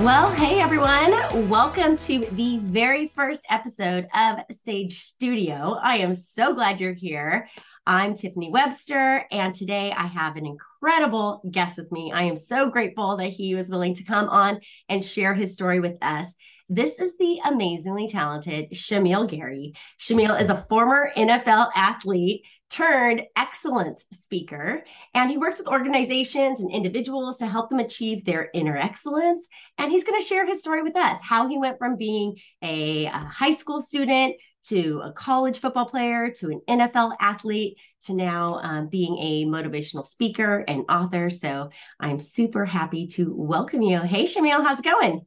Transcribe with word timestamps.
Well, 0.00 0.32
hey 0.32 0.60
everyone. 0.60 1.12
Welcome 1.50 1.94
to 1.98 2.20
the 2.32 2.56
very 2.62 3.08
first 3.08 3.44
episode 3.50 4.08
of 4.14 4.38
Sage 4.50 4.98
Studio. 5.02 5.76
I 5.78 5.98
am 5.98 6.14
so 6.14 6.54
glad 6.54 6.80
you're 6.80 6.94
here. 6.94 7.50
I'm 7.86 8.14
Tiffiny 8.14 8.50
Webster, 8.50 9.26
and 9.30 9.54
today 9.54 9.92
I 9.94 10.06
have 10.06 10.36
an 10.36 10.46
incredible 10.46 11.42
guest 11.50 11.78
with 11.78 11.92
me. 11.92 12.12
I 12.14 12.22
am 12.22 12.38
so 12.38 12.70
grateful 12.70 13.18
that 13.18 13.28
he 13.28 13.54
was 13.54 13.68
willing 13.68 13.92
to 13.92 14.02
come 14.02 14.30
on 14.30 14.60
and 14.88 15.04
share 15.04 15.34
his 15.34 15.52
story 15.52 15.80
with 15.80 15.98
us. 16.00 16.32
This 16.70 16.98
is 16.98 17.18
the 17.18 17.38
amazingly 17.44 18.08
talented 18.08 18.70
Shamiel 18.70 19.28
Gary. 19.28 19.74
Shamiel 19.98 20.40
is 20.40 20.48
a 20.48 20.64
former 20.70 21.10
NFL 21.14 21.72
athlete 21.76 22.46
turned 22.70 23.22
excellence 23.36 24.04
speaker, 24.12 24.84
and 25.12 25.30
he 25.30 25.36
works 25.36 25.58
with 25.58 25.68
organizations 25.68 26.62
and 26.62 26.70
individuals 26.70 27.38
to 27.38 27.46
help 27.46 27.68
them 27.68 27.80
achieve 27.80 28.24
their 28.24 28.48
inner 28.54 28.76
excellence. 28.76 29.48
And 29.76 29.90
he's 29.90 30.04
going 30.04 30.18
to 30.20 30.24
share 30.24 30.46
his 30.46 30.60
story 30.60 30.82
with 30.82 30.96
us 30.96 31.20
how 31.22 31.48
he 31.48 31.58
went 31.58 31.78
from 31.78 31.96
being 31.96 32.36
a, 32.62 33.06
a 33.06 33.10
high 33.10 33.50
school 33.50 33.80
student 33.80 34.36
to 34.62 35.00
a 35.04 35.12
college 35.12 35.58
football 35.58 35.86
player 35.86 36.30
to 36.30 36.50
an 36.50 36.60
NFL 36.68 37.16
athlete 37.18 37.78
to 38.02 38.14
now 38.14 38.60
um, 38.62 38.88
being 38.88 39.18
a 39.18 39.44
motivational 39.46 40.06
speaker 40.06 40.64
and 40.68 40.84
author. 40.88 41.30
So 41.30 41.70
I'm 41.98 42.18
super 42.18 42.64
happy 42.64 43.06
to 43.08 43.34
welcome 43.34 43.82
you. 43.82 44.00
Hey, 44.00 44.24
Shamiel, 44.24 44.62
how's 44.62 44.78
it 44.78 44.84
going? 44.84 45.22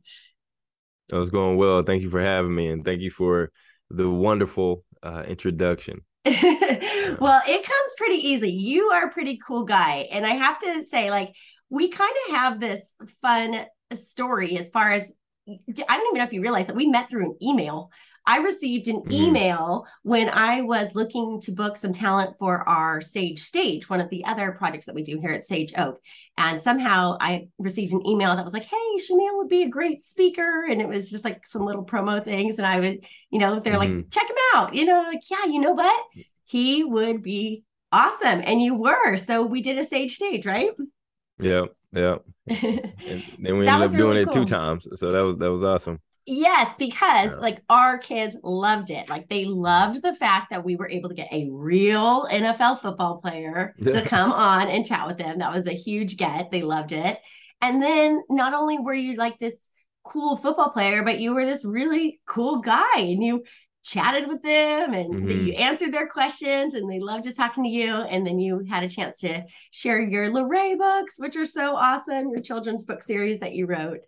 It 1.11 1.17
was 1.17 1.29
going 1.29 1.57
well. 1.57 1.81
Thank 1.81 2.03
you 2.03 2.09
for 2.09 2.21
having 2.21 2.55
me, 2.55 2.69
and 2.69 2.85
thank 2.85 3.01
you 3.01 3.09
for 3.09 3.51
the 3.89 4.09
wonderful 4.09 4.83
uh, 5.03 5.23
introduction. 5.27 6.01
well, 7.19 7.41
it 7.47 7.65
comes 7.65 7.93
pretty 7.97 8.27
easy. 8.27 8.49
You 8.49 8.91
are 8.91 9.07
a 9.07 9.11
pretty 9.11 9.39
cool 9.45 9.65
guy, 9.65 10.07
and 10.11 10.25
I 10.25 10.31
have 10.31 10.59
to 10.61 10.83
say, 10.85 11.11
like, 11.11 11.33
we 11.69 11.89
kind 11.89 12.13
of 12.27 12.35
have 12.35 12.59
this 12.59 12.93
fun 13.21 13.55
uh, 13.55 13.95
story 13.95 14.57
as 14.57 14.69
far 14.69 14.91
as 14.91 15.11
I 15.47 15.97
don't 15.97 16.07
even 16.07 16.17
know 16.19 16.23
if 16.23 16.31
you 16.31 16.41
realize 16.41 16.67
that 16.67 16.75
we 16.75 16.87
met 16.87 17.09
through 17.09 17.25
an 17.25 17.37
email. 17.41 17.91
I 18.25 18.37
received 18.37 18.87
an 18.87 19.01
mm-hmm. 19.01 19.11
email 19.11 19.85
when 20.03 20.29
I 20.29 20.61
was 20.61 20.95
looking 20.95 21.41
to 21.41 21.51
book 21.51 21.75
some 21.77 21.91
talent 21.91 22.35
for 22.39 22.67
our 22.67 23.01
Sage 23.01 23.41
Stage, 23.41 23.89
one 23.89 23.99
of 23.99 24.09
the 24.09 24.23
other 24.25 24.53
projects 24.53 24.85
that 24.85 24.95
we 24.95 25.03
do 25.03 25.19
here 25.19 25.31
at 25.31 25.45
Sage 25.45 25.73
Oak. 25.77 25.99
And 26.37 26.61
somehow 26.61 27.17
I 27.19 27.49
received 27.57 27.93
an 27.93 28.07
email 28.07 28.35
that 28.35 28.45
was 28.45 28.53
like, 28.53 28.65
hey, 28.65 28.97
Shamiel 28.97 29.37
would 29.37 29.49
be 29.49 29.63
a 29.63 29.69
great 29.69 30.03
speaker. 30.05 30.65
And 30.69 30.81
it 30.81 30.87
was 30.87 31.09
just 31.09 31.25
like 31.25 31.45
some 31.45 31.65
little 31.65 31.85
promo 31.85 32.23
things. 32.23 32.57
And 32.57 32.65
I 32.65 32.79
would, 32.79 33.05
you 33.29 33.39
know, 33.39 33.59
they're 33.59 33.73
mm-hmm. 33.73 33.97
like, 33.97 34.09
check 34.09 34.29
him 34.29 34.37
out. 34.55 34.73
You 34.73 34.85
know, 34.85 35.03
like, 35.03 35.29
yeah, 35.29 35.45
you 35.45 35.59
know 35.59 35.73
what? 35.73 36.05
He 36.45 36.83
would 36.83 37.21
be 37.21 37.63
awesome. 37.91 38.41
And 38.45 38.61
you 38.61 38.75
were. 38.75 39.17
So 39.17 39.45
we 39.45 39.61
did 39.61 39.77
a 39.77 39.83
Sage 39.83 40.15
Stage, 40.15 40.45
right? 40.45 40.71
Yeah. 41.39 41.65
Yeah. 41.91 42.17
and 42.47 43.23
then 43.39 43.57
we 43.57 43.67
ended 43.67 43.89
up 43.89 43.91
doing 43.91 44.17
it 44.17 44.31
two 44.31 44.45
times. 44.45 44.87
So 44.95 45.11
that 45.11 45.21
was 45.21 45.37
that 45.37 45.51
was 45.51 45.63
awesome. 45.63 45.99
Yes, 46.25 46.73
because 46.79 47.31
yeah. 47.31 47.37
like 47.37 47.61
our 47.69 47.97
kids 47.97 48.37
loved 48.43 48.91
it. 48.91 49.09
Like 49.09 49.27
they 49.27 49.43
loved 49.43 50.01
the 50.01 50.13
fact 50.13 50.51
that 50.51 50.63
we 50.63 50.77
were 50.77 50.89
able 50.89 51.09
to 51.09 51.15
get 51.15 51.27
a 51.33 51.49
real 51.51 52.27
NFL 52.27 52.79
football 52.79 53.17
player 53.17 53.75
to 53.83 54.01
come 54.05 54.31
on 54.31 54.69
and 54.69 54.85
chat 54.85 55.05
with 55.05 55.17
them. 55.17 55.39
That 55.39 55.53
was 55.53 55.67
a 55.67 55.73
huge 55.73 56.15
get. 56.15 56.49
They 56.49 56.61
loved 56.61 56.93
it. 56.93 57.19
And 57.61 57.81
then 57.81 58.21
not 58.29 58.53
only 58.53 58.79
were 58.79 58.93
you 58.93 59.15
like 59.15 59.37
this 59.39 59.67
cool 60.05 60.37
football 60.37 60.69
player, 60.69 61.03
but 61.03 61.19
you 61.19 61.33
were 61.33 61.45
this 61.45 61.65
really 61.65 62.21
cool 62.25 62.59
guy 62.59 62.97
and 62.99 63.23
you 63.23 63.43
chatted 63.83 64.29
with 64.29 64.41
them 64.41 64.93
and 64.93 65.13
mm-hmm. 65.13 65.45
you 65.45 65.53
answered 65.53 65.93
their 65.93 66.07
questions 66.07 66.73
and 66.73 66.89
they 66.89 66.99
loved 66.99 67.25
just 67.25 67.35
talking 67.35 67.63
to 67.63 67.69
you. 67.69 67.93
And 67.93 68.25
then 68.25 68.39
you 68.39 68.65
had 68.69 68.83
a 68.83 68.89
chance 68.89 69.19
to 69.19 69.43
share 69.71 70.01
your 70.01 70.29
Luray 70.29 70.75
books, 70.75 71.15
which 71.17 71.35
are 71.35 71.45
so 71.45 71.75
awesome, 71.75 72.29
your 72.29 72.41
children's 72.41 72.85
book 72.85 73.03
series 73.03 73.41
that 73.41 73.55
you 73.55 73.65
wrote. 73.65 73.99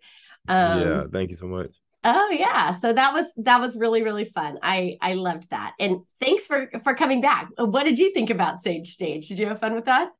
Um, 0.48 0.80
yeah, 0.80 1.02
thank 1.12 1.30
you 1.30 1.36
so 1.36 1.46
much. 1.46 1.76
Oh 2.08 2.30
yeah, 2.30 2.70
so 2.70 2.92
that 2.92 3.12
was 3.12 3.26
that 3.38 3.60
was 3.60 3.76
really 3.76 4.04
really 4.04 4.24
fun. 4.24 4.60
I 4.62 4.96
I 5.00 5.14
loved 5.14 5.50
that, 5.50 5.72
and 5.80 6.02
thanks 6.20 6.46
for 6.46 6.70
for 6.84 6.94
coming 6.94 7.20
back. 7.20 7.48
What 7.58 7.82
did 7.82 7.98
you 7.98 8.12
think 8.14 8.30
about 8.30 8.62
Sage 8.62 8.92
Stage? 8.92 9.26
Did 9.26 9.40
you 9.40 9.46
have 9.46 9.58
fun 9.58 9.74
with 9.74 9.86
that? 9.86 10.10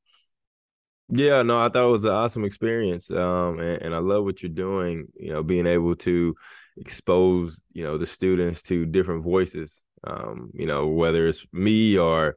Yeah, 1.09 1.43
no, 1.43 1.65
I 1.65 1.69
thought 1.69 1.87
it 1.87 1.93
was 1.93 2.05
an 2.05 2.11
awesome 2.11 2.45
experience, 2.45 3.09
um, 3.13 3.61
and, 3.61 3.81
and 3.83 3.95
I 3.95 3.99
love 3.99 4.25
what 4.25 4.43
you're 4.43 4.51
doing. 4.51 5.07
You 5.15 5.31
know, 5.31 5.45
being 5.45 5.69
able 5.69 5.95
to 5.95 6.35
expose 6.77 7.63
you 7.73 7.85
know 7.85 7.99
the 7.99 8.07
students 8.07 8.63
to 8.63 8.85
different 8.85 9.23
voices. 9.23 9.85
Um, 10.03 10.51
you 10.55 10.67
know, 10.67 10.89
whether 10.89 11.29
it's 11.29 11.47
me 11.53 11.97
or 11.97 12.37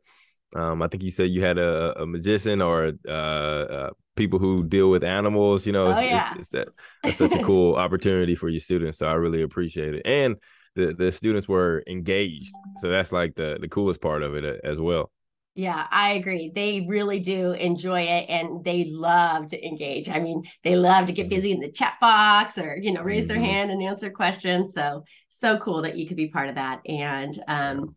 um, 0.55 0.81
I 0.81 0.87
think 0.87 1.03
you 1.03 1.11
said 1.11 1.29
you 1.29 1.41
had 1.41 1.57
a, 1.57 2.01
a 2.01 2.05
magician 2.05 2.61
or 2.61 2.93
uh, 3.07 3.11
uh, 3.11 3.89
people 4.15 4.39
who 4.39 4.63
deal 4.63 4.89
with 4.89 5.03
animals. 5.03 5.65
You 5.65 5.73
know, 5.73 5.87
oh, 5.87 5.91
it's, 5.91 6.01
yeah. 6.01 6.31
it's, 6.31 6.39
it's 6.39 6.49
that 6.49 6.67
that's 7.03 7.17
such 7.17 7.33
a 7.33 7.43
cool 7.43 7.75
opportunity 7.75 8.35
for 8.35 8.49
your 8.49 8.59
students. 8.59 8.97
So 8.97 9.07
I 9.07 9.13
really 9.13 9.41
appreciate 9.41 9.95
it, 9.95 10.01
and 10.05 10.37
the 10.75 10.93
the 10.93 11.11
students 11.11 11.47
were 11.47 11.83
engaged. 11.87 12.53
So 12.77 12.89
that's 12.89 13.11
like 13.11 13.35
the 13.35 13.57
the 13.59 13.69
coolest 13.69 14.01
part 14.01 14.23
of 14.23 14.35
it 14.35 14.45
uh, 14.45 14.67
as 14.67 14.79
well. 14.79 15.11
Yeah, 15.55 15.87
I 15.91 16.11
agree. 16.11 16.53
They 16.55 16.85
really 16.87 17.19
do 17.19 17.51
enjoy 17.51 18.03
it 18.03 18.29
and 18.29 18.63
they 18.63 18.85
love 18.85 19.47
to 19.47 19.67
engage. 19.67 20.07
I 20.07 20.19
mean, 20.19 20.43
they 20.63 20.77
love 20.77 21.07
to 21.07 21.11
get 21.11 21.23
mm-hmm. 21.23 21.35
busy 21.35 21.51
in 21.51 21.59
the 21.59 21.69
chat 21.69 21.95
box 21.99 22.57
or, 22.57 22.77
you 22.77 22.93
know, 22.93 23.01
raise 23.01 23.25
mm-hmm. 23.25 23.27
their 23.27 23.39
hand 23.39 23.69
and 23.69 23.83
answer 23.83 24.09
questions. 24.09 24.73
So, 24.73 25.03
so 25.29 25.57
cool 25.57 25.81
that 25.81 25.97
you 25.97 26.07
could 26.07 26.16
be 26.16 26.29
part 26.29 26.47
of 26.47 26.55
that. 26.55 26.79
And, 26.87 27.37
um, 27.49 27.95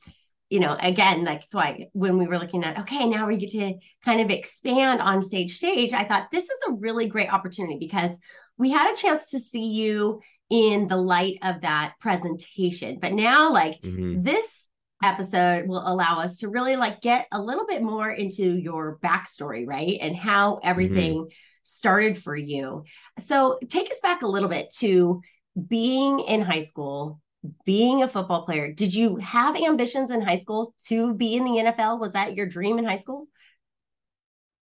you 0.53 0.61
know, 0.61 0.77
again, 0.81 1.25
like 1.25 1.41
that's 1.41 1.55
why 1.55 1.89
when 1.95 2.19
we 2.19 2.27
were 2.27 2.39
looking 2.39 2.63
at, 2.63 2.81
okay, 2.81 3.09
now 3.09 3.27
we 3.27 3.39
get 3.39 3.53
to 3.53 3.73
kind 4.05 4.21
of 4.21 4.29
expand 4.29 5.01
on 5.01 5.23
Sage 5.23 5.57
Stage, 5.57 5.95
I 5.95 6.05
thought 6.05 6.31
this 6.31 6.45
is 6.45 6.59
a 6.69 6.73
really 6.73 7.09
great 7.09 7.33
opportunity 7.33 7.79
because 7.81 8.15
we 8.59 8.69
had 8.71 8.93
a 8.93 8.95
chance 8.95 9.25
to 9.31 9.41
see 9.41 9.65
you 9.65 10.21
in 10.51 10.89
the 10.89 10.99
light 10.99 11.39
of 11.41 11.63
that 11.63 11.95
presentation. 12.01 12.99
But 13.01 13.15
now, 13.15 13.51
like 13.51 13.81
mm-hmm. 13.81 14.25
this 14.25 14.69
episode 15.03 15.69
will 15.69 15.91
allow 15.91 16.21
us 16.21 16.37
to 16.41 16.51
really 16.51 16.77
like 16.77 17.01
get 17.01 17.29
a 17.33 17.41
little 17.41 17.65
bit 17.67 17.83
more 17.83 18.11
into 18.11 18.45
your 18.45 18.99
backstory, 19.03 19.67
right? 19.67 19.97
And 20.03 20.15
how 20.15 20.61
everything 20.63 21.15
mm-hmm. 21.15 21.33
started 21.63 22.23
for 22.23 22.37
you. 22.37 22.85
So 23.21 23.59
take 23.71 23.91
us 23.91 24.01
back 24.01 24.21
a 24.21 24.29
little 24.29 24.51
bit 24.51 24.71
to 24.81 25.23
being 25.67 26.21
in 26.21 26.43
high 26.43 26.65
school, 26.65 27.23
being 27.65 28.03
a 28.03 28.09
football 28.09 28.45
player, 28.45 28.73
did 28.73 28.95
you 28.95 29.17
have 29.17 29.57
ambitions 29.57 30.11
in 30.11 30.21
high 30.21 30.39
school 30.39 30.75
to 30.87 31.15
be 31.15 31.35
in 31.35 31.45
the 31.45 31.59
NFL? 31.59 31.99
Was 31.99 32.13
that 32.13 32.35
your 32.35 32.47
dream 32.47 32.79
in 32.79 32.85
high 32.85 32.99
school? 32.99 33.29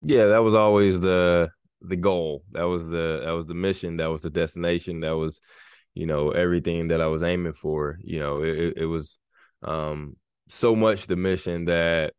Yeah, 0.01 0.25
that 0.27 0.43
was 0.43 0.55
always 0.55 0.99
the 0.99 1.49
the 1.81 1.95
goal. 1.95 2.43
That 2.51 2.63
was 2.63 2.87
the 2.87 3.21
that 3.25 3.31
was 3.31 3.47
the 3.47 3.53
mission. 3.53 3.97
That 3.97 4.07
was 4.07 4.21
the 4.21 4.29
destination. 4.29 5.01
That 5.01 5.15
was, 5.15 5.41
you 5.93 6.05
know, 6.05 6.31
everything 6.31 6.89
that 6.89 7.01
I 7.01 7.07
was 7.07 7.23
aiming 7.23 7.53
for. 7.53 7.97
You 8.03 8.19
know, 8.19 8.43
it, 8.43 8.73
it 8.77 8.85
was 8.85 9.19
um, 9.63 10.15
so 10.47 10.75
much 10.75 11.07
the 11.07 11.15
mission 11.15 11.65
that 11.65 12.13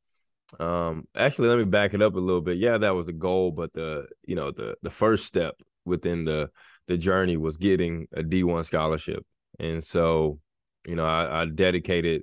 um, 0.59 1.06
actually 1.15 1.49
let 1.49 1.59
me 1.59 1.65
back 1.65 1.95
it 1.95 2.03
up 2.03 2.15
a 2.15 2.21
little 2.21 2.41
bit. 2.41 2.56
Yeah, 2.56 2.78
that 2.78 2.95
was 2.95 3.06
the 3.06 3.12
goal, 3.12 3.50
but 3.50 3.72
the 3.72 4.06
you 4.25 4.34
know 4.37 4.50
the 4.50 4.77
the 4.83 4.91
first 4.91 5.27
step 5.27 5.55
within 5.84 6.25
the 6.25 6.50
the 6.89 6.97
journey 6.97 7.37
was 7.37 7.56
getting 7.56 8.06
a 8.12 8.22
D 8.22 8.43
one 8.43 8.65
scholarship, 8.65 9.25
and 9.59 9.83
so 9.83 10.39
you 10.87 10.97
know, 10.97 11.05
I, 11.05 11.43
I 11.43 11.47
dedicated 11.47 12.23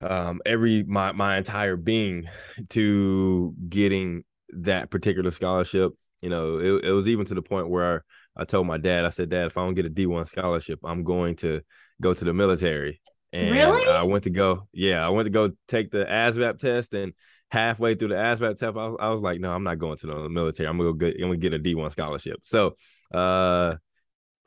um, 0.00 0.40
every 0.46 0.84
my 0.84 1.12
my 1.12 1.36
entire 1.36 1.76
being 1.76 2.26
to 2.70 3.54
getting 3.68 4.24
that 4.50 4.90
particular 4.90 5.30
scholarship. 5.30 5.92
You 6.22 6.30
know, 6.30 6.58
it, 6.58 6.86
it 6.86 6.92
was 6.92 7.08
even 7.08 7.24
to 7.26 7.34
the 7.34 7.42
point 7.42 7.68
where 7.68 8.04
I 8.36 8.44
told 8.44 8.66
my 8.66 8.78
dad, 8.78 9.04
I 9.04 9.10
said, 9.10 9.30
Dad, 9.30 9.46
if 9.46 9.58
I 9.58 9.64
don't 9.64 9.74
get 9.74 9.86
a 9.86 9.90
D 9.90 10.06
one 10.06 10.24
scholarship, 10.26 10.80
I'm 10.84 11.02
going 11.02 11.36
to 11.36 11.60
go 12.00 12.14
to 12.14 12.24
the 12.24 12.32
military. 12.32 13.00
And 13.32 13.50
really? 13.50 13.86
I 13.86 14.02
went 14.04 14.24
to 14.24 14.30
go, 14.30 14.68
yeah, 14.72 15.04
I 15.04 15.10
went 15.10 15.26
to 15.26 15.30
go 15.30 15.50
take 15.66 15.90
the 15.90 16.04
ASVAB 16.04 16.58
test, 16.58 16.94
and 16.94 17.12
halfway 17.50 17.94
through 17.94 18.08
the 18.08 18.14
ASVAB 18.14 18.56
test, 18.56 18.64
I 18.64 18.70
was, 18.70 18.96
I 19.00 19.08
was 19.10 19.22
like, 19.22 19.40
no, 19.40 19.52
I'm 19.52 19.64
not 19.64 19.78
going 19.78 19.98
to 19.98 20.06
the 20.06 20.28
military. 20.28 20.68
I'm 20.68 20.78
gonna 20.78 20.90
go 20.90 20.94
get, 20.94 21.16
I'm 21.16 21.28
gonna 21.28 21.36
get 21.36 21.52
a 21.52 21.58
D 21.58 21.74
one 21.74 21.90
scholarship. 21.90 22.40
So, 22.44 22.74
uh, 23.12 23.74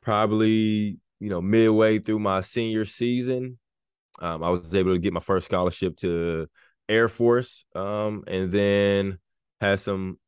probably 0.00 0.98
you 1.22 1.28
know, 1.28 1.40
midway 1.40 2.00
through 2.00 2.18
my 2.18 2.40
senior 2.40 2.84
season, 2.84 3.56
um, 4.20 4.42
I 4.42 4.50
was 4.50 4.74
able 4.74 4.92
to 4.92 4.98
get 4.98 5.12
my 5.12 5.20
first 5.20 5.44
scholarship 5.44 5.96
to 5.98 6.48
Air 6.88 7.06
Force, 7.06 7.64
um, 7.76 8.24
and 8.26 8.50
then 8.50 9.18
had 9.60 9.78
some 9.78 10.18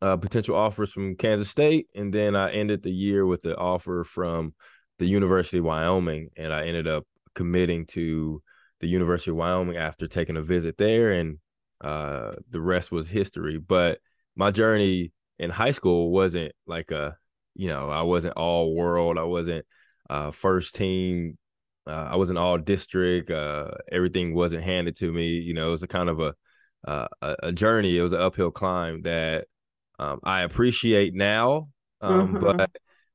uh, 0.00 0.16
potential 0.16 0.54
offers 0.54 0.92
from 0.92 1.16
Kansas 1.16 1.50
State, 1.50 1.88
and 1.96 2.14
then 2.14 2.36
I 2.36 2.52
ended 2.52 2.84
the 2.84 2.92
year 2.92 3.26
with 3.26 3.42
the 3.42 3.56
offer 3.56 4.04
from 4.04 4.54
the 5.00 5.06
University 5.06 5.58
of 5.58 5.64
Wyoming, 5.64 6.28
and 6.36 6.52
I 6.52 6.66
ended 6.66 6.86
up 6.86 7.04
committing 7.34 7.86
to 7.86 8.40
the 8.78 8.86
University 8.86 9.32
of 9.32 9.36
Wyoming 9.36 9.76
after 9.76 10.06
taking 10.06 10.36
a 10.36 10.42
visit 10.42 10.78
there, 10.78 11.10
and 11.10 11.38
uh, 11.80 12.34
the 12.48 12.60
rest 12.60 12.92
was 12.92 13.08
history. 13.08 13.58
But 13.58 13.98
my 14.36 14.52
journey 14.52 15.10
in 15.40 15.50
high 15.50 15.72
school 15.72 16.12
wasn't 16.12 16.52
like 16.64 16.92
a, 16.92 17.16
you 17.56 17.66
know, 17.66 17.90
I 17.90 18.02
wasn't 18.02 18.36
all 18.36 18.72
world. 18.72 19.18
I 19.18 19.24
wasn't 19.24 19.66
uh, 20.10 20.30
first 20.30 20.74
team. 20.74 21.38
Uh, 21.86 22.08
I 22.10 22.16
was 22.16 22.30
an 22.30 22.38
all 22.38 22.58
district. 22.58 23.30
Uh, 23.30 23.70
everything 23.92 24.34
wasn't 24.34 24.64
handed 24.64 24.96
to 24.96 25.12
me. 25.12 25.38
You 25.38 25.54
know, 25.54 25.68
it 25.68 25.72
was 25.72 25.82
a 25.82 25.88
kind 25.88 26.08
of 26.08 26.20
a 26.20 26.34
uh, 26.86 27.08
a, 27.20 27.52
journey. 27.52 27.96
It 27.96 28.02
was 28.02 28.12
an 28.12 28.20
uphill 28.20 28.50
climb 28.50 29.02
that 29.02 29.46
um, 29.98 30.20
I 30.22 30.42
appreciate 30.42 31.14
now, 31.14 31.68
um, 32.00 32.34
mm-hmm. 32.34 32.40
but 32.40 32.70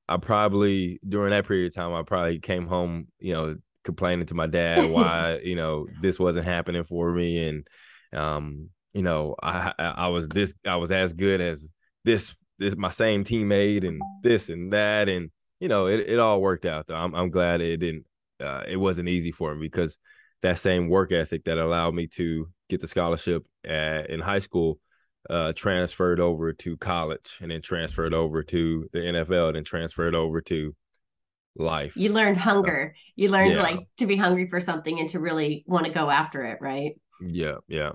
I 0.07 0.17
probably 0.17 0.99
during 1.07 1.31
that 1.31 1.47
period 1.47 1.67
of 1.67 1.75
time, 1.75 1.93
I 1.93 2.03
probably 2.03 2.39
came 2.39 2.67
home, 2.67 3.07
you 3.19 3.33
know, 3.33 3.55
complaining 3.83 4.25
to 4.27 4.35
my 4.35 4.47
dad 4.47 4.89
why 4.91 5.39
you 5.43 5.55
know 5.55 5.87
this 6.01 6.19
wasn't 6.19 6.45
happening 6.45 6.83
for 6.83 7.11
me, 7.11 7.47
and 7.47 7.67
um, 8.13 8.69
you 8.93 9.03
know, 9.03 9.35
I 9.41 9.73
I 9.77 10.07
was 10.07 10.27
this 10.29 10.53
I 10.65 10.77
was 10.77 10.91
as 10.91 11.13
good 11.13 11.41
as 11.41 11.67
this 12.05 12.35
this 12.57 12.75
my 12.75 12.89
same 12.89 13.23
teammate 13.23 13.87
and 13.87 14.01
this 14.23 14.49
and 14.49 14.73
that, 14.73 15.09
and 15.09 15.31
you 15.59 15.67
know, 15.67 15.87
it, 15.87 15.99
it 16.01 16.19
all 16.19 16.41
worked 16.41 16.65
out 16.65 16.87
though. 16.87 16.95
I'm 16.95 17.13
I'm 17.13 17.29
glad 17.29 17.61
it 17.61 17.77
didn't 17.77 18.05
uh, 18.43 18.63
it 18.67 18.77
wasn't 18.77 19.09
easy 19.09 19.31
for 19.31 19.53
me 19.53 19.67
because 19.67 19.97
that 20.41 20.59
same 20.59 20.89
work 20.89 21.11
ethic 21.11 21.43
that 21.45 21.57
allowed 21.57 21.93
me 21.93 22.07
to 22.07 22.47
get 22.69 22.79
the 22.79 22.87
scholarship 22.87 23.45
at, 23.65 24.09
in 24.09 24.19
high 24.19 24.39
school 24.39 24.79
uh, 25.29 25.51
transferred 25.53 26.19
over 26.19 26.53
to 26.53 26.77
college 26.77 27.39
and 27.41 27.51
then 27.51 27.61
transferred 27.61 28.13
over 28.13 28.41
to 28.43 28.87
the 28.93 28.99
NFL 28.99 29.47
and 29.47 29.55
then 29.57 29.63
transferred 29.63 30.15
over 30.15 30.39
to 30.41 30.73
life. 31.57 31.97
You 31.97 32.13
learned 32.13 32.37
hunger. 32.37 32.95
You 33.15 33.29
learned 33.29 33.55
yeah. 33.55 33.61
like 33.61 33.79
to 33.97 34.05
be 34.05 34.15
hungry 34.15 34.49
for 34.49 34.61
something 34.61 34.99
and 34.99 35.09
to 35.09 35.19
really 35.19 35.65
want 35.67 35.85
to 35.85 35.91
go 35.91 36.09
after 36.09 36.43
it, 36.43 36.59
right? 36.61 36.93
Yeah, 37.21 37.57
yeah. 37.67 37.91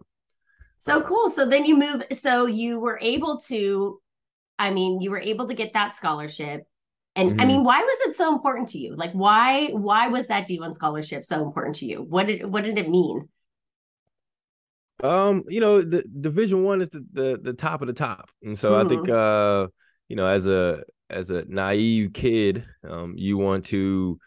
So 0.78 1.00
cool. 1.00 1.30
So 1.30 1.46
then 1.46 1.64
you 1.64 1.78
move 1.78 2.04
so 2.12 2.44
you 2.44 2.78
were 2.78 2.98
able 3.00 3.38
to 3.46 4.00
I 4.58 4.70
mean, 4.70 5.00
you 5.00 5.10
were 5.10 5.20
able 5.20 5.48
to 5.48 5.54
get 5.54 5.72
that 5.72 5.96
scholarship. 5.96 6.64
And 7.16 7.30
mm-hmm. 7.30 7.40
I 7.40 7.44
mean, 7.44 7.64
why 7.64 7.80
was 7.80 7.98
it 8.08 8.16
so 8.16 8.32
important 8.32 8.68
to 8.70 8.78
you? 8.78 8.96
Like 8.96 9.12
why 9.12 9.68
why 9.68 10.08
was 10.08 10.26
that 10.26 10.48
D1 10.48 10.74
scholarship 10.74 11.24
so 11.24 11.42
important 11.44 11.76
to 11.76 11.86
you? 11.86 12.02
What 12.02 12.26
did 12.26 12.44
what 12.44 12.64
did 12.64 12.78
it 12.78 12.88
mean? 12.88 13.28
Um, 15.02 15.44
you 15.48 15.60
know, 15.60 15.82
the 15.82 16.02
division 16.02 16.64
one 16.64 16.80
is 16.80 16.90
the, 16.90 17.04
the 17.12 17.40
the 17.42 17.52
top 17.52 17.82
of 17.82 17.86
the 17.86 17.92
top. 17.92 18.30
And 18.42 18.58
so 18.58 18.72
mm-hmm. 18.72 18.86
I 18.86 18.88
think 18.88 19.08
uh, 19.08 19.66
you 20.08 20.16
know, 20.16 20.26
as 20.26 20.46
a 20.46 20.82
as 21.10 21.30
a 21.30 21.44
naive 21.46 22.12
kid, 22.12 22.64
um, 22.88 23.14
you 23.16 23.38
want 23.38 23.66
to 23.66 24.18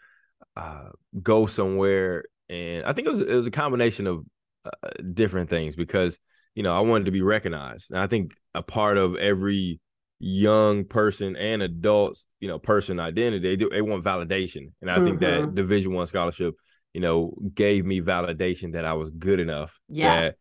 uh 0.56 0.88
go 1.22 1.46
somewhere 1.46 2.24
and 2.48 2.84
I 2.84 2.92
think 2.92 3.06
it 3.06 3.10
was 3.10 3.20
it 3.20 3.34
was 3.34 3.46
a 3.46 3.50
combination 3.50 4.06
of 4.06 4.24
uh, 4.64 4.88
different 5.12 5.50
things 5.50 5.76
because 5.76 6.18
you 6.58 6.64
know, 6.64 6.76
I 6.76 6.80
wanted 6.80 7.04
to 7.04 7.12
be 7.12 7.22
recognized. 7.22 7.92
And 7.92 8.00
I 8.00 8.08
think 8.08 8.34
a 8.52 8.64
part 8.64 8.98
of 8.98 9.14
every 9.14 9.78
young 10.18 10.84
person 10.84 11.36
and 11.36 11.62
adults, 11.62 12.26
you 12.40 12.48
know, 12.48 12.58
person 12.58 12.98
identity. 13.00 13.48
They 13.48 13.56
do 13.56 13.70
they 13.70 13.82
want 13.82 14.04
validation, 14.04 14.72
and 14.80 14.90
I 14.90 14.96
mm-hmm. 14.96 15.04
think 15.04 15.20
that 15.20 15.40
mm-hmm. 15.40 15.54
Division 15.54 15.92
One 15.92 16.06
scholarship, 16.06 16.54
you 16.92 17.00
know, 17.00 17.34
gave 17.54 17.84
me 17.84 18.00
validation 18.00 18.72
that 18.72 18.84
I 18.84 18.94
was 18.94 19.10
good 19.10 19.40
enough. 19.40 19.78
Yeah. 19.88 20.32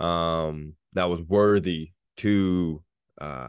That 0.00 0.04
um 0.04 0.74
that 0.92 1.04
was 1.04 1.22
worthy 1.22 1.92
to 2.18 2.82
uh 3.20 3.48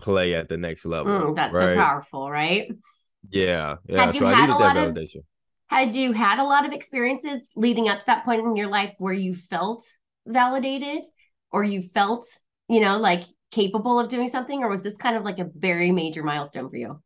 play 0.00 0.34
at 0.34 0.48
the 0.48 0.56
next 0.56 0.84
level. 0.84 1.12
Mm, 1.12 1.36
that's 1.36 1.54
right? 1.54 1.64
so 1.64 1.76
powerful, 1.76 2.30
right? 2.30 2.70
Yeah, 3.30 3.76
yeah. 3.86 4.06
Had 4.06 4.14
so 4.14 4.26
I 4.26 4.40
needed 4.40 4.60
that 4.60 4.76
validation. 4.76 5.16
Of, 5.16 5.24
had 5.68 5.94
you 5.94 6.12
had 6.12 6.38
a 6.38 6.44
lot 6.44 6.66
of 6.66 6.72
experiences 6.72 7.40
leading 7.56 7.88
up 7.88 8.00
to 8.00 8.06
that 8.06 8.24
point 8.24 8.40
in 8.42 8.56
your 8.56 8.68
life 8.68 8.94
where 8.98 9.14
you 9.14 9.34
felt 9.34 9.84
validated 10.26 11.04
or 11.50 11.64
you 11.64 11.82
felt, 11.82 12.26
you 12.68 12.80
know, 12.80 12.98
like 12.98 13.22
capable 13.52 14.00
of 14.00 14.08
doing 14.08 14.28
something, 14.28 14.64
or 14.64 14.68
was 14.68 14.82
this 14.82 14.96
kind 14.96 15.16
of 15.16 15.22
like 15.22 15.38
a 15.38 15.48
very 15.54 15.92
major 15.92 16.24
milestone 16.24 16.68
for 16.68 16.76
you? 16.76 17.00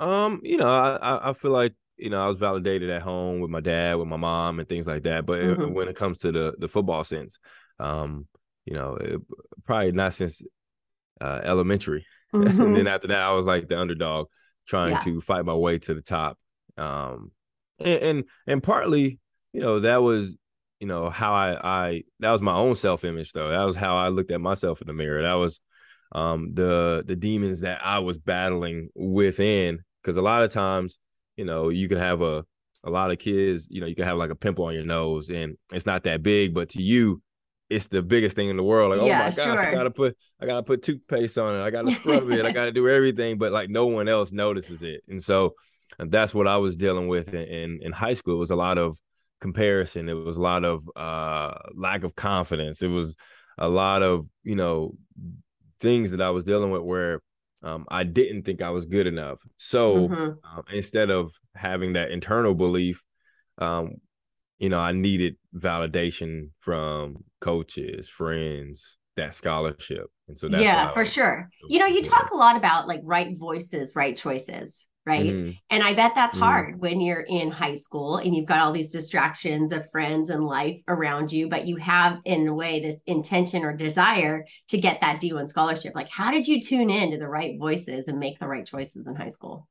Um, 0.00 0.40
you 0.42 0.56
know, 0.56 0.68
I 0.68 1.30
I 1.30 1.32
feel 1.34 1.52
like 1.52 1.74
you 1.96 2.10
know 2.10 2.24
I 2.24 2.26
was 2.26 2.38
validated 2.38 2.90
at 2.90 3.02
home 3.02 3.40
with 3.40 3.50
my 3.50 3.60
dad, 3.60 3.96
with 3.96 4.08
my 4.08 4.16
mom, 4.16 4.58
and 4.58 4.68
things 4.68 4.88
like 4.88 5.04
that. 5.04 5.26
But 5.26 5.40
mm-hmm. 5.40 5.62
it, 5.62 5.72
when 5.72 5.88
it 5.88 5.96
comes 5.96 6.18
to 6.18 6.32
the 6.32 6.54
the 6.58 6.68
football 6.68 7.04
sense, 7.04 7.38
um, 7.78 8.26
you 8.64 8.74
know, 8.74 8.96
it, 8.96 9.20
probably 9.64 9.92
not 9.92 10.14
since 10.14 10.42
uh, 11.20 11.40
elementary. 11.44 12.04
Mm-hmm. 12.34 12.60
and 12.60 12.76
then 12.76 12.86
after 12.86 13.08
that, 13.08 13.22
I 13.22 13.32
was 13.32 13.46
like 13.46 13.68
the 13.68 13.78
underdog, 13.78 14.28
trying 14.66 14.92
yeah. 14.92 15.00
to 15.00 15.20
fight 15.20 15.44
my 15.44 15.54
way 15.54 15.78
to 15.78 15.94
the 15.94 16.02
top. 16.02 16.38
Um, 16.76 17.32
and, 17.78 18.02
and 18.02 18.24
and 18.46 18.62
partly, 18.62 19.20
you 19.52 19.60
know, 19.60 19.80
that 19.80 20.02
was 20.02 20.36
you 20.80 20.86
know 20.86 21.10
how 21.10 21.32
I 21.34 21.58
I 21.62 22.02
that 22.20 22.30
was 22.30 22.42
my 22.42 22.54
own 22.54 22.76
self 22.76 23.04
image 23.04 23.32
though. 23.32 23.50
That 23.50 23.64
was 23.64 23.76
how 23.76 23.96
I 23.96 24.08
looked 24.08 24.30
at 24.30 24.40
myself 24.40 24.80
in 24.80 24.86
the 24.86 24.92
mirror. 24.92 25.22
That 25.22 25.34
was 25.34 25.60
um 26.12 26.54
the 26.54 27.04
the 27.06 27.16
demons 27.16 27.60
that 27.60 27.84
I 27.84 27.98
was 27.98 28.18
battling 28.18 28.88
within. 28.94 29.80
Because 30.02 30.16
a 30.16 30.22
lot 30.22 30.42
of 30.42 30.52
times, 30.52 30.98
you 31.36 31.44
know, 31.44 31.68
you 31.68 31.88
can 31.88 31.98
have 31.98 32.22
a 32.22 32.44
a 32.84 32.90
lot 32.90 33.10
of 33.10 33.18
kids, 33.18 33.66
you 33.70 33.80
know, 33.80 33.86
you 33.86 33.96
can 33.96 34.04
have 34.04 34.16
like 34.16 34.30
a 34.30 34.36
pimple 34.36 34.64
on 34.66 34.74
your 34.74 34.84
nose 34.84 35.30
and 35.30 35.56
it's 35.72 35.86
not 35.86 36.04
that 36.04 36.22
big, 36.22 36.54
but 36.54 36.70
to 36.70 36.82
you, 36.82 37.20
it's 37.68 37.88
the 37.88 38.00
biggest 38.00 38.36
thing 38.36 38.48
in 38.48 38.56
the 38.56 38.62
world. 38.62 38.96
Like, 38.96 39.06
yeah, 39.06 39.20
oh 39.20 39.24
my 39.24 39.30
gosh, 39.30 39.34
sure. 39.34 39.66
I 39.66 39.74
gotta 39.74 39.90
put 39.90 40.16
I 40.40 40.46
gotta 40.46 40.62
put 40.62 40.82
toothpaste 40.82 41.36
on 41.38 41.56
it, 41.56 41.62
I 41.62 41.70
gotta 41.70 41.90
scrub 41.90 42.30
it, 42.30 42.46
I 42.46 42.52
gotta 42.52 42.72
do 42.72 42.88
everything, 42.88 43.36
but 43.36 43.52
like 43.52 43.68
no 43.68 43.86
one 43.86 44.08
else 44.08 44.30
notices 44.32 44.82
it. 44.82 45.02
And 45.08 45.22
so 45.22 45.54
that's 45.98 46.34
what 46.34 46.46
I 46.46 46.58
was 46.58 46.76
dealing 46.76 47.08
with 47.08 47.34
in, 47.34 47.42
in, 47.42 47.78
in 47.82 47.92
high 47.92 48.14
school. 48.14 48.36
It 48.36 48.38
was 48.38 48.52
a 48.52 48.56
lot 48.56 48.78
of 48.78 48.96
comparison. 49.40 50.08
It 50.08 50.14
was 50.14 50.36
a 50.36 50.42
lot 50.42 50.64
of 50.64 50.88
uh, 50.96 51.54
lack 51.74 52.04
of 52.04 52.14
confidence. 52.14 52.82
It 52.82 52.88
was 52.88 53.16
a 53.56 53.68
lot 53.68 54.02
of 54.02 54.26
you 54.42 54.56
know 54.56 54.94
things 55.80 56.10
that 56.10 56.20
I 56.20 56.30
was 56.30 56.44
dealing 56.44 56.70
with 56.70 56.82
where 56.82 57.20
um, 57.62 57.86
I 57.88 58.04
didn't 58.04 58.42
think 58.42 58.62
I 58.62 58.70
was 58.70 58.86
good 58.86 59.06
enough. 59.06 59.40
So 59.56 60.08
mm-hmm. 60.08 60.58
uh, 60.58 60.62
instead 60.72 61.10
of 61.10 61.32
having 61.54 61.94
that 61.94 62.10
internal 62.10 62.54
belief, 62.54 63.02
um, 63.58 63.94
you 64.58 64.68
know, 64.68 64.78
I 64.78 64.92
needed 64.92 65.36
validation 65.54 66.50
from 66.60 67.24
coaches, 67.40 68.08
friends, 68.08 68.98
that 69.16 69.34
scholarship. 69.34 70.06
And 70.28 70.38
so 70.38 70.48
that's 70.48 70.62
yeah, 70.62 70.88
for 70.88 71.04
sure. 71.04 71.48
You 71.68 71.78
know, 71.78 71.86
you 71.86 72.02
talk 72.02 72.30
a 72.30 72.36
lot 72.36 72.56
about 72.56 72.86
like 72.86 73.00
right 73.04 73.36
voices, 73.36 73.94
right 73.94 74.16
choices 74.16 74.86
right? 75.08 75.24
Mm-hmm. 75.24 75.50
And 75.70 75.82
I 75.82 75.94
bet 75.94 76.12
that's 76.14 76.34
mm-hmm. 76.34 76.44
hard 76.44 76.80
when 76.80 77.00
you're 77.00 77.22
in 77.22 77.50
high 77.50 77.76
school 77.76 78.18
and 78.18 78.36
you've 78.36 78.46
got 78.46 78.60
all 78.60 78.72
these 78.72 78.90
distractions 78.90 79.72
of 79.72 79.90
friends 79.90 80.28
and 80.28 80.44
life 80.44 80.82
around 80.86 81.32
you, 81.32 81.48
but 81.48 81.66
you 81.66 81.76
have, 81.76 82.18
in 82.26 82.46
a 82.46 82.54
way, 82.54 82.80
this 82.80 83.00
intention 83.06 83.64
or 83.64 83.74
desire 83.74 84.44
to 84.68 84.78
get 84.78 85.00
that 85.00 85.20
D1 85.20 85.48
scholarship. 85.48 85.94
Like, 85.94 86.10
how 86.10 86.30
did 86.30 86.46
you 86.46 86.60
tune 86.60 86.90
in 86.90 87.12
to 87.12 87.16
the 87.16 87.26
right 87.26 87.58
voices 87.58 88.06
and 88.06 88.18
make 88.18 88.38
the 88.38 88.46
right 88.46 88.66
choices 88.66 89.06
in 89.06 89.14
high 89.14 89.30
school? 89.30 89.66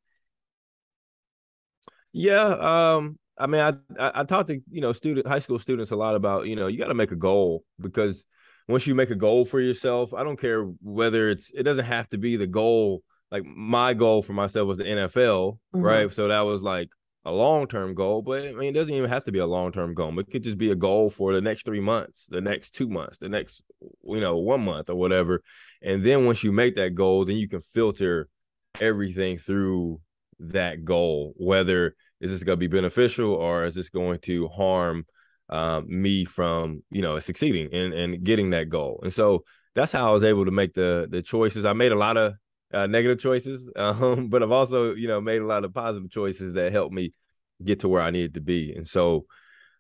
Yeah, 2.13 2.47
um, 2.95 3.19
I 3.37 3.45
mean, 3.45 3.61
I, 3.61 3.73
I 4.03 4.21
I 4.21 4.23
talk 4.23 4.47
to 4.47 4.59
you 4.71 4.81
know 4.81 4.91
student 4.91 5.27
high 5.27 5.37
school 5.37 5.59
students 5.59 5.91
a 5.91 5.95
lot 5.95 6.15
about 6.15 6.47
you 6.47 6.55
know 6.55 6.65
you 6.65 6.79
got 6.79 6.87
to 6.87 6.95
make 6.95 7.11
a 7.11 7.15
goal 7.15 7.63
because 7.79 8.25
once 8.67 8.87
you 8.87 8.95
make 8.95 9.11
a 9.11 9.15
goal 9.15 9.45
for 9.45 9.59
yourself, 9.59 10.15
I 10.15 10.23
don't 10.23 10.39
care 10.39 10.63
whether 10.81 11.29
it's 11.29 11.51
it 11.53 11.61
doesn't 11.61 11.85
have 11.85 12.09
to 12.09 12.17
be 12.17 12.35
the 12.37 12.47
goal 12.47 13.03
like 13.31 13.43
my 13.45 13.93
goal 13.93 14.21
for 14.21 14.33
myself 14.33 14.67
was 14.67 14.77
the 14.77 14.85
NFL, 14.85 15.57
mm-hmm. 15.73 15.81
right? 15.81 16.11
So 16.11 16.27
that 16.27 16.41
was 16.41 16.63
like 16.63 16.89
a 17.25 17.31
long 17.31 17.67
term 17.67 17.93
goal, 17.93 18.21
but 18.21 18.45
I 18.45 18.53
mean, 18.53 18.69
it 18.69 18.79
doesn't 18.79 18.93
even 18.93 19.09
have 19.09 19.25
to 19.25 19.31
be 19.31 19.39
a 19.39 19.45
long 19.45 19.71
term 19.71 19.93
goal. 19.93 20.17
It 20.17 20.31
could 20.31 20.43
just 20.43 20.57
be 20.57 20.71
a 20.71 20.75
goal 20.75 21.09
for 21.09 21.33
the 21.33 21.41
next 21.41 21.65
three 21.65 21.81
months, 21.81 22.25
the 22.29 22.41
next 22.41 22.71
two 22.71 22.87
months, 22.87 23.17
the 23.17 23.27
next, 23.27 23.61
you 24.03 24.21
know, 24.21 24.37
one 24.37 24.63
month 24.63 24.89
or 24.89 24.95
whatever. 24.95 25.41
And 25.81 26.05
then 26.05 26.25
once 26.25 26.43
you 26.43 26.51
make 26.51 26.75
that 26.75 26.95
goal, 26.95 27.25
then 27.25 27.35
you 27.35 27.49
can 27.49 27.61
filter 27.61 28.29
everything 28.79 29.37
through 29.37 29.99
that 30.39 30.85
goal, 30.85 31.33
whether 31.35 31.95
is 32.21 32.31
this 32.31 32.43
going 32.43 32.57
to 32.57 32.59
be 32.59 32.67
beneficial 32.67 33.33
or 33.33 33.65
is 33.65 33.75
this 33.75 33.89
going 33.89 34.19
to 34.19 34.47
harm 34.47 35.05
um, 35.49 35.85
me 35.87 36.23
from, 36.23 36.83
you 36.89 37.01
know, 37.01 37.19
succeeding 37.19 37.73
and, 37.73 37.93
and 37.93 38.23
getting 38.23 38.51
that 38.51 38.69
goal. 38.69 38.99
And 39.03 39.11
so 39.11 39.43
that's 39.75 39.91
how 39.91 40.09
I 40.09 40.13
was 40.13 40.23
able 40.23 40.45
to 40.45 40.51
make 40.51 40.73
the 40.73 41.07
the 41.09 41.21
choices. 41.21 41.65
I 41.65 41.73
made 41.73 41.91
a 41.91 41.97
lot 41.97 42.17
of 42.17 42.33
uh, 42.73 42.87
negative 42.87 43.19
choices, 43.19 43.71
um, 43.75 44.27
but 44.27 44.43
I've 44.43 44.51
also 44.51 44.93
you 44.93 45.07
know 45.07 45.21
made 45.21 45.41
a 45.41 45.45
lot 45.45 45.65
of 45.65 45.73
positive 45.73 46.09
choices 46.09 46.53
that 46.53 46.71
helped 46.71 46.93
me 46.93 47.13
get 47.63 47.81
to 47.81 47.89
where 47.89 48.01
I 48.01 48.11
needed 48.11 48.35
to 48.35 48.41
be. 48.41 48.73
And 48.73 48.85
so, 48.85 49.25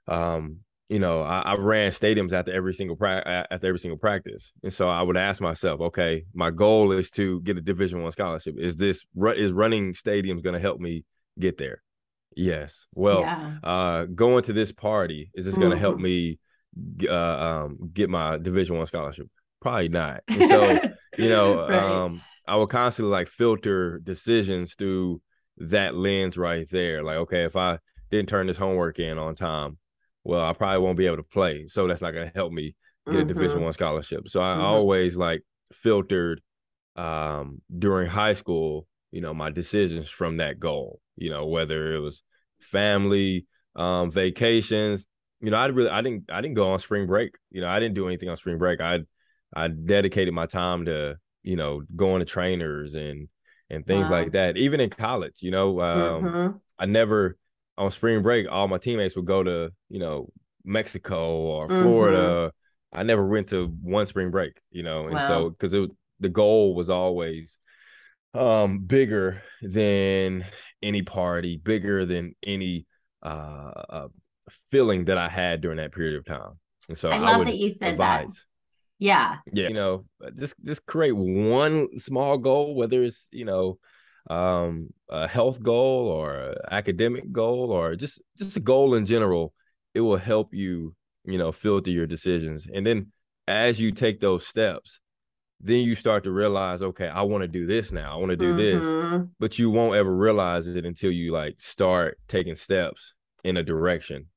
um, 0.07 0.61
you 0.89 0.99
know, 0.99 1.21
I, 1.21 1.41
I, 1.41 1.55
ran 1.55 1.91
stadiums 1.91 2.33
after 2.33 2.51
every 2.51 2.73
single 2.73 2.95
pra- 2.95 3.45
after 3.51 3.67
every 3.67 3.79
single 3.79 3.97
practice, 3.97 4.51
and 4.63 4.73
so 4.73 4.89
I 4.89 5.01
would 5.01 5.17
ask 5.17 5.41
myself, 5.41 5.81
okay, 5.81 6.25
my 6.33 6.49
goal 6.49 6.91
is 6.93 7.11
to 7.11 7.41
get 7.41 7.57
a 7.57 7.61
Division 7.61 8.01
One 8.01 8.11
scholarship. 8.11 8.55
Is 8.57 8.77
this 8.77 9.05
is 9.35 9.51
running 9.51 9.93
stadiums 9.93 10.43
going 10.43 10.53
to 10.53 10.59
help 10.59 10.79
me 10.79 11.03
get 11.37 11.57
there? 11.57 11.83
Yes. 12.37 12.87
Well, 12.93 13.21
yeah. 13.21 13.55
uh, 13.63 14.05
going 14.05 14.43
to 14.43 14.53
this 14.53 14.71
party 14.71 15.31
is 15.33 15.45
this 15.45 15.57
going 15.57 15.71
to 15.71 15.75
mm-hmm. 15.75 15.81
help 15.81 15.97
me 15.97 16.39
uh, 17.09 17.13
um, 17.13 17.89
get 17.93 18.09
my 18.09 18.37
Division 18.37 18.77
One 18.77 18.85
scholarship? 18.85 19.27
Probably 19.67 19.89
not. 19.89 20.23
And 20.29 20.47
so, 20.47 20.79
you 21.17 21.27
know, 21.27 21.67
right. 21.67 21.83
um, 21.83 22.21
I 22.47 22.55
would 22.55 22.69
constantly 22.69 23.11
like 23.11 23.27
filter 23.27 23.99
decisions 23.99 24.75
through 24.75 25.21
that 25.57 25.93
lens 25.93 26.37
right 26.37 26.65
there. 26.71 27.03
Like, 27.03 27.17
okay, 27.17 27.43
if 27.43 27.57
I 27.57 27.79
didn't 28.09 28.29
turn 28.29 28.47
this 28.47 28.55
homework 28.55 28.97
in 28.97 29.17
on 29.17 29.35
time, 29.35 29.77
well, 30.23 30.39
I 30.39 30.53
probably 30.53 30.79
won't 30.79 30.97
be 30.97 31.05
able 31.05 31.17
to 31.17 31.23
play. 31.23 31.67
So 31.67 31.85
that's 31.85 32.01
not 32.01 32.11
going 32.11 32.29
to 32.29 32.33
help 32.33 32.53
me 32.53 32.77
get 33.05 33.15
mm-hmm. 33.15 33.21
a 33.23 33.25
Division 33.25 33.61
One 33.61 33.73
scholarship. 33.73 34.29
So 34.29 34.39
I 34.39 34.53
mm-hmm. 34.53 34.61
always 34.61 35.17
like 35.17 35.43
filtered 35.73 36.39
um, 36.95 37.61
during 37.77 38.07
high 38.09 38.35
school, 38.35 38.87
you 39.11 39.19
know, 39.19 39.33
my 39.33 39.49
decisions 39.49 40.07
from 40.07 40.37
that 40.37 40.61
goal. 40.61 41.01
You 41.17 41.29
know, 41.29 41.45
whether 41.47 41.93
it 41.93 41.99
was 41.99 42.23
family, 42.61 43.47
um, 43.75 44.11
vacations. 44.11 45.05
You 45.41 45.51
know, 45.51 45.57
I 45.57 45.65
really, 45.65 45.89
I 45.89 46.01
didn't, 46.01 46.31
I 46.31 46.39
didn't 46.39 46.55
go 46.55 46.71
on 46.71 46.79
spring 46.79 47.05
break. 47.05 47.35
You 47.51 47.59
know, 47.59 47.67
I 47.67 47.81
didn't 47.81 47.95
do 47.95 48.07
anything 48.07 48.29
on 48.29 48.37
spring 48.37 48.57
break. 48.57 48.79
I, 48.79 48.99
I 49.55 49.67
dedicated 49.67 50.33
my 50.33 50.45
time 50.45 50.85
to 50.85 51.17
you 51.47 51.55
know, 51.55 51.81
going 51.95 52.19
to 52.19 52.25
trainers 52.25 52.93
and 52.93 53.29
and 53.69 53.85
things 53.85 54.09
wow. 54.09 54.19
like 54.19 54.33
that. 54.33 54.57
Even 54.57 54.81
in 54.81 54.89
college, 54.89 55.35
you 55.39 55.49
know, 55.49 55.79
um, 55.79 56.23
mm-hmm. 56.23 56.57
I 56.77 56.85
never 56.85 57.37
on 57.77 57.89
spring 57.91 58.21
break, 58.21 58.51
all 58.51 58.67
my 58.67 58.77
teammates 58.77 59.15
would 59.15 59.25
go 59.25 59.43
to, 59.43 59.71
you 59.87 59.99
know, 59.99 60.29
Mexico 60.65 61.35
or 61.35 61.69
Florida. 61.69 62.17
Mm-hmm. 62.17 62.99
I 62.99 63.03
never 63.03 63.25
went 63.25 63.49
to 63.49 63.67
one 63.81 64.07
spring 64.07 64.29
break, 64.29 64.59
you 64.71 64.83
know, 64.83 65.05
and 65.05 65.15
wow. 65.15 65.27
so 65.27 65.49
because 65.49 65.71
the 66.19 66.29
goal 66.29 66.75
was 66.75 66.89
always 66.89 67.57
um 68.33 68.79
bigger 68.79 69.41
than 69.61 70.43
any 70.83 71.01
party, 71.01 71.55
bigger 71.55 72.05
than 72.05 72.35
any 72.43 72.85
uh, 73.23 73.71
uh 73.89 74.07
feeling 74.69 75.05
that 75.05 75.17
I 75.17 75.29
had 75.29 75.61
during 75.61 75.77
that 75.77 75.93
period 75.93 76.17
of 76.17 76.25
time. 76.25 76.59
And 76.89 76.97
so 76.97 77.09
I 77.09 77.19
love 77.19 77.41
I 77.41 77.45
that 77.45 77.57
you 77.57 77.69
said 77.69 77.93
advise, 77.93 78.27
that. 78.27 78.43
Yeah. 78.99 79.37
Yeah. 79.51 79.67
You 79.67 79.73
know, 79.73 80.05
just 80.35 80.55
just 80.63 80.85
create 80.85 81.15
one 81.15 81.97
small 81.99 82.37
goal, 82.37 82.75
whether 82.75 83.03
it's, 83.03 83.27
you 83.31 83.45
know, 83.45 83.79
um 84.29 84.89
a 85.09 85.25
health 85.27 85.63
goal 85.63 86.07
or 86.07 86.55
academic 86.69 87.31
goal 87.31 87.71
or 87.71 87.95
just 87.95 88.21
just 88.37 88.57
a 88.57 88.59
goal 88.59 88.95
in 88.95 89.05
general, 89.05 89.53
it 89.93 90.01
will 90.01 90.17
help 90.17 90.53
you, 90.53 90.93
you 91.25 91.37
know, 91.37 91.51
filter 91.51 91.91
your 91.91 92.07
decisions. 92.07 92.67
And 92.73 92.85
then 92.85 93.11
as 93.47 93.79
you 93.79 93.91
take 93.91 94.19
those 94.19 94.45
steps, 94.45 94.99
then 95.61 95.77
you 95.77 95.95
start 95.95 96.23
to 96.25 96.31
realize, 96.31 96.81
okay, 96.81 97.07
I 97.07 97.21
want 97.21 97.41
to 97.41 97.47
do 97.47 97.65
this 97.65 97.91
now. 97.91 98.13
I 98.13 98.17
want 98.17 98.31
to 98.31 98.35
do 98.35 98.55
mm-hmm. 98.55 99.11
this. 99.17 99.27
But 99.39 99.57
you 99.57 99.69
won't 99.69 99.95
ever 99.95 100.13
realize 100.13 100.67
it 100.67 100.85
until 100.85 101.11
you 101.11 101.31
like 101.31 101.55
start 101.59 102.19
taking 102.27 102.55
steps 102.55 103.13
in 103.43 103.57
a 103.57 103.63
direction. 103.63 104.27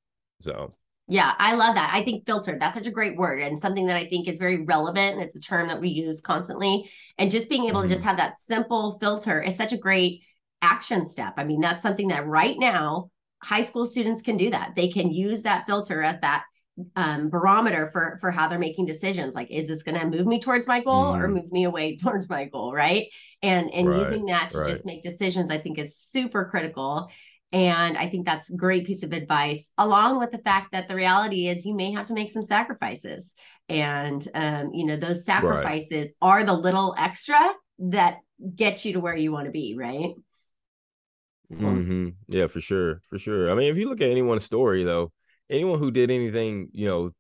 So 0.41 0.75
yeah, 1.11 1.35
I 1.39 1.55
love 1.55 1.75
that. 1.75 1.91
I 1.93 2.05
think 2.05 2.25
filtered, 2.25 2.61
that's 2.61 2.77
such 2.77 2.87
a 2.87 2.93
great 2.93 3.17
word 3.17 3.43
and 3.43 3.59
something 3.59 3.87
that 3.89 3.97
I 3.97 4.07
think 4.07 4.29
is 4.29 4.39
very 4.39 4.63
relevant. 4.63 5.15
And 5.15 5.21
it's 5.21 5.35
a 5.35 5.41
term 5.41 5.67
that 5.67 5.81
we 5.81 5.89
use 5.89 6.21
constantly. 6.21 6.89
And 7.19 7.33
just 7.33 7.49
being 7.49 7.65
able 7.65 7.81
mm-hmm. 7.81 7.89
to 7.89 7.95
just 7.95 8.03
mm-hmm. 8.03 8.09
have 8.11 8.19
that 8.19 8.39
simple 8.39 8.97
filter 9.01 9.43
is 9.43 9.57
such 9.57 9.73
a 9.73 9.77
great 9.77 10.23
action 10.63 11.09
step. 11.09 11.35
I 11.37 11.43
mean, 11.43 11.61
that's 11.61 11.83
something 11.83 12.09
that 12.09 12.27
right 12.27 12.57
now 12.57 13.11
high 13.43 13.63
school 13.63 13.87
students 13.87 14.23
can 14.23 14.37
do 14.37 14.51
that. 14.51 14.75
They 14.77 14.87
can 14.87 15.11
use 15.11 15.43
that 15.43 15.67
filter 15.67 16.01
as 16.01 16.21
that 16.21 16.45
um, 16.95 17.29
barometer 17.29 17.91
for 17.93 18.19
for 18.21 18.31
how 18.31 18.49
they're 18.49 18.59
making 18.59 18.87
decisions 18.87 19.35
like 19.35 19.51
is 19.51 19.67
this 19.67 19.83
going 19.83 19.99
to 19.99 20.07
move 20.07 20.27
me 20.27 20.41
towards 20.41 20.67
my 20.67 20.81
goal 20.81 21.13
mm. 21.13 21.21
or 21.21 21.29
move 21.29 21.51
me 21.53 21.65
away 21.65 21.97
towards 22.03 22.29
my 22.29 22.47
goal 22.47 22.73
right 22.73 23.09
and 23.43 23.71
and 23.75 23.87
right, 23.87 23.99
using 23.99 24.27
that 24.27 24.51
to 24.51 24.59
right. 24.59 24.67
just 24.67 24.87
make 24.87 25.03
decisions 25.03 25.51
i 25.51 25.59
think 25.59 25.79
is 25.79 25.97
super 25.97 26.47
critical 26.47 27.11
and 27.53 27.97
i 27.99 28.09
think 28.09 28.25
that's 28.25 28.51
a 28.51 28.57
great 28.57 28.87
piece 28.87 29.03
of 29.03 29.13
advice 29.13 29.71
along 29.79 30.19
with 30.19 30.31
the 30.31 30.39
fact 30.39 30.73
that 30.73 30.89
the 30.89 30.95
reality 30.95 31.49
is 31.49 31.67
you 31.67 31.75
may 31.75 31.93
have 31.93 32.07
to 32.07 32.15
make 32.15 32.31
some 32.31 32.45
sacrifices 32.45 33.33
and 33.69 34.27
um, 34.35 34.71
you 34.73 34.87
know 34.87 34.97
those 34.97 35.25
sacrifices 35.25 36.07
right. 36.07 36.15
are 36.23 36.45
the 36.45 36.53
little 36.53 36.95
extra 36.99 37.39
that 37.79 38.19
get 38.55 38.85
you 38.85 38.93
to 38.93 39.01
where 39.01 39.17
you 39.17 39.33
want 39.33 39.47
to 39.47 39.51
be 39.51 39.75
right 39.77 40.15
mm-hmm. 41.53 42.09
yeah 42.29 42.47
for 42.47 42.61
sure 42.61 43.03
for 43.09 43.19
sure 43.19 43.51
i 43.51 43.55
mean 43.55 43.71
if 43.71 43.77
you 43.77 43.89
look 43.89 44.01
at 44.01 44.09
anyone's 44.09 44.45
story 44.45 44.85
though 44.85 45.13
anyone 45.51 45.79
who 45.79 45.91
did 45.91 46.11
anything, 46.11 46.69
you 46.73 46.87
know, 46.87 47.11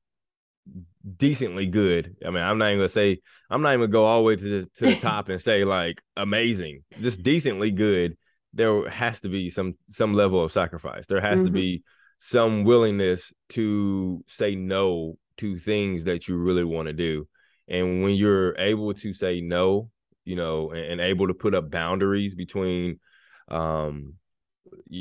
decently 1.17 1.67
good. 1.67 2.17
I 2.25 2.31
mean, 2.31 2.43
I'm 2.43 2.59
not 2.59 2.69
even 2.69 2.79
gonna 2.79 2.89
say 2.89 3.21
I'm 3.51 3.63
not 3.63 3.71
even 3.71 3.81
gonna 3.81 3.93
go 3.93 4.05
all 4.05 4.19
the 4.19 4.25
way 4.25 4.37
to 4.37 4.43
the 4.43 4.71
to 4.77 4.87
the 4.87 4.95
top 5.01 5.29
and 5.29 5.41
say 5.41 5.65
like 5.65 6.01
amazing, 6.17 6.85
just 7.01 7.23
decently 7.23 7.71
good. 7.71 8.17
There 8.53 8.89
has 8.89 9.21
to 9.23 9.29
be 9.29 9.51
some 9.51 9.75
some 9.89 10.15
level 10.15 10.43
of 10.43 10.53
sacrifice. 10.53 11.07
There 11.07 11.21
has 11.21 11.39
mm-hmm. 11.39 11.47
to 11.47 11.53
be 11.53 11.83
some 12.19 12.65
willingness 12.65 13.33
to 13.51 14.25
say 14.27 14.55
no 14.55 15.17
to 15.39 15.57
things 15.57 16.05
that 16.05 16.29
you 16.29 16.37
really 16.37 16.65
want 16.65 16.89
to 16.89 16.93
do. 16.93 17.27
And 17.69 18.03
when 18.03 18.15
you're 18.15 18.57
able 18.59 18.93
to 18.95 19.13
say 19.13 19.41
no, 19.41 19.91
you 20.25 20.37
know, 20.37 20.71
and, 20.71 20.93
and 20.93 21.01
able 21.01 21.29
to 21.29 21.35
put 21.35 21.55
up 21.55 21.71
boundaries 21.71 22.35
between 22.35 22.99
um 23.49 24.15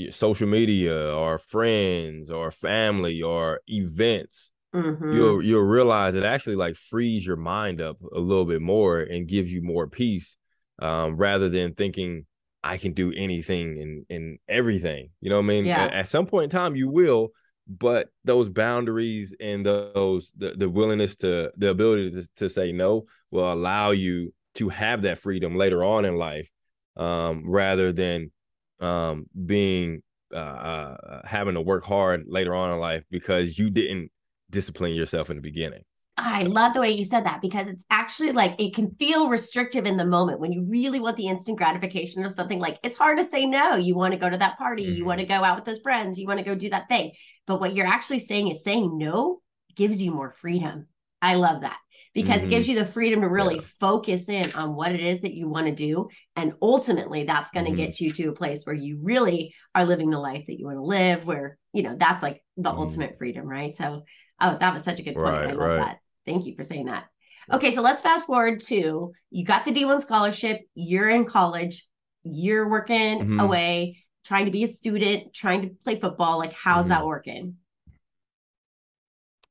social 0.10 0.48
media 0.48 1.14
or 1.14 1.38
friends 1.38 2.32
or 2.32 2.52
family 2.52 3.22
or 3.22 3.62
events 3.68 4.52
mm-hmm. 4.74 5.14
you'll 5.14 5.44
you'll 5.44 5.62
realize 5.62 6.16
it 6.16 6.24
actually 6.24 6.56
like 6.56 6.76
frees 6.76 7.26
your 7.26 7.36
mind 7.36 7.82
up 7.82 7.98
a 8.16 8.20
little 8.20 8.46
bit 8.46 8.62
more 8.62 9.00
and 9.00 9.28
gives 9.28 9.52
you 9.52 9.62
more 9.62 9.88
peace 9.88 10.38
um, 10.80 11.18
rather 11.18 11.50
than 11.50 11.74
thinking 11.74 12.26
I 12.64 12.78
can 12.78 12.94
do 12.94 13.14
anything 13.16 13.80
and 13.80 14.06
and 14.10 14.40
everything. 14.48 15.10
You 15.22 15.30
know 15.30 15.38
what 15.38 15.46
I 15.46 15.48
mean? 15.48 15.66
Yeah. 15.66 15.86
At, 15.86 15.94
at, 15.94 16.08
some 16.10 16.26
point 16.26 16.46
in 16.46 16.50
time 16.50 16.76
you 16.76 16.90
will, 16.90 17.30
but 17.68 18.10
those 18.26 18.50
boundaries 18.50 19.34
and 19.40 19.66
those 19.66 20.32
the, 20.38 20.54
the 20.58 20.70
willingness 20.70 21.16
to 21.18 21.52
the 21.58 21.70
ability 21.70 22.12
to, 22.12 22.28
to 22.38 22.50
say 22.50 22.72
no 22.72 23.06
will 23.32 23.52
allow 23.52 23.92
you 23.92 24.34
to 24.56 24.70
have 24.70 25.04
that 25.04 25.20
freedom 25.20 25.56
later 25.56 25.84
on 25.84 26.06
in 26.06 26.16
life 26.16 26.50
um, 26.98 27.50
rather 27.50 27.94
than 27.94 28.32
um, 28.80 29.26
being 29.46 30.02
uh, 30.34 30.38
uh, 30.38 31.22
having 31.26 31.56
to 31.56 31.62
work 31.62 31.86
hard 31.86 32.26
later 32.28 32.56
on 32.56 32.72
in 32.72 32.80
life 32.80 33.04
because 33.10 33.58
you 33.58 33.70
didn't 33.70 34.12
discipline 34.50 34.94
yourself 34.94 35.30
in 35.30 35.38
the 35.38 35.42
beginning. 35.42 35.84
I 36.22 36.44
love 36.44 36.74
the 36.74 36.82
way 36.82 36.92
you 36.92 37.06
said 37.06 37.26
that 37.26 37.42
because 37.42 37.68
it's 37.68 37.84
actually 37.90 38.32
like 38.32 38.60
it 38.60 38.76
can 38.76 38.96
feel 38.96 39.30
restrictive 39.30 39.86
in 39.86 39.98
the 39.98 40.06
moment 40.06 40.40
when 40.40 40.52
you 40.52 40.64
really 40.64 41.00
want 41.00 41.18
the 41.18 41.28
instant 41.28 41.58
gratification 41.58 42.26
of 42.26 42.34
something 42.34 42.60
like 42.60 42.78
it's 42.84 42.98
hard 42.98 43.18
to 43.18 43.24
say 43.24 43.46
no. 43.46 43.76
You 43.76 43.96
want 43.96 44.14
to 44.14 44.20
go 44.20 44.30
to 44.30 44.38
that 44.38 44.58
party, 44.58 44.86
mm-hmm. 44.86 44.96
you 44.96 45.06
want 45.06 45.20
to 45.20 45.26
go 45.26 45.44
out 45.44 45.56
with 45.56 45.66
those 45.66 45.80
friends, 45.80 46.20
you 46.20 46.28
want 46.28 46.40
to 46.40 46.46
go 46.46 46.56
do 46.56 46.70
that 46.70 46.90
thing. 46.90 47.12
But 47.48 47.60
what 47.60 47.74
you're 47.74 47.88
actually 47.88 48.20
saying 48.20 48.50
is 48.50 48.64
saying 48.64 48.98
no 48.98 49.42
gives 49.76 50.02
you 50.02 50.12
more 50.12 50.32
freedom. 50.32 50.88
I 51.22 51.36
love 51.36 51.62
that 51.62 51.78
because 52.14 52.38
mm-hmm. 52.38 52.48
it 52.48 52.50
gives 52.50 52.68
mm-hmm. 52.68 52.78
you 52.78 52.84
the 52.84 52.92
freedom 52.92 53.22
to 53.22 53.30
really 53.30 53.56
yeah. 53.56 53.62
focus 53.80 54.30
in 54.30 54.52
on 54.54 54.76
what 54.76 54.92
it 54.92 55.02
is 55.02 55.22
that 55.22 55.34
you 55.34 55.48
want 55.48 55.68
to 55.68 55.76
do. 55.76 56.10
And 56.36 56.54
ultimately, 56.62 57.24
that's 57.24 57.52
going 57.52 57.66
to 57.66 57.72
mm-hmm. 57.72 57.78
get 57.78 58.02
you 58.02 58.12
to 58.14 58.30
a 58.30 58.34
place 58.34 58.64
where 58.64 58.76
you 58.76 59.00
really 59.02 59.54
are 59.76 59.86
living 59.86 60.10
the 60.10 60.20
life 60.20 60.46
that 60.48 60.60
you 60.60 60.66
want 60.66 60.78
to 60.78 60.84
live, 60.84 61.26
where, 61.26 61.58
you 61.74 61.84
know, 61.84 61.96
that's 61.98 62.24
like 62.24 62.44
the 62.58 62.70
mm-hmm. 62.70 62.80
ultimate 62.80 63.18
freedom, 63.18 63.48
right? 63.48 63.76
So, 63.78 64.04
oh, 64.40 64.58
that 64.60 64.74
was 64.74 64.84
such 64.84 65.00
a 65.00 65.04
good 65.04 65.16
point. 65.16 65.28
Right, 65.28 65.48
I 65.48 65.52
love 65.52 65.60
right. 65.60 65.78
that. 65.78 66.00
Thank 66.30 66.46
you 66.46 66.56
for 66.56 66.64
saying 66.64 66.86
that. 66.86 67.06
Okay, 67.52 67.74
so 67.74 67.82
let's 67.82 68.04
fast 68.04 68.28
forward 68.28 68.62
to 68.62 69.12
you 69.32 69.46
got 69.46 69.66
the 69.66 69.72
D1 69.72 70.02
scholarship, 70.02 70.62
you're 70.76 71.10
in 71.10 71.26
college, 71.26 71.88
you're 72.24 72.70
working 72.70 73.20
mm-hmm. 73.20 73.40
away, 73.40 74.06
trying 74.24 74.46
to 74.46 74.52
be 74.52 74.64
a 74.64 74.68
student, 74.68 75.34
trying 75.34 75.64
to 75.64 75.70
play 75.84 76.00
football. 76.00 76.38
Like, 76.38 76.54
how's 76.54 76.88
that 76.90 77.08
working? 77.08 77.56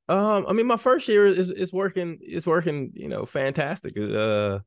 Um, 0.08 0.47
I 0.49 0.52
mean, 0.52 0.68
my 0.68 0.76
first 0.76 1.08
year 1.08 1.26
is 1.26 1.50
is 1.50 1.73
working 1.73 2.18
is 2.23 2.47
working, 2.47 2.92
you 2.94 3.08
know, 3.08 3.26
fantastic. 3.26 3.99
Uh, 3.99 4.61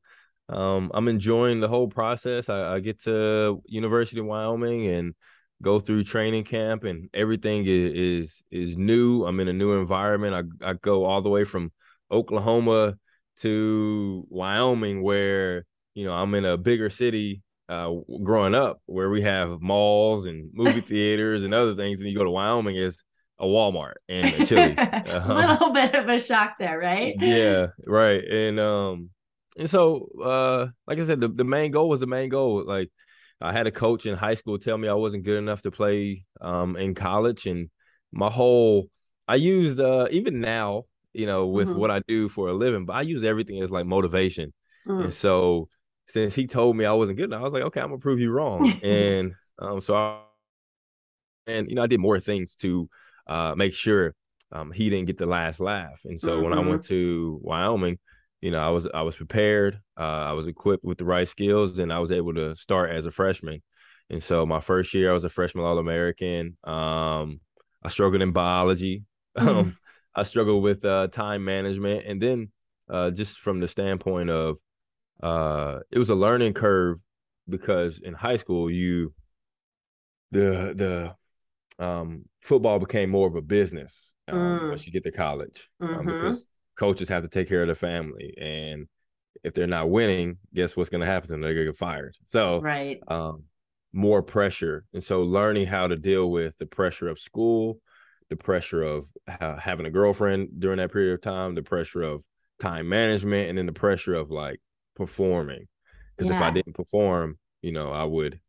um, 0.50 0.90
I'm 0.92 1.08
enjoying 1.08 1.60
the 1.60 1.68
whole 1.68 1.88
process. 1.88 2.50
I, 2.50 2.74
I, 2.74 2.80
get 2.80 3.02
to 3.04 3.62
University 3.64 4.20
of 4.20 4.26
Wyoming 4.26 4.86
and 4.86 5.14
go 5.62 5.80
through 5.80 6.04
training 6.04 6.44
camp, 6.44 6.84
and 6.84 7.08
everything 7.14 7.64
is 7.64 7.92
is 7.92 8.42
is 8.50 8.76
new. 8.76 9.24
I'm 9.24 9.40
in 9.40 9.48
a 9.48 9.52
new 9.52 9.80
environment. 9.80 10.52
I 10.62 10.70
I 10.70 10.74
go 10.74 11.06
all 11.06 11.22
the 11.22 11.30
way 11.30 11.44
from 11.44 11.72
Oklahoma 12.12 12.96
to 13.38 14.26
Wyoming, 14.28 15.02
where 15.02 15.64
you 15.94 16.04
know 16.06 16.12
I'm 16.12 16.34
in 16.34 16.44
a 16.44 16.56
bigger 16.56 16.90
city. 16.90 17.42
Uh, 17.68 17.94
growing 18.22 18.54
up, 18.54 18.82
where 18.84 19.08
we 19.08 19.22
have 19.22 19.62
malls 19.62 20.26
and 20.26 20.50
movie 20.52 20.80
theaters 20.86 21.42
and 21.42 21.54
other 21.54 21.74
things, 21.74 22.00
and 22.00 22.08
you 22.08 22.14
go 22.14 22.24
to 22.24 22.30
Wyoming 22.30 22.76
is 22.76 23.02
a 23.38 23.46
Walmart 23.46 23.94
and 24.08 24.26
a 24.26 24.46
Chili's. 24.46 24.78
Uh-huh. 25.12 25.32
a 25.32 25.34
little 25.34 25.72
bit 25.72 25.94
of 25.94 26.08
a 26.08 26.18
shock 26.18 26.54
there, 26.58 26.78
right? 26.78 27.14
Yeah, 27.18 27.66
right. 27.86 28.24
And 28.24 28.58
um, 28.60 29.10
and 29.58 29.68
so 29.68 30.08
uh, 30.22 30.68
like 30.86 30.98
I 30.98 31.04
said, 31.04 31.20
the, 31.20 31.28
the 31.28 31.44
main 31.44 31.70
goal 31.70 31.88
was 31.88 32.00
the 32.00 32.06
main 32.06 32.28
goal. 32.28 32.64
Like 32.66 32.90
I 33.40 33.52
had 33.52 33.66
a 33.66 33.70
coach 33.72 34.06
in 34.06 34.16
high 34.16 34.34
school 34.34 34.58
tell 34.58 34.78
me 34.78 34.88
I 34.88 34.94
wasn't 34.94 35.24
good 35.24 35.38
enough 35.38 35.62
to 35.62 35.70
play 35.70 36.24
um 36.40 36.76
in 36.76 36.94
college, 36.94 37.46
and 37.46 37.68
my 38.12 38.30
whole 38.30 38.88
I 39.28 39.34
used 39.36 39.80
uh 39.80 40.08
even 40.10 40.40
now, 40.40 40.84
you 41.12 41.26
know, 41.26 41.46
with 41.46 41.68
mm-hmm. 41.68 41.78
what 41.78 41.90
I 41.90 42.00
do 42.06 42.28
for 42.28 42.48
a 42.48 42.52
living, 42.52 42.84
but 42.84 42.94
I 42.94 43.02
use 43.02 43.24
everything 43.24 43.62
as 43.62 43.70
like 43.70 43.86
motivation. 43.86 44.52
Mm. 44.86 45.04
And 45.04 45.12
so 45.12 45.68
since 46.08 46.34
he 46.34 46.46
told 46.46 46.76
me 46.76 46.84
I 46.84 46.92
wasn't 46.92 47.18
good 47.18 47.26
enough, 47.26 47.40
I 47.40 47.44
was 47.44 47.52
like, 47.52 47.62
okay, 47.64 47.80
I'm 47.80 47.88
gonna 47.88 47.98
prove 47.98 48.20
you 48.20 48.30
wrong. 48.30 48.70
and 48.82 49.34
um, 49.58 49.80
so 49.80 49.94
I, 49.94 50.20
and 51.46 51.68
you 51.68 51.76
know, 51.76 51.82
I 51.82 51.86
did 51.86 52.00
more 52.00 52.20
things 52.20 52.56
to 52.56 52.88
uh, 53.26 53.54
make 53.56 53.74
sure 53.74 54.14
um, 54.50 54.72
he 54.72 54.90
didn't 54.90 55.06
get 55.06 55.18
the 55.18 55.26
last 55.26 55.60
laugh. 55.60 56.00
And 56.04 56.18
so 56.18 56.32
mm-hmm. 56.32 56.44
when 56.44 56.52
I 56.52 56.56
mm-hmm. 56.56 56.68
went 56.68 56.84
to 56.84 57.40
Wyoming, 57.42 57.98
you 58.40 58.50
know, 58.50 58.60
I 58.60 58.70
was 58.70 58.88
I 58.92 59.02
was 59.02 59.16
prepared, 59.16 59.80
uh, 59.98 60.02
I 60.02 60.32
was 60.32 60.46
equipped 60.46 60.84
with 60.84 60.98
the 60.98 61.04
right 61.04 61.28
skills, 61.28 61.78
and 61.78 61.92
I 61.92 62.00
was 62.00 62.10
able 62.10 62.34
to 62.34 62.56
start 62.56 62.90
as 62.90 63.06
a 63.06 63.10
freshman. 63.10 63.62
And 64.10 64.22
so 64.22 64.44
my 64.44 64.60
first 64.60 64.92
year, 64.92 65.10
I 65.10 65.14
was 65.14 65.24
a 65.24 65.30
freshman 65.30 65.64
All 65.64 65.78
American. 65.78 66.56
Um, 66.64 67.40
I 67.82 67.88
struggled 67.88 68.22
in 68.22 68.32
biology. 68.32 69.04
Mm-hmm. 69.38 69.70
I 70.14 70.24
struggled 70.24 70.62
with 70.62 70.84
uh, 70.84 71.08
time 71.08 71.44
management, 71.44 72.04
and 72.06 72.20
then 72.20 72.50
uh, 72.90 73.10
just 73.10 73.38
from 73.38 73.60
the 73.60 73.68
standpoint 73.68 74.30
of 74.30 74.56
uh, 75.22 75.80
it 75.90 75.98
was 75.98 76.10
a 76.10 76.14
learning 76.14 76.54
curve 76.54 76.98
because 77.48 78.00
in 78.00 78.14
high 78.14 78.36
school 78.36 78.70
you 78.70 79.12
the 80.30 80.74
the 81.78 81.84
um, 81.84 82.24
football 82.42 82.78
became 82.78 83.10
more 83.10 83.26
of 83.28 83.34
a 83.34 83.42
business 83.42 84.14
um, 84.28 84.38
mm. 84.38 84.68
once 84.70 84.86
you 84.86 84.92
get 84.92 85.02
to 85.02 85.10
college 85.10 85.68
um, 85.80 85.88
mm-hmm. 85.88 86.06
because 86.06 86.46
coaches 86.78 87.08
have 87.08 87.22
to 87.22 87.28
take 87.28 87.48
care 87.48 87.62
of 87.62 87.68
the 87.68 87.74
family 87.74 88.34
and 88.40 88.86
if 89.44 89.54
they're 89.54 89.66
not 89.66 89.90
winning, 89.90 90.38
guess 90.54 90.76
what's 90.76 90.90
going 90.90 91.00
to 91.00 91.06
happen? 91.06 91.40
They're 91.40 91.54
going 91.54 91.66
to 91.66 91.72
get 91.72 91.78
fired. 91.78 92.16
So, 92.24 92.60
right. 92.60 93.00
Um, 93.08 93.44
more 93.92 94.22
pressure, 94.22 94.86
and 94.94 95.04
so 95.04 95.22
learning 95.22 95.66
how 95.66 95.86
to 95.86 95.96
deal 95.96 96.30
with 96.30 96.56
the 96.56 96.64
pressure 96.64 97.08
of 97.08 97.18
school, 97.18 97.78
the 98.32 98.36
pressure 98.42 98.82
of 98.82 99.04
having 99.58 99.84
a 99.84 99.90
girlfriend 99.90 100.48
during 100.58 100.78
that 100.78 100.90
period 100.90 101.12
of 101.12 101.20
time, 101.20 101.54
the 101.54 101.62
pressure 101.62 102.02
of 102.02 102.22
time 102.58 102.88
management, 102.88 103.50
and 103.50 103.58
then 103.58 103.66
the 103.66 103.72
pressure 103.72 104.14
of 104.14 104.30
like 104.30 104.58
performing. 104.96 105.66
Because 106.16 106.30
yeah. 106.30 106.38
if 106.38 106.42
I 106.42 106.50
didn't 106.50 106.74
perform, 106.74 107.38
you 107.60 107.72
know, 107.72 107.92
I 107.92 108.04
would 108.04 108.40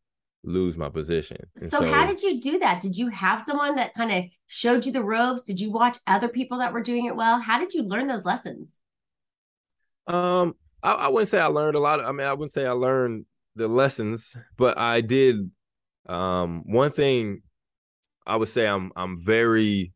lose 0.46 0.78
my 0.78 0.88
position. 0.88 1.38
So, 1.58 1.68
so, 1.68 1.92
how 1.92 2.08
did 2.08 2.22
you 2.22 2.40
do 2.40 2.60
that? 2.60 2.80
Did 2.82 2.98
you 2.98 3.10
have 3.10 3.42
someone 3.42 3.76
that 3.76 3.94
kind 3.94 4.12
of 4.12 4.24
showed 4.48 4.86
you 4.86 4.94
the 4.94 5.04
ropes? 5.04 5.42
Did 5.42 5.60
you 5.60 5.70
watch 5.70 5.98
other 6.08 6.30
people 6.30 6.60
that 6.60 6.72
were 6.72 6.82
doing 6.82 7.06
it 7.06 7.16
well? 7.16 7.42
How 7.42 7.60
did 7.60 7.74
you 7.74 7.84
learn 7.84 8.08
those 8.08 8.24
lessons? 8.24 8.78
Um, 10.08 10.54
I, 10.82 10.94
I 10.94 11.08
wouldn't 11.10 11.28
say 11.28 11.40
I 11.40 11.48
learned 11.48 11.76
a 11.76 11.80
lot. 11.80 12.00
Of, 12.00 12.06
I 12.06 12.14
mean, 12.14 12.26
I 12.26 12.32
wouldn't 12.32 12.54
say 12.54 12.66
I 12.66 12.72
learned 12.72 13.26
the 13.58 13.68
lessons, 13.68 14.38
but 14.58 14.78
I 14.78 15.02
did. 15.02 15.52
Um, 16.06 16.64
one 16.66 16.92
thing 16.92 17.42
I 18.26 18.36
would 18.36 18.50
say 18.50 18.68
I'm 18.68 18.92
I'm 18.96 19.18
very 19.18 19.94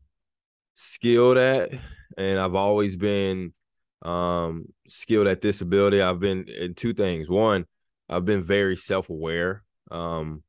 skilled 0.74 1.38
at, 1.38 1.70
and 2.16 2.38
I've 2.38 2.54
always 2.54 2.96
been 2.96 3.52
um 4.02 4.66
skilled 4.86 5.26
at 5.26 5.40
this 5.40 5.60
ability. 5.60 6.02
I've 6.02 6.20
been 6.20 6.48
in 6.48 6.74
two 6.74 6.94
things. 6.94 7.28
One, 7.28 7.66
I've 8.08 8.24
been 8.24 8.44
very 8.44 8.76
self 8.76 9.10
aware 9.10 9.64
um 9.90 10.42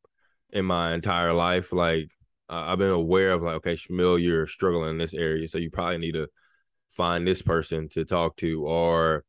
in 0.51 0.65
my 0.65 0.93
entire 0.93 1.33
life. 1.33 1.71
Like 1.71 2.09
I've 2.49 2.79
been 2.79 2.89
aware 2.89 3.31
of 3.31 3.43
like, 3.43 3.55
okay, 3.55 3.73
Shamiel, 3.73 4.21
you're 4.21 4.47
struggling 4.47 4.91
in 4.91 4.97
this 4.97 5.13
area, 5.13 5.47
so 5.47 5.59
you 5.59 5.69
probably 5.69 5.99
need 5.99 6.13
to 6.13 6.27
find 6.89 7.25
this 7.25 7.41
person 7.41 7.87
to 7.89 8.05
talk 8.05 8.35
to, 8.37 8.65
or 8.65 9.23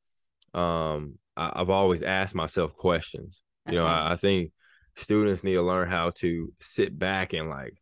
um, 0.55 1.19
I, 1.37 1.59
have 1.59 1.71
always 1.71 2.03
asked 2.03 2.35
myself 2.35 2.75
questions. 2.75 3.43
You 3.69 3.75
know, 3.75 3.87
I, 3.87 4.13
I, 4.13 4.17
think 4.17 4.53
students 4.97 5.45
need 5.45 5.55
to 5.55 5.63
learn 5.63 5.89
how 5.89 6.11
to 6.17 6.53
sit 6.61 6.99
back 6.99 7.35
and 7.35 7.49
like 7.49 7.80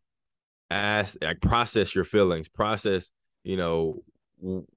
ask, 0.69 1.17
like 1.21 1.41
process 1.41 1.95
your 1.95 2.03
feelings, 2.03 2.47
process, 2.49 3.09
you 3.43 3.57
know, 3.57 4.03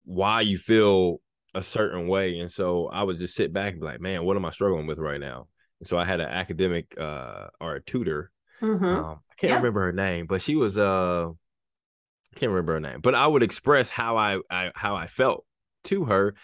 why 0.04 0.40
you 0.40 0.56
feel 0.56 1.20
a 1.54 1.62
certain 1.62 2.08
way. 2.08 2.38
And 2.40 2.50
so 2.50 2.88
I 2.88 3.02
would 3.02 3.16
just 3.16 3.34
sit 3.34 3.52
back 3.52 3.72
and 3.72 3.80
be 3.80 3.86
like, 3.86 4.00
man, 4.00 4.24
what 4.24 4.36
am 4.36 4.44
I 4.44 4.50
struggling 4.50 4.86
with 4.86 4.98
right 4.98 5.20
now? 5.20 5.48
And 5.80 5.86
so 5.86 5.98
I 5.98 6.04
had 6.04 6.20
an 6.20 6.28
academic 6.28 6.94
uh, 6.98 7.48
or 7.60 7.76
a 7.76 7.82
tutor. 7.82 8.30
Mm-hmm. 8.60 8.84
Um, 8.84 9.20
I 9.30 9.34
can't 9.36 9.50
yeah. 9.50 9.56
remember 9.56 9.82
her 9.82 9.92
name, 9.92 10.26
but 10.26 10.40
she 10.40 10.56
was 10.56 10.78
uh, 10.78 11.28
I 11.28 12.38
can't 12.38 12.50
remember 12.50 12.74
her 12.74 12.80
name, 12.80 13.00
but 13.00 13.14
I 13.14 13.26
would 13.26 13.42
express 13.42 13.90
how 13.90 14.16
I, 14.16 14.38
I 14.50 14.70
how 14.74 14.94
I 14.94 15.06
felt 15.08 15.44
to 15.84 16.04
her, 16.04 16.34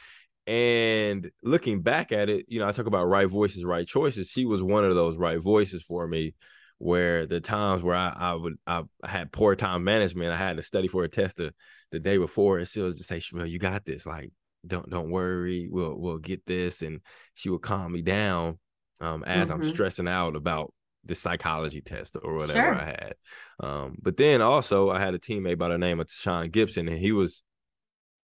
and 0.49 1.31
looking 1.43 1.83
back 1.83 2.11
at 2.11 2.29
it, 2.29 2.47
you 2.49 2.59
know, 2.59 2.67
I 2.67 2.73
talk 2.73 2.87
about 2.87 3.05
right 3.05 3.29
voices, 3.29 3.65
right 3.65 3.87
choices. 3.87 4.29
She 4.29 4.47
was 4.47 4.63
one 4.63 4.85
of 4.85 4.95
those 4.97 5.17
right 5.17 5.39
voices 5.39 5.83
for 5.83 6.07
me. 6.07 6.35
Where 6.79 7.27
the 7.27 7.41
times 7.41 7.83
where 7.83 7.97
I, 7.97 8.15
I 8.17 8.35
would 8.35 8.55
I 8.67 8.83
had 9.05 9.33
poor 9.33 9.57
time 9.57 9.85
management, 9.85 10.33
I 10.33 10.37
had 10.37 10.57
to 10.57 10.63
study 10.63 10.87
for 10.89 11.05
a 11.05 11.09
test 11.09 11.37
the, 11.37 11.53
the 11.91 11.99
day 11.99 12.19
before, 12.19 12.59
and 12.59 12.69
she 12.69 12.81
was 12.81 12.99
just 12.99 13.09
say, 13.09 13.19
"Shamiel, 13.19 13.51
you 13.51 13.59
got 13.59 13.85
this. 13.85 14.07
Like, 14.07 14.31
don't 14.67 14.89
don't 14.89 15.11
worry, 15.11 15.69
we'll 15.71 15.99
we'll 15.99 16.19
get 16.19 16.47
this." 16.47 16.83
And 16.83 17.01
she 17.35 17.51
would 17.51 17.63
calm 17.63 17.93
me 17.93 18.03
down 18.03 18.59
um, 19.01 19.25
as 19.25 19.51
mm-hmm. 19.51 19.63
I'm 19.63 19.69
stressing 19.69 20.09
out 20.09 20.37
about 20.37 20.73
the 21.05 21.15
psychology 21.15 21.81
test 21.81 22.17
or 22.23 22.35
whatever 22.35 22.59
sure. 22.59 22.75
I 22.75 22.85
had. 22.85 23.15
Um, 23.61 23.97
but 24.01 24.17
then 24.17 24.41
also 24.41 24.91
I 24.91 25.01
had 25.01 25.15
a 25.15 25.19
teammate 25.19 25.59
by 25.59 25.69
the 25.69 25.79
name 25.79 26.01
of 26.01 26.09
Sean 26.11 26.51
Gibson, 26.51 26.89
and 26.89 26.99
he 26.99 27.13
was 27.13 27.43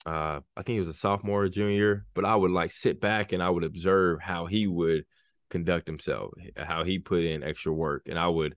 uh, 0.07 0.41
I 0.57 0.63
think 0.63 0.75
he 0.75 0.81
was 0.81 0.89
a 0.89 0.95
sophomore 0.95 1.45
or 1.45 1.49
junior, 1.49 2.05
but 2.15 2.25
I 2.25 2.37
would 2.37 2.51
like 2.51 2.73
sit 2.73 3.01
back 3.01 3.33
and 3.33 3.43
I 3.43 3.51
would 3.51 3.65
observe 3.65 4.21
how 4.21 4.47
he 4.47 4.67
would 4.67 5.05
conduct 5.51 5.87
himself, 5.87 6.33
how 6.57 6.85
he 6.85 6.99
put 6.99 7.25
in 7.25 7.43
extra 7.43 7.73
work, 7.73 8.03
and 8.07 8.19
I 8.19 8.29
would 8.29 8.55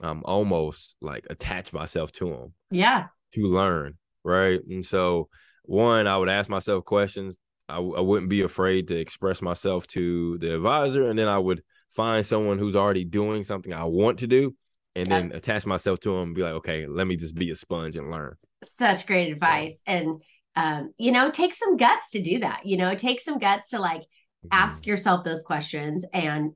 um 0.00 0.22
almost 0.24 0.96
like 1.00 1.26
attach 1.30 1.72
myself 1.72 2.10
to 2.12 2.28
him. 2.28 2.54
Yeah. 2.70 3.06
To 3.34 3.46
learn, 3.46 3.96
right? 4.24 4.60
And 4.68 4.84
so 4.84 5.28
one, 5.64 6.06
I 6.06 6.16
would 6.18 6.28
ask 6.28 6.50
myself 6.50 6.84
questions. 6.84 7.36
I, 7.68 7.76
I 7.76 8.00
wouldn't 8.00 8.28
be 8.28 8.42
afraid 8.42 8.88
to 8.88 8.96
express 8.96 9.40
myself 9.40 9.86
to 9.88 10.38
the 10.38 10.54
advisor, 10.54 11.08
and 11.08 11.18
then 11.18 11.28
I 11.28 11.38
would 11.38 11.62
find 11.96 12.26
someone 12.26 12.58
who's 12.58 12.76
already 12.76 13.04
doing 13.04 13.44
something 13.44 13.72
I 13.72 13.84
want 13.84 14.18
to 14.18 14.26
do, 14.26 14.54
and 14.94 15.06
then 15.06 15.32
attach 15.32 15.64
myself 15.64 16.00
to 16.00 16.10
them 16.10 16.22
and 16.22 16.34
be 16.34 16.42
like, 16.42 16.54
okay, 16.54 16.86
let 16.86 17.06
me 17.06 17.16
just 17.16 17.34
be 17.34 17.50
a 17.50 17.54
sponge 17.54 17.96
and 17.96 18.10
learn. 18.10 18.34
Such 18.62 19.06
great 19.06 19.32
advice. 19.32 19.80
And 19.86 20.20
um, 20.56 20.92
you 20.98 21.12
know, 21.12 21.30
take 21.30 21.54
some 21.54 21.76
guts 21.76 22.10
to 22.10 22.22
do 22.22 22.40
that. 22.40 22.66
You 22.66 22.76
know, 22.76 22.94
take 22.94 23.20
some 23.20 23.38
guts 23.38 23.68
to 23.68 23.78
like. 23.78 24.02
Ask 24.50 24.86
yourself 24.86 25.24
those 25.24 25.42
questions 25.42 26.04
and 26.12 26.52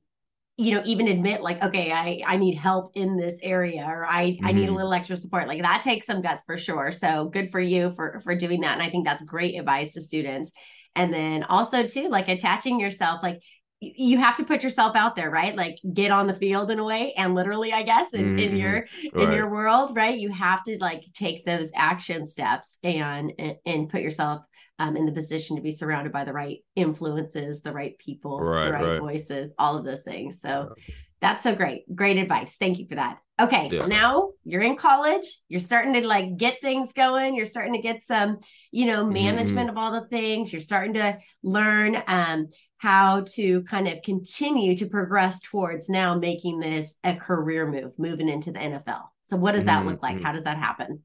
you 0.58 0.72
know 0.72 0.82
even 0.84 1.06
admit 1.06 1.40
like 1.40 1.62
okay 1.62 1.92
i 1.92 2.20
i 2.26 2.36
need 2.36 2.56
help 2.56 2.90
in 2.94 3.16
this 3.16 3.38
area 3.42 3.84
or 3.86 4.04
i 4.04 4.32
mm-hmm. 4.32 4.46
i 4.46 4.52
need 4.52 4.64
a 4.64 4.66
mm-hmm. 4.66 4.76
little 4.76 4.92
extra 4.92 5.16
support 5.16 5.46
like 5.46 5.62
that 5.62 5.82
takes 5.82 6.04
some 6.04 6.20
guts 6.20 6.42
for 6.44 6.58
sure 6.58 6.92
so 6.92 7.28
good 7.28 7.50
for 7.50 7.60
you 7.60 7.92
for 7.94 8.20
for 8.24 8.34
doing 8.34 8.60
that 8.60 8.72
and 8.72 8.82
i 8.82 8.90
think 8.90 9.06
that's 9.06 9.22
great 9.22 9.58
advice 9.58 9.94
to 9.94 10.00
students 10.00 10.50
and 10.96 11.14
then 11.14 11.44
also 11.44 11.86
too 11.86 12.08
like 12.08 12.28
attaching 12.28 12.80
yourself 12.80 13.20
like 13.22 13.40
you 13.80 14.18
have 14.18 14.36
to 14.36 14.44
put 14.44 14.64
yourself 14.64 14.96
out 14.96 15.14
there 15.14 15.30
right 15.30 15.54
like 15.54 15.76
get 15.94 16.10
on 16.10 16.26
the 16.26 16.34
field 16.34 16.70
in 16.72 16.80
a 16.80 16.84
way 16.84 17.12
and 17.16 17.36
literally 17.36 17.72
i 17.72 17.84
guess 17.84 18.12
in, 18.12 18.24
mm-hmm. 18.24 18.38
in 18.38 18.56
your 18.56 18.86
right. 19.14 19.28
in 19.28 19.32
your 19.32 19.48
world 19.48 19.94
right 19.94 20.18
you 20.18 20.32
have 20.32 20.64
to 20.64 20.76
like 20.80 21.04
take 21.14 21.46
those 21.46 21.70
action 21.76 22.26
steps 22.26 22.78
and 22.82 23.32
and 23.64 23.88
put 23.88 24.00
yourself 24.00 24.42
um, 24.78 24.96
in 24.96 25.06
the 25.06 25.12
position 25.12 25.56
to 25.56 25.62
be 25.62 25.72
surrounded 25.72 26.12
by 26.12 26.24
the 26.24 26.32
right 26.32 26.58
influences 26.76 27.62
the 27.62 27.72
right 27.72 27.98
people 27.98 28.40
right, 28.40 28.66
the 28.66 28.72
right, 28.72 28.82
right, 28.82 29.00
voices 29.00 29.52
all 29.58 29.76
of 29.76 29.84
those 29.84 30.02
things 30.02 30.40
so 30.40 30.74
that's 31.20 31.42
so 31.42 31.54
great 31.54 31.82
great 31.94 32.16
advice 32.16 32.56
thank 32.60 32.78
you 32.78 32.86
for 32.86 32.94
that 32.94 33.18
okay 33.40 33.68
yeah. 33.72 33.80
so 33.80 33.86
now 33.86 34.30
you're 34.44 34.62
in 34.62 34.76
college 34.76 35.40
you're 35.48 35.60
starting 35.60 35.94
to 35.94 36.06
like 36.06 36.36
get 36.36 36.60
things 36.60 36.92
going 36.92 37.34
you're 37.34 37.46
starting 37.46 37.74
to 37.74 37.82
get 37.82 38.04
some 38.04 38.38
you 38.70 38.86
know 38.86 39.02
mm-hmm. 39.02 39.14
management 39.14 39.68
mm-hmm. 39.68 39.78
of 39.78 39.82
all 39.82 39.92
the 39.92 40.06
things 40.08 40.52
you're 40.52 40.60
starting 40.60 40.94
to 40.94 41.16
learn 41.42 42.00
um 42.06 42.48
how 42.78 43.22
to 43.22 43.62
kind 43.64 43.88
of 43.88 44.02
continue 44.02 44.76
to 44.76 44.86
progress 44.86 45.40
towards 45.40 45.88
now 45.88 46.16
making 46.16 46.60
this 46.60 46.94
a 47.04 47.14
career 47.14 47.66
move, 47.66 47.92
moving 47.98 48.28
into 48.28 48.52
the 48.52 48.60
NFL. 48.60 49.02
So, 49.24 49.36
what 49.36 49.52
does 49.52 49.64
that 49.64 49.80
mm-hmm. 49.80 49.90
look 49.90 50.02
like? 50.02 50.16
Mm-hmm. 50.16 50.24
How 50.24 50.32
does 50.32 50.44
that 50.44 50.56
happen? 50.56 51.02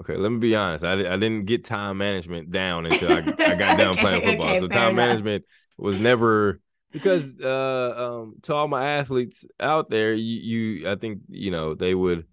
Okay, 0.00 0.16
let 0.16 0.30
me 0.30 0.38
be 0.38 0.54
honest. 0.54 0.84
I, 0.84 0.92
I 0.92 1.16
didn't 1.16 1.44
get 1.44 1.64
time 1.64 1.98
management 1.98 2.50
down 2.50 2.86
until 2.86 3.12
I, 3.12 3.18
I 3.52 3.54
got 3.54 3.78
down 3.78 3.92
okay, 3.92 4.00
playing 4.00 4.22
football. 4.22 4.50
Okay, 4.50 4.60
so 4.60 4.68
time 4.68 4.92
enough. 4.92 4.96
management 4.96 5.44
was 5.76 5.98
never 5.98 6.60
because 6.92 7.40
uh, 7.40 7.94
um, 7.96 8.34
to 8.42 8.54
all 8.54 8.68
my 8.68 8.96
athletes 8.96 9.46
out 9.60 9.90
there, 9.90 10.14
you, 10.14 10.80
you 10.80 10.90
I 10.90 10.96
think 10.96 11.20
you 11.28 11.50
know 11.50 11.74
they 11.74 11.94
would 11.94 12.26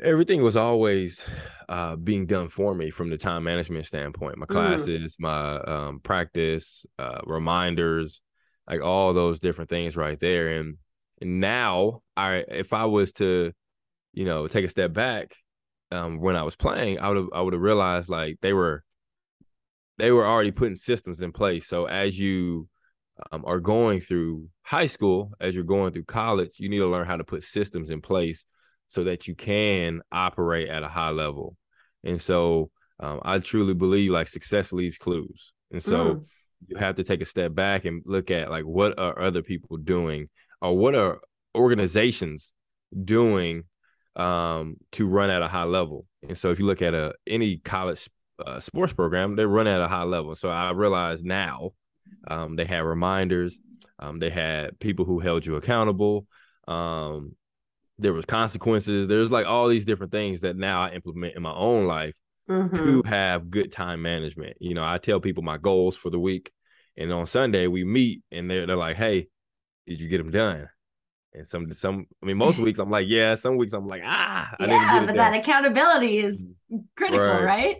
everything 0.00 0.42
was 0.42 0.56
always 0.56 1.24
uh, 1.68 1.96
being 1.96 2.26
done 2.26 2.48
for 2.48 2.74
me 2.74 2.90
from 2.90 3.10
the 3.10 3.18
time 3.18 3.44
management 3.44 3.86
standpoint. 3.86 4.38
My 4.38 4.46
mm. 4.46 4.50
classes, 4.50 5.16
mm. 5.16 5.20
my 5.20 5.56
um, 5.60 6.00
practice, 6.00 6.84
uh, 6.98 7.20
reminders, 7.24 8.20
like 8.68 8.82
all 8.82 9.12
those 9.12 9.40
different 9.40 9.70
things 9.70 9.96
right 9.96 10.18
there. 10.18 10.48
And, 10.48 10.76
and 11.20 11.40
now, 11.40 12.02
I 12.16 12.44
if 12.48 12.72
I 12.72 12.86
was 12.86 13.12
to, 13.14 13.52
you 14.12 14.24
know, 14.24 14.48
take 14.48 14.64
a 14.64 14.68
step 14.68 14.92
back 14.92 15.34
um, 15.92 16.20
when 16.20 16.36
I 16.36 16.42
was 16.42 16.56
playing, 16.56 16.98
I 16.98 17.08
would 17.08 17.16
have 17.16 17.28
I 17.32 17.40
would 17.40 17.52
have 17.52 17.62
realized 17.62 18.08
like 18.08 18.38
they 18.40 18.52
were 18.52 18.82
they 19.98 20.10
were 20.10 20.26
already 20.26 20.50
putting 20.50 20.74
systems 20.74 21.20
in 21.20 21.32
place. 21.32 21.66
So 21.66 21.84
as 21.84 22.18
you 22.18 22.68
um, 23.30 23.44
are 23.46 23.60
going 23.60 24.00
through 24.00 24.48
high 24.62 24.86
school, 24.86 25.32
as 25.40 25.54
you're 25.54 25.64
going 25.64 25.92
through 25.92 26.04
college, 26.04 26.58
you 26.58 26.68
need 26.68 26.78
to 26.78 26.88
learn 26.88 27.06
how 27.06 27.16
to 27.16 27.24
put 27.24 27.42
systems 27.42 27.90
in 27.90 28.00
place 28.00 28.44
so 28.88 29.04
that 29.04 29.28
you 29.28 29.34
can 29.34 30.00
operate 30.10 30.68
at 30.68 30.82
a 30.82 30.88
high 30.88 31.10
level. 31.10 31.56
And 32.04 32.20
so 32.20 32.70
um, 33.00 33.20
I 33.22 33.38
truly 33.38 33.74
believe 33.74 34.10
like 34.10 34.28
success 34.28 34.72
leaves 34.72 34.98
clues. 34.98 35.52
And 35.70 35.82
so 35.82 36.14
mm. 36.14 36.24
you 36.68 36.76
have 36.78 36.96
to 36.96 37.04
take 37.04 37.20
a 37.20 37.26
step 37.26 37.54
back 37.54 37.84
and 37.84 38.02
look 38.04 38.30
at 38.30 38.50
like 38.50 38.64
what 38.64 38.98
are 38.98 39.20
other 39.20 39.42
people 39.42 39.76
doing 39.76 40.28
or 40.60 40.76
what 40.76 40.94
are 40.94 41.20
organizations 41.54 42.52
doing 43.04 43.64
um, 44.16 44.76
to 44.92 45.06
run 45.06 45.30
at 45.30 45.42
a 45.42 45.48
high 45.48 45.64
level. 45.64 46.06
And 46.26 46.36
so 46.36 46.50
if 46.50 46.58
you 46.58 46.66
look 46.66 46.82
at 46.82 46.94
a 46.94 47.14
any 47.26 47.58
college 47.58 48.08
uh, 48.44 48.60
sports 48.60 48.92
program, 48.92 49.36
they 49.36 49.46
run 49.46 49.66
at 49.66 49.80
a 49.80 49.88
high 49.88 50.04
level. 50.04 50.34
So 50.34 50.48
I 50.48 50.70
realize 50.72 51.22
now 51.22 51.70
um, 52.28 52.56
they 52.56 52.64
had 52.64 52.84
reminders, 52.84 53.60
um, 53.98 54.18
they 54.18 54.30
had 54.30 54.78
people 54.78 55.04
who 55.04 55.20
held 55.20 55.46
you 55.46 55.56
accountable. 55.56 56.26
Um, 56.68 57.36
there 57.98 58.12
was 58.12 58.24
consequences. 58.24 59.08
There's 59.08 59.30
like 59.30 59.46
all 59.46 59.68
these 59.68 59.84
different 59.84 60.12
things 60.12 60.40
that 60.40 60.56
now 60.56 60.82
I 60.82 60.90
implement 60.90 61.36
in 61.36 61.42
my 61.42 61.52
own 61.52 61.86
life 61.86 62.14
mm-hmm. 62.48 62.74
to 62.76 63.02
have 63.06 63.50
good 63.50 63.72
time 63.72 64.02
management. 64.02 64.56
You 64.60 64.74
know, 64.74 64.84
I 64.84 64.98
tell 64.98 65.20
people 65.20 65.42
my 65.42 65.58
goals 65.58 65.96
for 65.96 66.10
the 66.10 66.18
week, 66.18 66.50
and 66.96 67.12
on 67.12 67.26
Sunday 67.26 67.66
we 67.66 67.84
meet, 67.84 68.22
and 68.30 68.50
they're 68.50 68.66
they're 68.66 68.76
like, 68.76 68.96
"Hey, 68.96 69.28
did 69.86 70.00
you 70.00 70.08
get 70.08 70.18
them 70.18 70.30
done?" 70.30 70.68
And 71.34 71.46
some 71.46 71.72
some, 71.72 72.06
I 72.22 72.26
mean, 72.26 72.36
most 72.36 72.58
weeks 72.58 72.78
I'm 72.78 72.90
like, 72.90 73.06
"Yeah." 73.08 73.34
Some 73.36 73.56
weeks 73.56 73.72
I'm 73.72 73.86
like, 73.86 74.02
"Ah, 74.04 74.54
I 74.60 74.66
yeah," 74.66 75.04
but 75.06 75.16
done. 75.16 75.16
that 75.16 75.34
accountability 75.34 76.18
is 76.18 76.44
critical, 76.96 77.42
right? 77.42 77.42
right? 77.42 77.76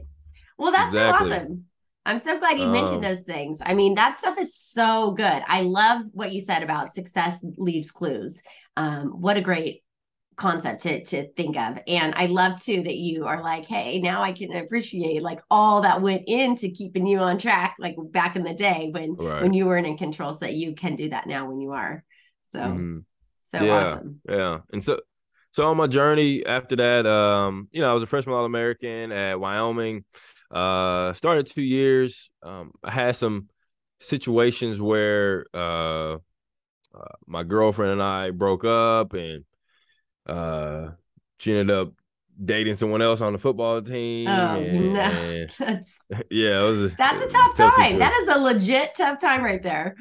Well, 0.59 0.73
that's 0.73 0.99
exactly. 0.99 1.33
so 1.33 1.41
awesome. 1.41 1.67
I'm 2.07 2.21
so 2.21 2.39
glad 2.39 2.59
you 2.59 2.69
mentioned 2.69 3.03
Um, 3.03 3.05
those 3.05 3.23
things. 3.23 3.61
I 3.65 3.75
mean, 3.75 3.95
that 3.97 4.19
stuff 4.19 4.39
is 4.39 4.57
so 4.57 5.13
good. 5.13 5.43
I 5.47 5.63
love 5.63 6.03
what 6.13 6.33
you 6.33 6.41
said 6.41 6.63
about 6.63 6.95
success 6.95 7.39
leaves 7.59 7.91
clues. 7.93 8.41
Um, 8.77 9.21
what 9.21 9.37
a 9.37 9.43
great 9.43 9.83
concept 10.37 10.83
to 10.83 11.05
to 11.07 11.29
think 11.35 11.57
of. 11.59 11.79
And 11.89 12.15
I 12.17 12.27
love 12.27 12.63
too 12.63 12.83
that 12.85 12.97
you 12.97 13.27
are 13.27 13.43
like, 13.43 13.67
hey, 13.67 14.01
now 14.01 14.23
I 14.23 14.33
can 14.33 14.53
appreciate 14.57 15.23
like 15.23 15.41
all 15.51 15.83
that 15.83 16.03
went 16.03 16.25
into 16.29 16.71
keeping 16.71 17.07
you 17.07 17.19
on 17.21 17.39
track, 17.39 17.77
like 17.81 17.97
back 18.13 18.37
in 18.37 18.45
the 18.45 18.55
day 18.55 18.91
when 18.93 19.19
Right. 19.19 19.39
when 19.39 19.55
you 19.55 19.67
weren't 19.67 19.87
in 19.89 19.99
control, 19.99 20.33
so 20.35 20.41
that 20.41 20.55
you 20.55 20.75
can 20.75 20.97
do 20.97 21.11
that 21.11 21.27
now 21.29 21.49
when 21.49 21.61
you 21.61 21.73
are. 21.73 22.05
So 22.47 22.87
Mhm. 22.87 23.05
So 23.55 23.65
Yeah. 23.65 23.95
awesome. 23.95 24.21
Yeah. 24.29 24.59
And 24.73 24.83
so 24.83 25.01
so 25.53 25.65
on 25.65 25.77
my 25.77 25.87
journey 25.87 26.45
after 26.47 26.77
that, 26.77 27.07
um, 27.07 27.69
you 27.73 27.81
know, 27.83 27.91
I 27.91 27.95
was 27.95 28.03
a 28.03 28.07
freshman 28.07 28.35
All 28.35 28.45
American 28.45 29.13
at 29.13 29.39
Wyoming. 29.41 30.05
Uh 30.51 31.13
started 31.15 31.47
two 31.47 31.63
years. 31.63 32.31
Um, 32.43 32.73
I 32.85 32.91
had 32.91 33.17
some 33.17 33.49
situations 34.01 34.81
where 34.81 35.47
uh, 35.55 36.15
uh 36.15 36.19
my 37.27 37.43
girlfriend 37.43 37.93
and 37.93 38.03
I 38.03 38.31
broke 38.31 38.65
up 38.65 39.15
and 39.15 39.45
uh 40.27 40.91
she 41.39 41.57
ended 41.57 41.77
up 41.77 41.93
dating 42.43 42.77
someone 42.77 43.03
else 43.03 43.21
on 43.21 43.33
the 43.33 43.39
football 43.39 43.81
team. 43.83 44.29
Oh 44.29 44.57
and, 44.57 44.93
no, 44.95 45.01
and- 45.01 45.49
that's 45.59 45.99
yeah, 46.31 46.61
it 46.61 46.65
was 46.65 46.85
a, 46.93 46.97
that's 46.97 47.23
a 47.23 47.27
tough 47.29 47.55
tough 47.57 47.57
time. 47.57 47.71
situation. 47.73 47.99
That 47.99 48.13
is 48.21 48.29
a 48.29 48.39
legit 48.39 48.95
tough 48.97 49.19
time 49.21 49.43
right 49.43 49.63
there. 49.63 49.97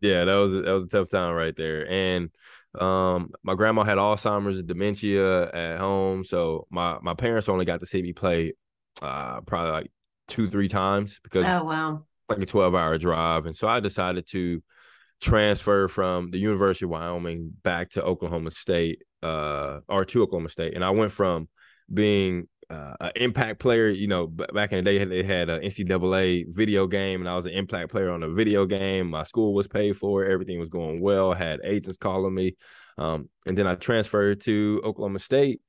Yeah, 0.00 0.24
that 0.24 0.34
was 0.34 0.54
a, 0.54 0.62
that 0.62 0.72
was 0.72 0.84
a 0.84 0.88
tough 0.88 1.10
time 1.10 1.34
right 1.34 1.54
there. 1.56 1.88
And 1.88 2.30
um, 2.78 3.32
my 3.42 3.54
grandma 3.54 3.82
had 3.82 3.98
Alzheimer's 3.98 4.58
and 4.58 4.66
dementia 4.66 5.50
at 5.50 5.78
home, 5.78 6.24
so 6.24 6.66
my 6.70 6.98
my 7.02 7.14
parents 7.14 7.48
only 7.48 7.64
got 7.64 7.80
to 7.80 7.86
see 7.86 8.02
me 8.02 8.12
play 8.12 8.54
uh, 9.02 9.40
probably 9.42 9.72
like 9.72 9.92
two 10.28 10.48
three 10.48 10.68
times 10.68 11.20
because 11.22 11.46
Oh 11.46 11.64
wow. 11.64 12.04
like 12.28 12.38
a 12.40 12.46
twelve 12.46 12.74
hour 12.74 12.96
drive. 12.98 13.46
And 13.46 13.56
so 13.56 13.68
I 13.68 13.80
decided 13.80 14.26
to 14.30 14.62
transfer 15.20 15.88
from 15.88 16.30
the 16.30 16.38
University 16.38 16.86
of 16.86 16.90
Wyoming 16.90 17.52
back 17.62 17.90
to 17.90 18.02
Oklahoma 18.02 18.50
State, 18.50 19.02
uh, 19.22 19.80
or 19.88 20.04
to 20.06 20.22
Oklahoma 20.22 20.48
State, 20.48 20.74
and 20.74 20.84
I 20.84 20.90
went 20.90 21.12
from 21.12 21.48
being 21.92 22.48
uh, 22.72 22.94
an 23.00 23.12
impact 23.16 23.60
player. 23.60 23.88
You 23.88 24.08
know, 24.08 24.26
back 24.26 24.72
in 24.72 24.82
the 24.84 24.90
day, 24.90 25.04
they 25.04 25.22
had 25.22 25.48
an 25.50 25.62
NCAA 25.62 26.44
video 26.48 26.86
game, 26.86 27.20
and 27.20 27.28
I 27.28 27.36
was 27.36 27.46
an 27.46 27.52
impact 27.52 27.90
player 27.90 28.10
on 28.10 28.22
a 28.22 28.30
video 28.30 28.66
game. 28.66 29.10
My 29.10 29.24
school 29.24 29.54
was 29.54 29.68
paid 29.68 29.96
for, 29.96 30.24
everything 30.24 30.58
was 30.58 30.68
going 30.68 31.00
well. 31.00 31.34
Had 31.34 31.60
agents 31.64 31.98
calling 31.98 32.34
me, 32.34 32.56
um, 32.98 33.28
and 33.46 33.56
then 33.56 33.66
I 33.66 33.74
transferred 33.74 34.40
to 34.42 34.80
Oklahoma 34.84 35.18
State, 35.18 35.60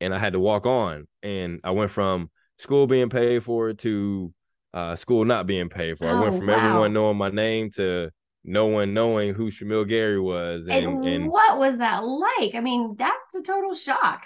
and 0.00 0.14
I 0.14 0.18
had 0.18 0.34
to 0.34 0.40
walk 0.40 0.66
on, 0.66 1.06
and 1.22 1.60
I 1.64 1.70
went 1.72 1.90
from 1.90 2.30
school 2.58 2.86
being 2.86 3.10
paid 3.10 3.44
for 3.44 3.72
to 3.72 4.32
uh, 4.74 4.96
school 4.96 5.24
not 5.24 5.46
being 5.46 5.68
paid 5.68 5.98
for. 5.98 6.08
I 6.08 6.12
went 6.12 6.34
Oh, 6.34 6.38
from 6.38 6.48
wow. 6.48 6.56
everyone 6.58 6.92
knowing 6.92 7.16
my 7.16 7.30
name 7.30 7.70
to 7.76 8.10
no 8.44 8.66
one 8.66 8.94
knowing 8.94 9.34
who 9.34 9.50
Shamiel 9.50 9.88
Gary 9.88 10.20
was, 10.20 10.68
and, 10.68 10.86
And, 10.86 11.04
and 11.06 11.30
what 11.30 11.58
was 11.58 11.78
that 11.78 11.98
like? 12.04 12.54
I 12.54 12.60
mean, 12.60 12.94
that's 12.96 13.34
a 13.34 13.42
total 13.42 13.74
shock. 13.74 14.24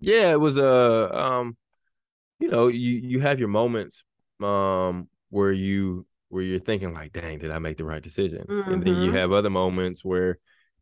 yeah, 0.00 0.32
it 0.32 0.40
was 0.40 0.58
a 0.58 1.16
um, 1.18 1.56
you 2.42 2.48
know, 2.50 2.68
you 2.68 3.00
you 3.02 3.20
have 3.20 3.38
your 3.38 3.48
moments 3.48 4.04
um 4.40 5.08
where 5.30 5.52
you 5.52 6.06
where 6.28 6.42
you're 6.42 6.58
thinking 6.58 6.92
like, 6.94 7.12
dang, 7.12 7.38
did 7.38 7.50
I 7.50 7.58
make 7.58 7.76
the 7.78 7.84
right 7.84 8.02
decision? 8.02 8.46
And 8.66 8.82
then 8.82 8.96
you 8.96 9.12
Mhm. 9.12 9.14
have 9.14 9.32
other 9.32 9.50
moments 9.50 10.04
where 10.04 10.38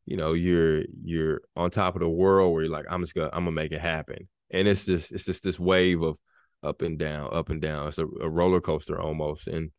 you 0.06 0.16
know 0.16 0.32
you're 0.32 0.84
you're 1.04 1.42
on 1.56 1.70
top 1.70 1.94
of 1.96 2.00
the 2.00 2.08
world 2.08 2.52
where 2.54 2.62
you're 2.64 2.72
like, 2.72 2.86
I'm 2.90 3.02
just 3.02 3.14
gonna 3.14 3.30
I'm 3.32 3.44
gonna 3.44 3.52
make 3.52 3.72
it 3.72 3.80
happen, 3.80 4.28
and 4.50 4.66
it's 4.68 4.86
just 4.86 5.12
it's 5.12 5.24
just 5.26 5.42
this 5.44 5.60
wave 5.60 6.02
of 6.02 6.16
up 6.62 6.82
and 6.82 6.98
down, 6.98 7.34
up 7.34 7.50
and 7.50 7.60
down. 7.60 7.88
It's 7.88 7.98
a, 7.98 8.06
a 8.06 8.28
roller 8.28 8.60
coaster 8.60 9.00
almost, 9.00 9.46
and 9.48 9.70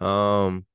um, 0.00 0.66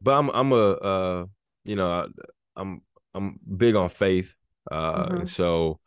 but 0.00 0.12
I'm 0.12 0.30
I'm 0.30 0.52
a 0.52 0.70
uh 0.72 1.26
you 1.64 1.76
know 1.76 2.08
I'm 2.56 2.82
I'm 3.14 3.38
big 3.56 3.74
on 3.76 3.88
faith, 3.88 4.34
uh, 4.70 5.06
Mhm. 5.08 5.18
and 5.18 5.28
so 5.28 5.80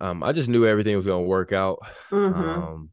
um 0.00 0.22
I 0.22 0.32
just 0.32 0.48
knew 0.48 0.66
everything 0.66 0.96
was 0.96 1.06
gonna 1.06 1.22
work 1.22 1.52
out. 1.52 1.78
Mhm. 2.10 2.70
Um, 2.74 2.90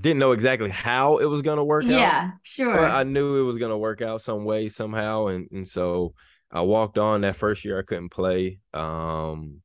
didn't 0.00 0.18
know 0.18 0.32
exactly 0.32 0.70
how 0.70 1.18
it 1.18 1.26
was 1.26 1.42
gonna 1.42 1.64
work 1.64 1.84
out. 1.84 1.90
yeah, 1.90 2.30
sure. 2.42 2.74
But 2.74 2.90
I 2.90 3.02
knew 3.02 3.36
it 3.36 3.42
was 3.42 3.58
gonna 3.58 3.78
work 3.78 4.02
out 4.02 4.22
some 4.22 4.44
way, 4.44 4.68
somehow, 4.68 5.26
and 5.26 5.48
and 5.52 5.68
so 5.68 6.14
I 6.50 6.62
walked 6.62 6.98
on 6.98 7.20
that 7.22 7.36
first 7.36 7.64
year. 7.64 7.78
I 7.78 7.82
couldn't 7.82 8.10
play, 8.10 8.60
um, 8.74 9.62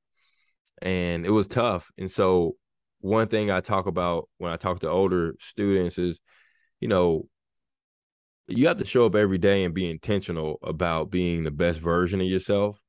and 0.82 1.26
it 1.26 1.32
was 1.32 1.48
tough. 1.48 1.92
And 1.98 2.12
so 2.12 2.56
one 3.00 3.28
thing 3.28 3.52
I 3.52 3.62
talk 3.62 3.88
about 3.88 4.30
when 4.38 4.52
I 4.52 4.58
talk 4.58 4.80
to 4.80 4.90
older 4.90 5.36
students 5.40 5.98
is, 5.98 6.20
you 6.80 6.88
know, 6.88 7.28
you 8.48 8.68
have 8.68 8.78
to 8.78 8.86
show 8.86 9.06
up 9.06 9.16
every 9.16 9.38
day 9.38 9.64
and 9.64 9.74
be 9.74 9.90
intentional 9.90 10.60
about 10.62 11.12
being 11.12 11.44
the 11.44 11.52
best 11.52 11.80
version 11.80 12.22
of 12.22 12.28
yourself 12.28 12.80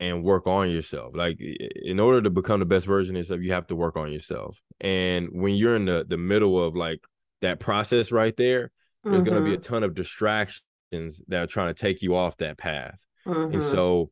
and 0.00 0.24
work 0.24 0.46
on 0.46 0.70
yourself. 0.70 1.14
Like 1.14 1.38
in 1.40 2.00
order 2.00 2.22
to 2.22 2.30
become 2.30 2.60
the 2.60 2.66
best 2.66 2.86
version 2.86 3.14
of 3.14 3.20
yourself, 3.20 3.40
you 3.42 3.52
have 3.52 3.66
to 3.68 3.76
work 3.76 3.96
on 3.96 4.10
yourself. 4.10 4.58
And 4.80 5.28
when 5.30 5.54
you're 5.54 5.76
in 5.76 5.84
the 5.84 6.04
the 6.08 6.16
middle 6.16 6.62
of 6.62 6.74
like 6.74 7.00
that 7.42 7.60
process 7.60 8.10
right 8.10 8.36
there, 8.36 8.70
there's 9.04 9.22
going 9.22 9.34
to 9.36 9.42
be 9.42 9.54
a 9.54 9.58
Mhm. 9.58 9.62
ton 9.62 9.82
of 9.84 9.94
distractions 9.94 11.22
that 11.28 11.42
are 11.42 11.46
trying 11.46 11.72
to 11.72 11.80
take 11.80 12.02
you 12.02 12.16
off 12.16 12.36
that 12.38 12.58
path. 12.58 13.04
And 13.26 13.54
Mhm. 13.54 13.62
so 13.62 14.10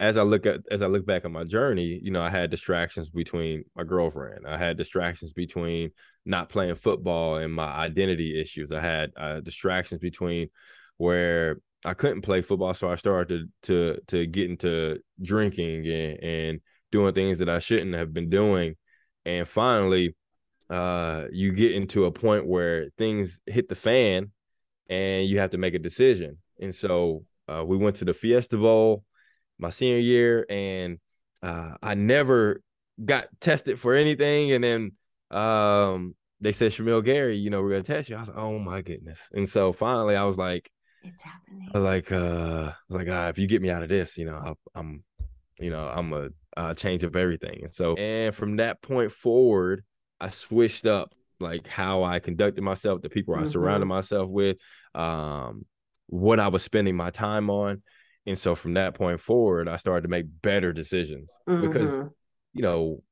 as 0.00 0.16
I 0.16 0.22
look 0.22 0.46
at 0.46 0.60
as 0.70 0.82
I 0.82 0.86
look 0.86 1.06
back 1.06 1.24
on 1.24 1.32
my 1.32 1.44
journey, 1.44 2.00
you 2.02 2.10
know, 2.10 2.22
I 2.22 2.30
had 2.30 2.50
distractions 2.50 3.10
between 3.10 3.64
my 3.76 3.84
girlfriend. 3.84 4.46
I 4.46 4.56
had 4.56 4.76
distractions 4.76 5.32
between 5.32 5.90
not 6.24 6.48
playing 6.48 6.74
football 6.76 7.36
and 7.36 7.52
my 7.52 7.66
identity 7.66 8.40
issues. 8.40 8.72
I 8.72 8.80
had 8.80 9.12
uh, 9.16 9.40
distractions 9.40 10.00
between 10.00 10.48
where 10.96 11.60
I 11.84 11.94
couldn't 11.94 12.22
play 12.22 12.40
football, 12.42 12.74
so 12.74 12.90
I 12.90 12.94
started 12.94 13.50
to 13.62 13.94
to, 13.94 14.00
to 14.08 14.26
get 14.26 14.50
into 14.50 14.98
drinking 15.20 15.86
and, 15.86 16.22
and 16.22 16.60
doing 16.90 17.14
things 17.14 17.38
that 17.38 17.48
I 17.48 17.58
shouldn't 17.58 17.94
have 17.94 18.12
been 18.12 18.30
doing. 18.30 18.76
And 19.24 19.46
finally, 19.46 20.14
uh, 20.70 21.24
you 21.30 21.52
get 21.52 21.72
into 21.72 22.04
a 22.06 22.12
point 22.12 22.46
where 22.46 22.88
things 22.96 23.40
hit 23.46 23.68
the 23.68 23.74
fan, 23.74 24.32
and 24.88 25.26
you 25.26 25.38
have 25.38 25.50
to 25.50 25.58
make 25.58 25.74
a 25.74 25.78
decision. 25.78 26.38
And 26.60 26.74
so 26.74 27.24
uh, 27.48 27.64
we 27.64 27.76
went 27.76 27.96
to 27.96 28.04
the 28.04 28.14
Fiesta 28.14 28.56
Bowl 28.56 29.04
my 29.58 29.70
senior 29.70 29.98
year, 29.98 30.46
and 30.48 30.98
uh, 31.42 31.74
I 31.82 31.94
never 31.94 32.62
got 33.04 33.28
tested 33.40 33.78
for 33.78 33.94
anything. 33.94 34.52
And 34.52 34.64
then 34.64 34.92
um, 35.30 36.14
they 36.40 36.52
said, 36.52 36.72
Shamiel 36.72 37.04
Gary, 37.04 37.36
you 37.36 37.50
know, 37.50 37.62
we're 37.62 37.70
gonna 37.70 37.82
test 37.82 38.08
you. 38.08 38.16
I 38.16 38.20
was 38.20 38.28
like, 38.28 38.38
oh 38.38 38.58
my 38.58 38.82
goodness. 38.82 39.28
And 39.32 39.48
so 39.48 39.72
finally, 39.72 40.16
I 40.16 40.24
was 40.24 40.38
like, 40.38 40.70
it's 41.04 41.22
happening. 41.22 41.70
Like, 41.74 42.12
uh, 42.12 42.70
I 42.70 42.74
was 42.88 42.96
like, 42.96 43.08
ah, 43.10 43.28
if 43.28 43.38
you 43.38 43.46
get 43.46 43.62
me 43.62 43.70
out 43.70 43.82
of 43.82 43.88
this, 43.88 44.16
you 44.16 44.26
know, 44.26 44.36
I'll, 44.36 44.58
I'm, 44.74 45.04
you 45.58 45.70
know, 45.70 45.88
I'm 45.88 46.12
a 46.12 46.28
uh, 46.56 46.74
change 46.74 47.04
up 47.04 47.16
everything. 47.16 47.60
And 47.62 47.70
so, 47.70 47.94
and 47.94 48.34
from 48.34 48.56
that 48.56 48.82
point 48.82 49.12
forward, 49.12 49.84
I 50.20 50.28
switched 50.28 50.86
up 50.86 51.14
like 51.40 51.66
how 51.66 52.04
I 52.04 52.20
conducted 52.20 52.62
myself, 52.62 53.02
the 53.02 53.08
people 53.10 53.34
I 53.34 53.44
surrounded 53.44 53.86
myself 53.86 54.28
with, 54.28 54.56
um, 54.94 55.64
what 56.06 56.38
I 56.38 56.48
was 56.48 56.62
spending 56.62 56.96
my 56.96 57.10
time 57.10 57.50
on. 57.50 57.82
And 58.26 58.38
so 58.38 58.54
from 58.54 58.74
that 58.74 58.94
point 58.94 59.20
forward, 59.20 59.68
I 59.68 59.76
started 59.76 60.02
to 60.02 60.08
make 60.08 60.26
better 60.42 60.72
decisions 60.72 61.30
because 61.60 61.90
Mhm. 61.90 62.10
you 62.52 62.62
know 62.62 63.02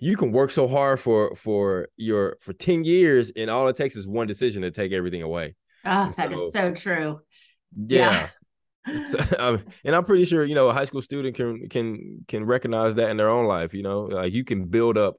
you 0.00 0.16
can 0.16 0.30
work 0.32 0.50
so 0.50 0.68
hard 0.68 1.00
for 1.00 1.34
for 1.34 1.88
your 1.96 2.36
for 2.40 2.52
10 2.52 2.84
years 2.84 3.30
and 3.36 3.50
all 3.50 3.68
it 3.68 3.76
takes 3.76 3.96
is 3.96 4.06
one 4.06 4.26
decision 4.26 4.62
to 4.62 4.70
take 4.70 4.92
everything 4.92 5.20
away 5.22 5.54
Oh, 5.84 6.04
and 6.04 6.14
that 6.14 6.32
is 6.32 6.40
so- 6.40 6.50
so 6.50 6.74
true. 6.74 7.20
Yeah, 7.88 8.28
Yeah. 8.86 9.04
So, 9.06 9.18
um, 9.38 9.64
and 9.84 9.94
i'm 9.94 10.04
pretty 10.04 10.24
sure 10.26 10.44
you 10.44 10.54
know 10.54 10.68
a 10.68 10.72
high 10.74 10.84
school 10.84 11.02
student 11.02 11.36
can 11.36 11.68
can 11.68 12.24
can 12.28 12.44
recognize 12.44 12.94
that 12.96 13.10
in 13.10 13.16
their 13.16 13.30
own 13.30 13.46
life 13.46 13.74
you 13.74 13.82
know 13.82 14.02
like 14.02 14.32
you 14.32 14.44
can 14.44 14.66
build 14.66 14.98
up 14.98 15.16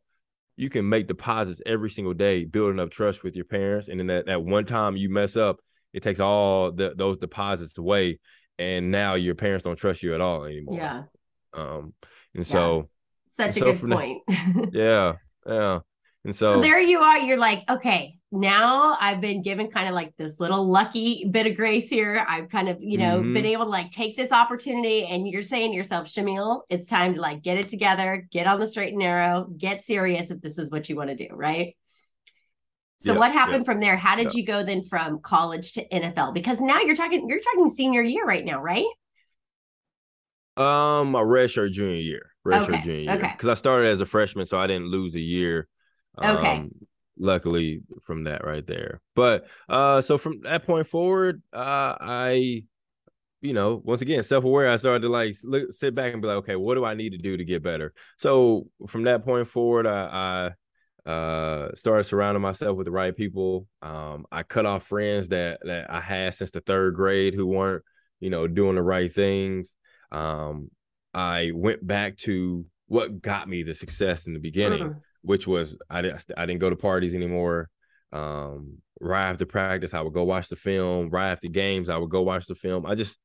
you 0.57 0.69
can 0.69 0.87
make 0.87 1.07
deposits 1.07 1.61
every 1.65 1.89
single 1.89 2.13
day 2.13 2.45
building 2.45 2.79
up 2.79 2.89
trust 2.89 3.23
with 3.23 3.35
your 3.35 3.45
parents. 3.45 3.89
And 3.89 3.99
then 3.99 4.07
that, 4.07 4.27
that 4.27 4.43
one 4.43 4.65
time 4.65 4.95
you 4.95 5.09
mess 5.09 5.35
up 5.35 5.57
it 5.93 6.03
takes 6.03 6.19
all 6.19 6.71
the, 6.71 6.93
those 6.95 7.17
deposits 7.19 7.77
away. 7.77 8.19
And 8.59 8.91
now 8.91 9.15
your 9.15 9.35
parents 9.35 9.63
don't 9.63 9.77
trust 9.77 10.03
you 10.03 10.13
at 10.15 10.21
all 10.21 10.45
anymore. 10.45 10.77
Yeah. 10.77 11.03
um 11.53 11.93
and 12.33 12.45
so 12.45 12.89
Such 13.29 13.57
a 13.57 13.59
So 13.59 13.73
good 13.73 13.89
point. 13.89 14.21
yeah. 14.73 15.15
Yeah 15.45 15.79
and 16.25 16.35
so, 16.35 16.55
so 16.55 16.61
there 16.61 16.79
you 16.79 16.99
are. 16.99 17.17
You're 17.19 17.37
like, 17.37 17.63
okay, 17.69 18.17
now 18.31 18.97
I've 18.99 19.21
been 19.21 19.41
given 19.41 19.69
kind 19.71 19.87
of 19.87 19.93
like 19.93 20.13
this 20.17 20.39
little 20.39 20.69
lucky 20.69 21.27
bit 21.31 21.47
of 21.47 21.55
grace 21.55 21.89
here. 21.89 22.25
I've 22.27 22.49
kind 22.49 22.67
of, 22.67 22.77
you 22.81 22.97
know, 22.97 23.21
Mhm. 23.21 23.33
been 23.33 23.45
able 23.45 23.65
to 23.65 23.69
like 23.71 23.91
take 23.91 24.17
this 24.17 24.31
opportunity 24.31 25.05
and 25.05 25.27
you're 25.27 25.41
saying 25.43 25.71
to 25.71 25.77
yourself, 25.77 26.07
Shamiel, 26.07 26.63
it's 26.69 26.85
time 26.85 27.13
to 27.13 27.21
like 27.21 27.43
get 27.43 27.57
it 27.57 27.69
together, 27.69 28.27
get 28.31 28.47
on 28.47 28.59
the 28.59 28.67
straight 28.67 28.89
and 28.89 28.99
narrow, 28.99 29.45
get 29.57 29.85
serious 29.85 30.31
if 30.31 30.41
this 30.41 30.57
is 30.57 30.71
what 30.71 30.89
you 30.89 30.95
want 30.97 31.11
to 31.11 31.15
do, 31.15 31.27
right? 31.33 31.75
So 32.97 33.13
Yeah, 33.13 33.19
what 33.19 33.31
happened 33.31 33.65
yeah, 33.67 33.71
from 33.71 33.79
there? 33.79 33.95
How 33.97 34.15
did 34.15 34.33
yeah. 34.33 34.39
you 34.39 34.45
go 34.45 34.63
then 34.63 34.83
from 34.83 35.19
college 35.19 35.73
to 35.73 35.87
NFL? 35.89 36.33
Because 36.33 36.59
now 36.59 36.81
you're 36.81 36.95
talking 36.95 37.29
you're 37.29 37.39
talking 37.39 37.71
senior 37.73 38.01
year 38.01 38.25
right 38.25 38.43
now, 38.43 38.61
right? 38.61 38.85
Um, 40.57 41.11
my 41.11 41.21
redshirt 41.21 41.71
junior 41.71 41.97
year, 41.97 42.31
redshirt 42.45 42.69
Okay, 42.69 42.81
junior 42.81 43.01
year, 43.01 43.13
okay. 43.17 43.31
because 43.31 43.49
I 43.49 43.53
started 43.55 43.87
as 43.87 43.99
a 43.99 44.05
freshman, 44.05 44.45
so 44.45 44.57
I 44.57 44.67
didn't 44.67 44.87
lose 44.89 45.15
a 45.15 45.19
year. 45.19 45.67
Okay. 46.23 46.57
Um, 46.57 46.71
luckily 47.17 47.81
from 48.03 48.25
that 48.25 48.43
right 48.45 48.65
there. 48.67 49.01
But 49.15 49.47
uh 49.69 50.01
so 50.01 50.17
from 50.17 50.41
that 50.41 50.65
point 50.65 50.87
forward, 50.87 51.41
uh 51.53 51.95
I 51.99 52.63
you 53.41 53.53
know, 53.53 53.79
once 53.83 54.01
again, 54.01 54.23
self-aware, 54.23 54.69
I 54.69 54.77
started 54.77 55.01
to 55.01 55.09
like 55.09 55.35
look, 55.43 55.71
sit 55.71 55.93
back 55.93 56.13
and 56.13 56.21
be 56.21 56.27
like, 56.27 56.37
okay, 56.37 56.55
what 56.55 56.75
do 56.75 56.83
I 56.83 56.95
need 56.95 57.11
to 57.11 57.17
do 57.17 57.37
to 57.37 57.45
get 57.45 57.63
better? 57.63 57.93
So 58.17 58.67
from 58.87 59.03
that 59.03 59.23
point 59.23 59.47
forward, 59.47 59.85
I, 59.87 60.51
I 61.05 61.09
uh 61.09 61.75
started 61.75 62.05
surrounding 62.05 62.41
myself 62.41 62.75
with 62.75 62.85
the 62.85 62.91
right 62.91 63.15
people. 63.15 63.67
Um, 63.81 64.25
I 64.31 64.43
cut 64.43 64.65
off 64.65 64.83
friends 64.83 65.29
that 65.29 65.59
that 65.63 65.91
I 65.91 66.01
had 66.01 66.33
since 66.33 66.51
the 66.51 66.61
third 66.61 66.95
grade 66.95 67.33
who 67.33 67.45
weren't, 67.45 67.83
you 68.19 68.29
know, 68.29 68.47
doing 68.47 68.75
the 68.75 68.81
right 68.81 69.13
things. 69.13 69.75
Um, 70.11 70.71
I 71.13 71.51
went 71.53 71.85
back 71.85 72.17
to 72.17 72.65
what 72.87 73.21
got 73.21 73.47
me 73.47 73.63
the 73.63 73.73
success 73.73 74.27
in 74.27 74.33
the 74.33 74.39
beginning, 74.39 74.83
mm-hmm. 74.83 74.99
Which 75.25 75.47
was 75.47 75.77
I 75.89 76.01
didn't 76.01 76.25
I 76.37 76.45
didn't 76.45 76.61
go 76.61 76.69
to 76.69 76.75
parties 76.75 77.13
anymore. 77.13 77.69
Um, 78.11 78.77
right 79.01 79.25
after 79.25 79.45
practice, 79.45 79.93
I 79.93 80.01
would 80.01 80.13
go 80.13 80.23
watch 80.23 80.49
the 80.49 80.55
film. 80.55 81.09
Right 81.09 81.31
after 81.31 81.47
games, 81.47 81.89
I 81.89 81.97
would 81.97 82.09
go 82.09 82.21
watch 82.21 82.47
the 82.47 82.55
film. 82.55 82.85
I 82.85 82.95
just 82.95 83.17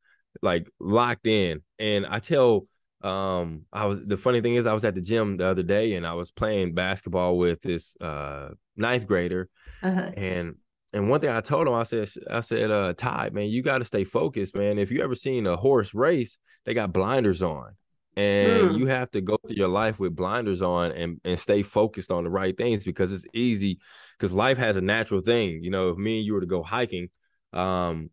like 0.42 0.68
locked 0.78 1.26
in. 1.26 1.62
And 1.78 2.06
I 2.06 2.18
tell 2.18 2.66
um 3.02 3.64
I 3.72 3.86
was 3.86 4.04
the 4.04 4.16
funny 4.16 4.40
thing 4.40 4.56
is 4.56 4.66
I 4.66 4.74
was 4.74 4.84
at 4.84 4.94
the 4.94 5.00
gym 5.00 5.38
the 5.38 5.46
other 5.46 5.62
day 5.62 5.94
and 5.94 6.06
I 6.06 6.12
was 6.12 6.30
playing 6.30 6.74
basketball 6.74 7.38
with 7.38 7.62
this 7.62 7.96
uh 7.98 8.50
ninth 8.76 9.06
grader 9.06 9.48
uh-huh. 9.82 10.10
and 10.18 10.56
and 10.92 11.08
one 11.08 11.20
thing 11.20 11.30
I 11.30 11.40
told 11.40 11.66
him 11.66 11.72
I 11.72 11.84
said 11.84 12.10
I 12.30 12.40
said 12.40 12.70
uh 12.70 12.92
Ty 12.92 13.30
man 13.32 13.48
you 13.48 13.62
got 13.62 13.78
to 13.78 13.86
stay 13.86 14.04
focused 14.04 14.54
man 14.54 14.78
if 14.78 14.90
you 14.90 15.02
ever 15.02 15.14
seen 15.14 15.46
a 15.46 15.56
horse 15.56 15.94
race 15.94 16.36
they 16.66 16.74
got 16.74 16.92
blinders 16.92 17.40
on 17.40 17.74
and 18.16 18.70
mm. 18.70 18.78
you 18.78 18.86
have 18.86 19.10
to 19.10 19.20
go 19.20 19.38
through 19.46 19.56
your 19.56 19.68
life 19.68 19.98
with 19.98 20.16
blinders 20.16 20.62
on 20.62 20.92
and 20.92 21.20
and 21.24 21.38
stay 21.38 21.62
focused 21.62 22.10
on 22.10 22.24
the 22.24 22.30
right 22.30 22.56
things 22.56 22.84
because 22.84 23.12
it's 23.12 23.26
easy 23.32 23.78
because 24.18 24.32
life 24.32 24.58
has 24.58 24.76
a 24.76 24.80
natural 24.80 25.20
thing 25.20 25.62
you 25.62 25.70
know 25.70 25.90
if 25.90 25.96
me 25.96 26.18
and 26.18 26.26
you 26.26 26.34
were 26.34 26.40
to 26.40 26.46
go 26.46 26.62
hiking 26.62 27.08
um 27.52 28.10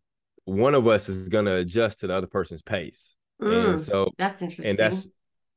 one 0.48 0.74
of 0.74 0.86
us 0.88 1.10
is 1.10 1.28
going 1.28 1.44
to 1.44 1.56
adjust 1.56 2.00
to 2.00 2.06
the 2.06 2.14
other 2.14 2.26
person's 2.26 2.62
pace. 2.62 3.16
Mm, 3.40 3.70
and 3.70 3.80
so 3.80 4.10
that's 4.16 4.40
interesting. 4.40 4.70
And 4.70 4.78
that's 4.78 5.06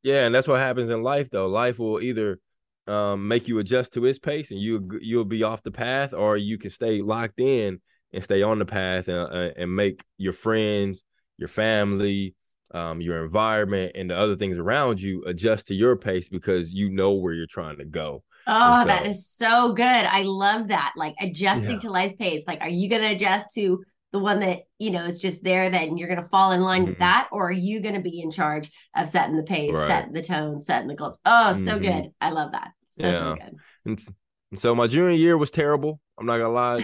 yeah, 0.03 0.25
and 0.25 0.35
that's 0.35 0.47
what 0.47 0.59
happens 0.59 0.89
in 0.89 1.01
life 1.01 1.29
though. 1.29 1.47
Life 1.47 1.79
will 1.79 2.01
either 2.01 2.39
um, 2.87 3.27
make 3.27 3.47
you 3.47 3.59
adjust 3.59 3.93
to 3.93 4.05
its 4.05 4.19
pace 4.19 4.51
and 4.51 4.59
you 4.59 4.99
you'll 5.01 5.23
be 5.23 5.43
off 5.43 5.63
the 5.63 5.71
path 5.71 6.13
or 6.13 6.35
you 6.35 6.57
can 6.57 6.71
stay 6.71 7.01
locked 7.01 7.39
in 7.39 7.79
and 8.11 8.23
stay 8.23 8.41
on 8.41 8.59
the 8.59 8.65
path 8.65 9.07
and 9.07 9.17
uh, 9.17 9.53
and 9.55 9.73
make 9.73 10.03
your 10.17 10.33
friends, 10.33 11.05
your 11.37 11.47
family, 11.47 12.35
um, 12.73 13.01
your 13.01 13.23
environment 13.23 13.93
and 13.95 14.09
the 14.09 14.17
other 14.17 14.35
things 14.35 14.57
around 14.57 15.01
you 15.01 15.23
adjust 15.25 15.67
to 15.67 15.75
your 15.75 15.95
pace 15.95 16.29
because 16.29 16.71
you 16.71 16.89
know 16.89 17.11
where 17.13 17.33
you're 17.33 17.47
trying 17.47 17.77
to 17.77 17.85
go. 17.85 18.23
Oh, 18.47 18.81
so, 18.81 18.87
that 18.87 19.05
is 19.05 19.27
so 19.27 19.73
good. 19.73 19.83
I 19.85 20.23
love 20.23 20.69
that. 20.69 20.93
Like 20.95 21.15
adjusting 21.19 21.71
yeah. 21.71 21.79
to 21.79 21.91
life 21.91 22.17
pace. 22.17 22.43
Like, 22.47 22.61
are 22.61 22.69
you 22.69 22.89
going 22.89 23.03
to 23.03 23.09
adjust 23.09 23.53
to 23.55 23.83
the 24.11 24.19
one 24.19 24.39
that 24.39 24.63
you 24.77 24.91
know 24.91 25.05
is 25.05 25.19
just 25.19 25.43
there 25.43 25.69
then 25.69 25.97
you're 25.97 26.07
going 26.07 26.21
to 26.21 26.27
fall 26.27 26.51
in 26.51 26.61
line 26.61 26.81
mm-hmm. 26.81 26.89
with 26.89 26.99
that 26.99 27.29
or 27.31 27.47
are 27.47 27.51
you 27.51 27.79
going 27.79 27.95
to 27.95 28.01
be 28.01 28.21
in 28.21 28.29
charge 28.29 28.69
of 28.95 29.07
setting 29.07 29.35
the 29.35 29.43
pace 29.43 29.73
right. 29.73 29.87
setting 29.87 30.13
the 30.13 30.21
tone 30.21 30.61
setting 30.61 30.87
the 30.87 30.95
goals 30.95 31.17
oh 31.25 31.53
so 31.53 31.59
mm-hmm. 31.59 31.83
good 31.83 32.11
i 32.19 32.29
love 32.29 32.51
that 32.51 32.71
so 32.89 33.07
yeah. 33.07 33.11
so 33.11 33.35
good 33.35 33.55
and, 33.85 34.07
and, 34.51 34.59
so 34.59 34.75
my 34.75 34.87
junior 34.87 35.15
year 35.15 35.37
was 35.37 35.49
terrible 35.49 35.99
i'm 36.19 36.25
not 36.25 36.37
gonna 36.37 36.49
lie 36.49 36.81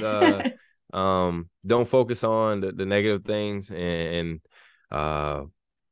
uh, 0.94 0.98
um 0.98 1.50
don't 1.66 1.88
focus 1.88 2.24
on 2.24 2.62
the, 2.62 2.72
the 2.72 2.86
negative 2.86 3.26
things 3.26 3.72
and, 3.72 3.80
and 3.80 4.42
uh 4.90 5.44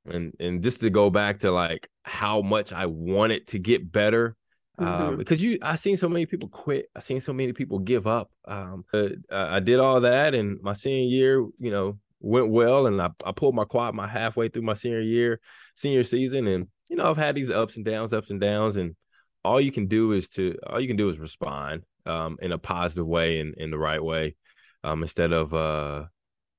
and 0.06 0.34
and 0.39 0.63
just 0.63 0.82
to 0.82 0.89
go 0.89 1.10
back 1.10 1.39
to 1.39 1.52
like 1.52 1.88
how 2.04 2.41
much 2.41 2.74
i 2.74 2.86
wanted 2.86 3.48
to 3.48 3.60
get 3.60 3.91
better 3.91 4.36
mm-hmm. 4.80 5.04
um, 5.04 5.18
because 5.18 5.41
you 5.41 5.58
I 5.62 5.76
seen 5.76 5.98
so 5.98 6.10
many 6.10 6.26
people 6.26 6.50
quit. 6.50 6.89
I 6.96 7.00
seen 7.00 7.20
so 7.20 7.34
many 7.34 7.54
people 7.54 7.80
give 7.80 8.08
up. 8.08 8.32
Um, 8.46 8.86
I 9.32 9.60
did 9.60 9.80
all 9.80 10.02
that, 10.02 10.36
and 10.36 10.62
my 10.62 10.74
senior 10.74 11.08
year, 11.08 11.39
you 11.60 11.72
know, 11.72 11.98
went 12.20 12.50
well, 12.50 12.88
and 12.88 13.02
I, 13.02 13.10
I 13.26 13.32
pulled 13.32 13.56
my 13.56 13.65
quad 13.65 13.96
my 13.96 14.08
halfway 14.08 14.50
through 14.50 14.63
my 14.63 14.74
senior 14.74 15.02
year, 15.02 15.39
senior 15.76 16.04
season, 16.04 16.48
and 16.48 16.68
you 16.89 16.96
know 16.96 17.10
I've 17.10 17.18
had 17.18 17.36
these 17.36 17.52
ups 17.52 17.78
and 17.78 17.86
downs, 17.86 18.13
ups 18.13 18.30
and 18.30 18.41
downs, 18.41 18.76
and 18.76 18.96
all 19.44 19.62
you 19.62 19.72
can 19.72 19.88
do 19.88 20.12
is 20.12 20.30
to 20.30 20.58
all 20.68 20.80
you 20.80 20.88
can 20.88 20.98
do 20.98 21.10
is 21.10 21.20
respond 21.20 21.84
um, 22.06 22.38
in 22.41 22.52
a 22.52 22.58
positive 22.58 23.08
way 23.08 23.39
and 23.39 23.54
in 23.56 23.72
the 23.72 23.78
right 23.78 24.04
way, 24.04 24.36
um, 24.84 25.02
instead 25.04 25.32
of 25.32 25.54
uh, 25.54 26.06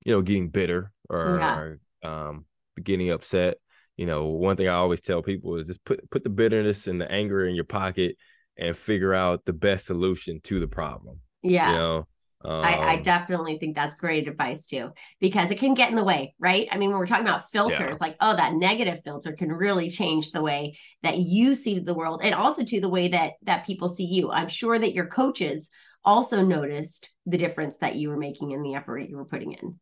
you 0.05 0.13
know 0.13 0.23
getting 0.23 0.49
bitter 0.49 0.93
or, 1.09 1.37
yeah. 1.39 1.59
or 1.59 1.81
um, 2.03 2.45
getting 2.83 3.11
upset 3.11 3.59
you 3.97 4.05
know, 4.05 4.27
one 4.27 4.57
thing 4.57 4.69
I 4.69 4.75
always 4.75 5.01
tell 5.01 5.23
people 5.23 5.57
is 5.57 5.67
just 5.67 5.85
put 5.85 6.09
put 6.11 6.23
the 6.23 6.31
bitterness 6.31 6.87
and 6.87 7.01
the 7.01 7.11
anger 7.11 7.47
in 7.47 7.55
your 7.55 7.65
pocket 7.65 8.17
and 8.59 8.77
figure 8.77 9.15
out 9.15 9.45
the 9.45 9.53
best 9.53 9.87
solution 9.87 10.41
to 10.45 10.61
the 10.61 10.69
problem. 10.69 11.21
Yeah. 11.43 11.71
You 11.71 11.77
know, 11.77 11.97
um, 12.45 12.65
I, 12.65 12.75
I, 12.75 12.97
um, 12.97 13.03
definitely 13.03 13.59
think 13.59 13.75
that's 13.75 13.97
great 13.97 14.29
advice 14.29 14.67
too, 14.67 14.91
because 15.19 15.51
it 15.51 15.59
can 15.59 15.75
get 15.75 15.91
in 15.91 15.97
the 15.97 16.05
way, 16.05 16.35
right? 16.39 16.69
I 16.71 16.77
mean, 16.77 16.91
when 16.91 16.99
we're 16.99 17.07
talking 17.07 17.27
about 17.27 17.51
filters, 17.51 17.79
yeah. 17.81 17.95
like, 18.01 18.17
oh, 18.21 18.37
that 18.37 18.53
negative 18.53 19.01
filter 19.05 19.33
can 19.33 19.51
really 19.51 19.89
change 19.89 20.31
the 20.31 20.43
way 20.43 20.79
that 21.03 21.19
you 21.19 21.55
see 21.55 21.79
the 21.79 21.95
world 21.95 22.21
and 22.23 22.35
also 22.35 22.65
to 22.65 22.81
the 22.81 22.91
way 22.91 23.09
that 23.09 23.33
that 23.45 23.67
people 23.67 23.89
see 23.89 24.05
you. 24.05 24.31
I'm 24.31 24.49
sure 24.49 24.79
that 24.79 24.95
your 24.95 25.07
coaches 25.07 25.71
also 26.05 26.45
noticed 26.45 27.11
the 27.25 27.39
difference 27.39 27.79
that 27.79 27.97
you 27.97 28.11
were 28.11 28.19
making 28.19 28.53
in 28.53 28.62
the 28.62 28.75
effort 28.75 28.99
you 28.99 29.17
were 29.17 29.25
putting 29.25 29.53
in. 29.53 29.81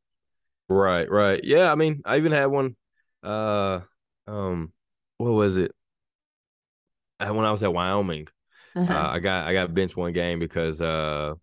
Right, 0.69 1.11
right. 1.11 1.41
Yeah. 1.43 1.71
I 1.71 1.75
mean, 1.75 2.01
I 2.07 2.17
even 2.17 2.33
had 2.33 2.47
one 2.47 2.77
uh 3.25 3.81
um 4.27 4.73
what 5.19 5.33
was 5.33 5.57
it? 5.57 5.73
Uh, 7.21 7.33
when 7.33 7.47
I 7.47 7.51
was 7.51 7.63
at 7.63 7.73
Wyoming, 7.73 8.27
uh-huh. 8.75 8.93
uh, 8.93 9.11
I 9.13 9.19
got 9.21 9.47
I 9.47 9.53
got 9.53 9.73
benched 9.75 9.97
one 9.97 10.13
game 10.13 10.39
because 10.39 10.81
uh 10.81 11.35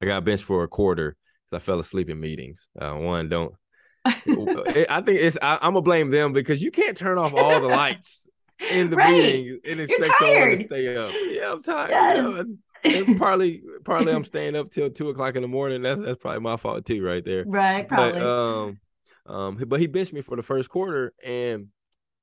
I 0.00 0.06
got 0.06 0.24
benched 0.24 0.44
for 0.44 0.64
a 0.64 0.68
quarter 0.68 1.16
because 1.44 1.62
I 1.62 1.64
fell 1.64 1.78
asleep 1.78 2.10
in 2.10 2.20
meetings. 2.20 2.68
Uh, 2.78 2.94
one 2.94 3.28
don't. 3.28 3.54
I 4.04 4.12
think 4.20 5.20
it's 5.20 5.38
I, 5.40 5.54
am 5.54 5.74
gonna 5.74 5.82
blame 5.82 6.10
them 6.10 6.32
because 6.32 6.60
you 6.60 6.70
can't 6.70 6.96
turn 6.96 7.18
off 7.18 7.34
all 7.34 7.60
the 7.60 7.68
lights 7.68 8.26
in 8.70 8.90
the 8.90 8.96
right. 8.96 9.12
meeting 9.12 9.60
and 9.64 9.80
expect 9.80 10.14
someone 10.18 10.50
to 10.50 10.64
stay 10.64 10.96
up. 10.96 11.12
Yeah, 11.30 11.52
I'm 11.52 11.62
tired. 11.62 11.90
Yes. 11.90 12.46
You 12.84 13.06
know? 13.06 13.18
partly 13.18 13.62
partly 13.84 14.12
I'm 14.12 14.24
staying 14.24 14.56
up 14.56 14.70
till 14.70 14.90
two 14.90 15.10
o'clock 15.10 15.36
in 15.36 15.42
the 15.42 15.48
morning. 15.48 15.82
That's 15.82 16.00
that's 16.00 16.18
probably 16.18 16.40
my 16.40 16.56
fault 16.56 16.84
too, 16.84 17.04
right 17.04 17.24
there. 17.24 17.44
Right, 17.46 17.86
probably. 17.86 18.20
But, 18.20 18.26
um, 18.26 18.80
um, 19.26 19.62
but 19.66 19.80
he 19.80 19.86
benched 19.86 20.12
me 20.12 20.22
for 20.22 20.36
the 20.36 20.42
first 20.42 20.68
quarter, 20.68 21.12
and 21.24 21.68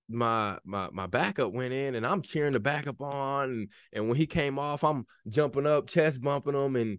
my 0.09 0.57
my 0.65 0.89
my 0.91 1.07
backup 1.07 1.53
went 1.53 1.71
in 1.71 1.95
and 1.95 2.05
I'm 2.05 2.21
cheering 2.21 2.53
the 2.53 2.59
backup 2.59 2.99
on 2.99 3.49
and, 3.49 3.67
and 3.93 4.07
when 4.07 4.17
he 4.17 4.25
came 4.25 4.57
off 4.57 4.83
I'm 4.83 5.05
jumping 5.27 5.67
up 5.67 5.87
chest 5.87 6.21
bumping 6.21 6.55
him 6.55 6.75
and 6.75 6.97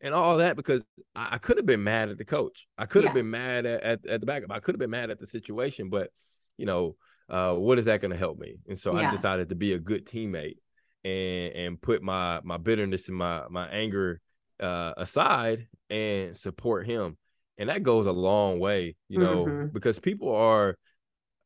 and 0.00 0.14
all 0.14 0.38
that 0.38 0.56
because 0.56 0.84
I, 1.14 1.30
I 1.32 1.38
could 1.38 1.56
have 1.56 1.66
been 1.66 1.82
mad 1.82 2.08
at 2.08 2.18
the 2.18 2.24
coach 2.24 2.68
I 2.78 2.86
could 2.86 3.04
have 3.04 3.10
yeah. 3.16 3.22
been 3.22 3.30
mad 3.30 3.66
at, 3.66 3.82
at, 3.82 4.06
at 4.06 4.20
the 4.20 4.26
backup 4.26 4.52
I 4.52 4.60
could 4.60 4.74
have 4.74 4.80
been 4.80 4.90
mad 4.90 5.10
at 5.10 5.18
the 5.18 5.26
situation 5.26 5.90
but 5.90 6.10
you 6.56 6.66
know 6.66 6.94
uh, 7.28 7.54
what 7.54 7.78
is 7.78 7.86
that 7.86 8.00
going 8.00 8.12
to 8.12 8.16
help 8.16 8.38
me 8.38 8.58
and 8.68 8.78
so 8.78 8.96
yeah. 8.96 9.08
I 9.08 9.10
decided 9.10 9.48
to 9.48 9.54
be 9.56 9.72
a 9.72 9.78
good 9.78 10.06
teammate 10.06 10.58
and 11.04 11.52
and 11.54 11.82
put 11.82 12.00
my 12.02 12.40
my 12.44 12.58
bitterness 12.58 13.08
and 13.08 13.16
my 13.16 13.42
my 13.50 13.66
anger 13.68 14.20
uh, 14.60 14.92
aside 14.96 15.66
and 15.90 16.36
support 16.36 16.86
him 16.86 17.16
and 17.62 17.70
that 17.70 17.82
goes 17.82 18.06
a 18.06 18.12
long 18.12 18.58
way 18.58 18.94
you 19.08 19.18
know 19.18 19.46
mm-hmm. 19.46 19.66
because 19.72 19.98
people 19.98 20.34
are 20.34 20.76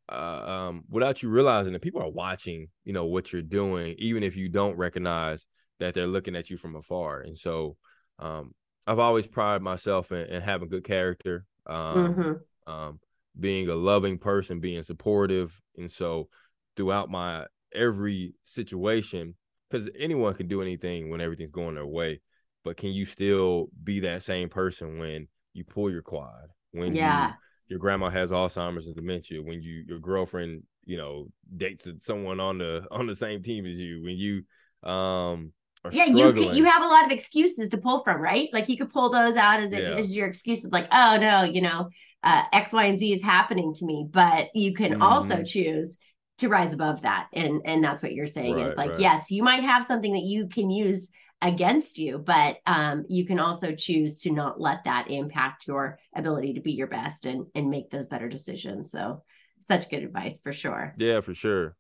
uh, 0.09 0.69
um, 0.69 0.85
without 0.89 1.23
you 1.23 1.29
realizing 1.29 1.73
that 1.73 1.83
people 1.83 2.03
are 2.03 2.11
watching, 2.11 2.69
you 2.85 2.93
know, 2.93 3.07
what 3.07 3.33
you're 3.33 3.43
doing, 3.43 3.95
even 3.99 4.23
if 4.23 4.37
you 4.37 4.49
don't 4.49 4.77
recognize 4.77 5.45
that 5.81 5.95
they're 5.95 6.07
looking 6.07 6.37
at 6.37 6.49
you 6.49 6.57
from 6.57 6.77
afar. 6.77 7.21
And 7.21 7.37
so, 7.37 7.77
um, 8.19 8.53
I've 8.87 9.01
always 9.01 9.27
prided 9.27 9.63
myself 9.63 10.13
in, 10.13 10.27
in 10.27 10.43
having 10.43 10.69
good 10.69 10.85
character, 10.85 11.45
um, 11.67 12.15
mm-hmm. 12.15 12.73
um, 12.73 13.01
being 13.39 13.69
a 13.69 13.75
loving 13.75 14.19
person, 14.19 14.61
being 14.61 14.83
supportive. 14.85 15.61
And 15.77 15.91
so, 15.91 16.29
throughout 16.77 17.11
my 17.11 17.47
every 17.75 18.35
situation, 18.45 19.35
because 19.69 19.91
anyone 19.99 20.35
can 20.35 20.47
do 20.47 20.63
anything 20.63 21.11
when 21.11 21.21
everything's 21.21 21.51
going 21.51 21.75
their 21.75 21.87
way, 21.87 22.21
but 22.65 22.77
can 22.77 22.91
you 22.91 23.07
still 23.07 23.69
be 23.83 24.01
that 24.01 24.23
same 24.23 24.49
person 24.49 25.01
when 25.01 25.27
you 25.57 25.65
pull 25.65 25.91
your 25.91 26.03
quad? 26.03 26.49
When 26.73 26.95
yeah. 26.95 27.29
you 27.29 27.35
your 27.69 27.79
grandma 27.79 28.11
has 28.11 28.31
Alzheimer's 28.31 28.87
and 28.87 28.95
dementia, 28.95 29.43
when 29.43 29.63
you 29.63 29.85
your 29.87 29.99
girlfriend, 29.99 30.63
you 30.85 30.97
know, 30.97 31.29
dates 31.57 31.89
someone 32.01 32.41
on 32.41 32.59
the 32.59 32.87
on 32.91 33.07
the 33.07 33.17
same 33.17 33.43
team 33.43 33.67
as 33.67 33.77
you, 33.77 34.03
when 34.03 34.17
you 34.17 34.89
um 34.89 35.53
yeah, 35.93 36.07
you 36.07 36.53
you 36.53 36.65
have 36.65 36.83
a 36.83 36.87
lot 36.87 37.05
of 37.05 37.13
excuses 37.13 37.69
to 37.69 37.79
pull 37.79 38.03
from, 38.03 38.21
right? 38.21 38.49
Like 38.53 38.69
you 38.69 38.77
could 38.77 38.93
pull 38.93 39.11
those 39.11 39.37
out 39.37 39.61
as, 39.61 39.73
yeah. 39.73 39.95
as 39.95 40.15
your 40.15 40.27
excuses, 40.27 40.73
like, 40.73 40.89
oh 40.91 41.17
no, 41.21 41.45
you 41.45 41.61
know, 41.61 41.91
uh, 42.23 42.43
X, 42.53 42.73
Y, 42.73 42.85
and 42.85 42.99
Z 42.99 43.15
is 43.15 43.23
happening 43.23 43.73
to 43.75 43.87
me. 43.87 44.09
But 44.11 44.49
you 44.55 44.75
can 44.75 44.93
mm-hmm. 44.93 45.03
also 45.03 45.43
choose 45.43 45.97
to 46.39 46.49
rise 46.49 46.73
above 46.73 47.03
that, 47.03 47.29
and 47.33 47.61
and 47.65 47.83
that's 47.83 48.03
what 48.03 48.13
you're 48.13 48.27
saying 48.27 48.57
right, 48.57 48.67
is 48.67 48.77
like, 48.77 48.91
right. 48.91 49.01
yes, 49.01 49.31
you 49.31 49.43
might 49.43 49.63
have 49.63 49.85
something 49.85 50.13
that 50.13 50.25
you 50.25 50.49
can 50.49 50.71
use 50.71 51.11
against 51.47 51.99
you 51.99 52.19
but 52.19 52.59
um, 52.67 53.05
you 53.09 53.25
can 53.25 53.39
also 53.39 53.73
choose 53.73 54.17
to 54.17 54.31
not 54.31 54.61
let 54.61 54.85
that 54.85 55.11
impact 55.11 55.67
your 55.67 55.99
ability 56.15 56.55
to 56.55 56.61
be 56.61 56.73
your 56.73 56.87
best 56.87 57.27
and 57.27 57.47
and 57.55 57.71
make 57.71 57.91
those 57.91 58.07
better 58.07 58.29
decisions 58.29 58.91
so 58.91 59.23
such 59.61 59.89
good 59.89 60.03
advice 60.03 60.39
for 60.41 60.53
sure 60.53 60.95
yeah 60.99 61.21
for 61.21 61.35
sure 61.35 61.77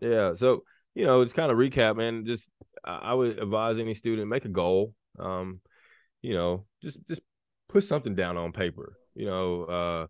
yeah 0.00 0.34
so 0.34 0.64
you 0.94 1.04
know 1.04 1.22
just 1.22 1.36
kind 1.36 1.50
of 1.52 1.58
recap 1.58 1.96
man 1.96 2.24
just 2.24 2.48
i 2.84 3.14
would 3.14 3.38
advise 3.38 3.78
any 3.78 3.94
student 3.94 4.28
make 4.28 4.44
a 4.44 4.48
goal 4.48 4.94
Um, 5.18 5.60
you 6.22 6.34
know, 6.34 6.66
just 6.82 7.06
just 7.08 7.20
put 7.68 7.84
something 7.84 8.14
down 8.14 8.36
on 8.36 8.52
paper. 8.52 8.96
You 9.14 9.26
know, 9.26 9.64
uh, 9.64 10.06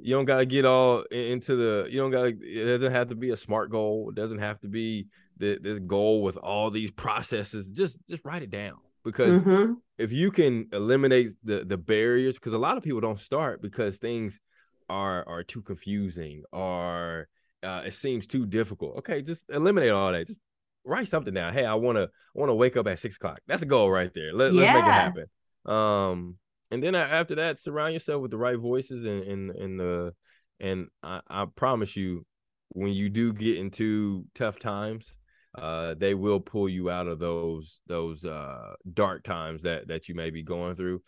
you 0.00 0.14
don't 0.14 0.24
got 0.24 0.38
to 0.38 0.46
get 0.46 0.64
all 0.64 1.02
into 1.10 1.56
the. 1.56 1.88
You 1.90 2.00
don't 2.00 2.10
got. 2.10 2.24
to 2.24 2.36
It 2.40 2.78
doesn't 2.78 2.92
have 2.92 3.08
to 3.08 3.14
be 3.14 3.30
a 3.30 3.36
smart 3.36 3.70
goal. 3.70 4.08
It 4.10 4.14
doesn't 4.16 4.38
have 4.38 4.58
to 4.60 4.68
be 4.68 5.06
the, 5.36 5.58
this 5.60 5.78
goal 5.80 6.22
with 6.22 6.36
all 6.36 6.70
these 6.70 6.90
processes. 6.90 7.70
Just 7.70 7.98
just 8.08 8.24
write 8.24 8.42
it 8.42 8.50
down 8.50 8.76
because 9.04 9.40
mm-hmm. 9.42 9.74
if 9.98 10.12
you 10.12 10.30
can 10.30 10.68
eliminate 10.72 11.32
the 11.42 11.64
the 11.64 11.78
barriers, 11.78 12.34
because 12.34 12.52
a 12.52 12.58
lot 12.58 12.76
of 12.76 12.82
people 12.82 13.00
don't 13.00 13.20
start 13.20 13.62
because 13.62 13.98
things 13.98 14.40
are 14.88 15.26
are 15.28 15.42
too 15.42 15.62
confusing 15.62 16.42
or 16.52 17.28
uh, 17.62 17.82
it 17.86 17.92
seems 17.92 18.26
too 18.26 18.46
difficult. 18.46 18.98
Okay, 18.98 19.22
just 19.22 19.44
eliminate 19.48 19.90
all 19.90 20.12
that. 20.12 20.26
Just 20.26 20.40
write 20.84 21.08
something 21.08 21.32
down. 21.32 21.52
Hey, 21.52 21.64
I 21.64 21.74
want 21.74 21.96
to 21.96 22.10
want 22.34 22.50
to 22.50 22.54
wake 22.54 22.76
up 22.76 22.86
at 22.86 22.98
six 22.98 23.16
o'clock. 23.16 23.40
That's 23.46 23.62
a 23.62 23.66
goal 23.66 23.90
right 23.90 24.10
there. 24.14 24.32
Let, 24.32 24.50
us 24.50 24.54
make 24.54 24.68
it 24.68 24.84
happen. 24.84 25.26
Um, 25.64 26.36
and 26.70 26.82
then 26.82 26.94
after 26.94 27.36
that, 27.36 27.58
surround 27.58 27.94
yourself 27.94 28.20
with 28.20 28.30
the 28.30 28.36
right 28.36 28.58
voices 28.58 29.04
and 29.04 29.22
and 29.22 29.50
and 29.50 29.80
the 29.80 30.14
and 30.60 30.88
I, 31.02 31.20
I 31.28 31.46
promise 31.46 31.96
you, 31.96 32.24
when 32.70 32.92
you 32.92 33.08
do 33.08 33.32
get 33.32 33.58
into 33.58 34.24
tough 34.34 34.58
times, 34.58 35.12
uh, 35.54 35.94
they 35.94 36.14
will 36.14 36.40
pull 36.40 36.68
you 36.68 36.90
out 36.90 37.06
of 37.06 37.18
those 37.18 37.80
those 37.86 38.24
uh 38.24 38.74
dark 38.92 39.22
times 39.22 39.62
that 39.62 39.88
that 39.88 40.08
you 40.08 40.14
may 40.14 40.30
be 40.30 40.42
going 40.42 40.74
through, 40.74 41.02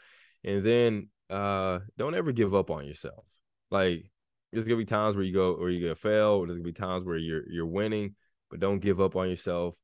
and 0.44 0.64
then 0.64 1.09
uh 1.30 1.80
don't 1.98 2.14
ever 2.14 2.32
give 2.32 2.54
up 2.54 2.70
on 2.70 2.87
yourself. 2.87 3.24
Like 3.70 4.11
there's 4.52 4.64
gonna 4.64 4.76
be 4.76 4.85
times 4.85 5.16
where 5.16 5.24
you 5.24 5.35
go 5.35 5.54
or 5.54 5.70
you're 5.70 5.82
gonna 5.82 5.94
fail. 5.94 6.30
Or 6.30 6.46
there's 6.46 6.59
gonna 6.59 6.64
be 6.64 6.72
times 6.72 7.04
where 7.04 7.16
you're 7.16 7.48
you're 7.50 7.66
winning, 7.66 8.14
but 8.50 8.61
don't 8.61 8.78
give 8.78 9.00
up 9.00 9.16
on 9.16 9.28
yourself. 9.28 9.74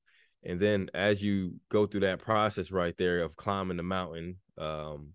And 0.44 0.58
then 0.58 0.88
as 0.94 1.22
you 1.22 1.54
go 1.68 1.86
through 1.86 2.00
that 2.00 2.18
process 2.18 2.72
right 2.72 2.96
there 2.98 3.22
of 3.22 3.36
climbing 3.36 3.76
the 3.76 3.82
mountain, 3.82 4.38
um, 4.58 5.10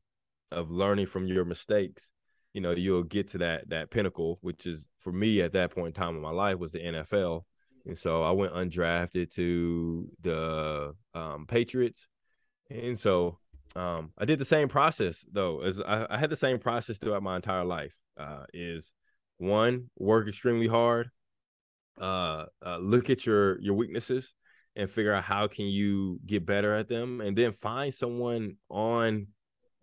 of 0.52 0.72
learning 0.72 1.08
from 1.08 1.28
your 1.28 1.44
mistakes, 1.44 2.12
you 2.54 2.62
know, 2.62 2.72
you'll 2.72 3.04
get 3.04 3.30
to 3.30 3.40
that 3.40 3.70
that 3.70 3.92
pinnacle, 3.92 4.38
which 4.42 4.66
is 4.66 4.86
for 5.00 5.12
me 5.12 5.42
at 5.42 5.54
that 5.54 5.72
point 5.72 5.88
in 5.88 5.94
time 5.94 6.16
in 6.16 6.22
my 6.22 6.32
life 6.32 6.58
was 6.58 6.72
the 6.72 6.80
NFL. 6.80 7.46
And 7.88 7.98
so 7.98 8.22
I 8.24 8.32
went 8.32 8.54
undrafted 8.54 9.34
to 9.36 10.10
the 10.22 10.94
um, 11.14 11.46
Patriots. 11.48 12.08
And 12.70 13.00
so 13.00 13.40
um, 13.76 14.12
I 14.18 14.26
did 14.26 14.40
the 14.40 14.46
same 14.46 14.68
process 14.68 15.26
though, 15.32 15.62
as 15.62 15.82
I, 15.82 16.06
I 16.10 16.18
had 16.18 16.30
the 16.30 16.36
same 16.36 16.60
process 16.60 16.98
throughout 16.98 17.24
my 17.24 17.38
entire 17.38 17.66
life. 17.66 17.94
Uh, 18.18 18.46
is 18.52 18.92
one 19.38 19.90
work 20.00 20.28
extremely 20.28 20.68
hard 20.68 21.12
uh, 22.00 22.46
uh, 22.66 22.78
look 22.78 23.10
at 23.10 23.26
your 23.26 23.60
your 23.62 23.74
weaknesses 23.74 24.34
and 24.76 24.90
figure 24.90 25.14
out 25.14 25.24
how 25.24 25.48
can 25.48 25.66
you 25.66 26.20
get 26.26 26.46
better 26.46 26.76
at 26.76 26.88
them 26.88 27.22
and 27.22 27.38
then 27.38 27.52
find 27.52 27.94
someone 27.94 28.56
on 28.70 29.28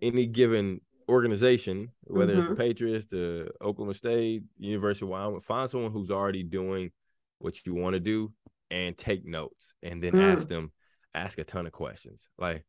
any 0.01 0.27
given 0.27 0.81
organization 1.09 1.89
whether 2.05 2.33
mm-hmm. 2.33 2.39
it's 2.39 2.49
the 2.49 2.55
mm-hmm. 2.55 2.63
patriots 2.63 3.07
the 3.07 3.49
oklahoma 3.61 3.95
state 3.95 4.43
university 4.59 5.05
of 5.05 5.11
wyoming 5.11 5.41
find 5.41 5.69
someone 5.69 5.93
who's 5.93 6.11
already 6.11 6.43
doing 6.43 6.91
what 7.39 7.67
you 7.67 7.75
want 7.75 7.95
to 7.95 8.01
do 8.01 8.33
and 8.71 8.97
take 8.97 9.25
notes 9.25 9.75
and 9.83 10.03
then 10.03 10.13
mm. 10.13 10.37
ask 10.37 10.49
them 10.49 10.73
ask 11.15 11.39
a 11.39 11.45
ton 11.45 11.67
of 11.67 11.73
questions 11.73 12.29
like 12.39 12.65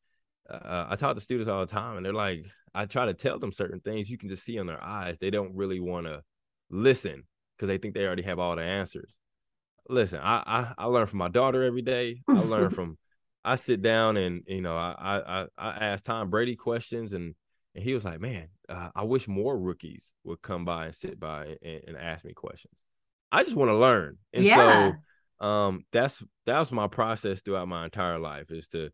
uh, 0.50 0.86
i 0.90 0.96
talk 0.96 1.16
to 1.16 1.22
students 1.22 1.50
all 1.50 1.66
the 1.66 1.72
time 1.72 1.98
and 1.98 2.06
they're 2.06 2.14
like 2.14 2.46
i 2.76 2.86
try 2.86 3.06
to 3.06 3.14
tell 3.14 3.40
them 3.40 3.52
certain 3.52 3.80
things 3.80 4.10
you 4.10 4.18
can 4.18 4.30
just 4.30 4.44
see 4.44 4.58
in 4.58 4.68
their 4.68 4.84
eyes 4.84 5.18
they 5.20 5.30
don't 5.30 5.56
really 5.56 5.80
want 5.80 6.06
to 6.06 6.22
listen 6.70 7.24
because 7.56 7.68
they 7.68 7.78
think 7.78 7.94
they 7.94 8.06
already 8.06 8.24
have 8.24 8.40
all 8.40 8.56
the 8.56 8.64
answers. 8.64 9.14
Listen, 9.88 10.20
I, 10.22 10.44
I 10.46 10.74
I 10.78 10.86
learn 10.86 11.08
from 11.08 11.20
my 11.20 11.30
daughter 11.30 11.64
every 11.64 11.82
day. 11.82 12.22
I 12.28 12.40
learn 12.40 12.70
from 12.72 12.98
I 13.44 13.56
sit 13.56 13.82
down 13.82 14.18
and 14.18 14.44
you 14.48 14.62
know 14.62 14.76
I 14.76 15.22
I 15.28 15.46
I 15.58 15.70
ask 15.86 16.04
Tom 16.04 16.30
Brady 16.30 16.56
questions 16.56 17.14
and 17.14 17.36
and 17.76 17.84
he 17.84 17.94
was 17.94 18.06
like, 18.06 18.20
man, 18.20 18.48
uh, 18.70 18.90
I 18.96 19.04
wish 19.04 19.28
more 19.28 19.58
rookies 19.58 20.14
would 20.24 20.42
come 20.42 20.66
by 20.66 20.86
and 20.86 20.96
sit 20.96 21.20
by 21.20 21.58
and, 21.62 21.82
and 21.88 21.98
ask 21.98 22.24
me 22.24 22.34
questions. 22.34 22.74
I 23.36 23.44
just 23.44 23.56
want 23.56 23.70
to 23.70 23.78
learn, 23.78 24.18
and 24.34 24.46
yeah. 24.46 24.92
so 25.40 25.46
um 25.46 25.84
that's 25.92 26.24
that 26.46 26.60
was 26.60 26.72
my 26.72 26.88
process 26.88 27.42
throughout 27.42 27.68
my 27.68 27.84
entire 27.84 28.18
life 28.18 28.50
is 28.50 28.70
to 28.70 28.90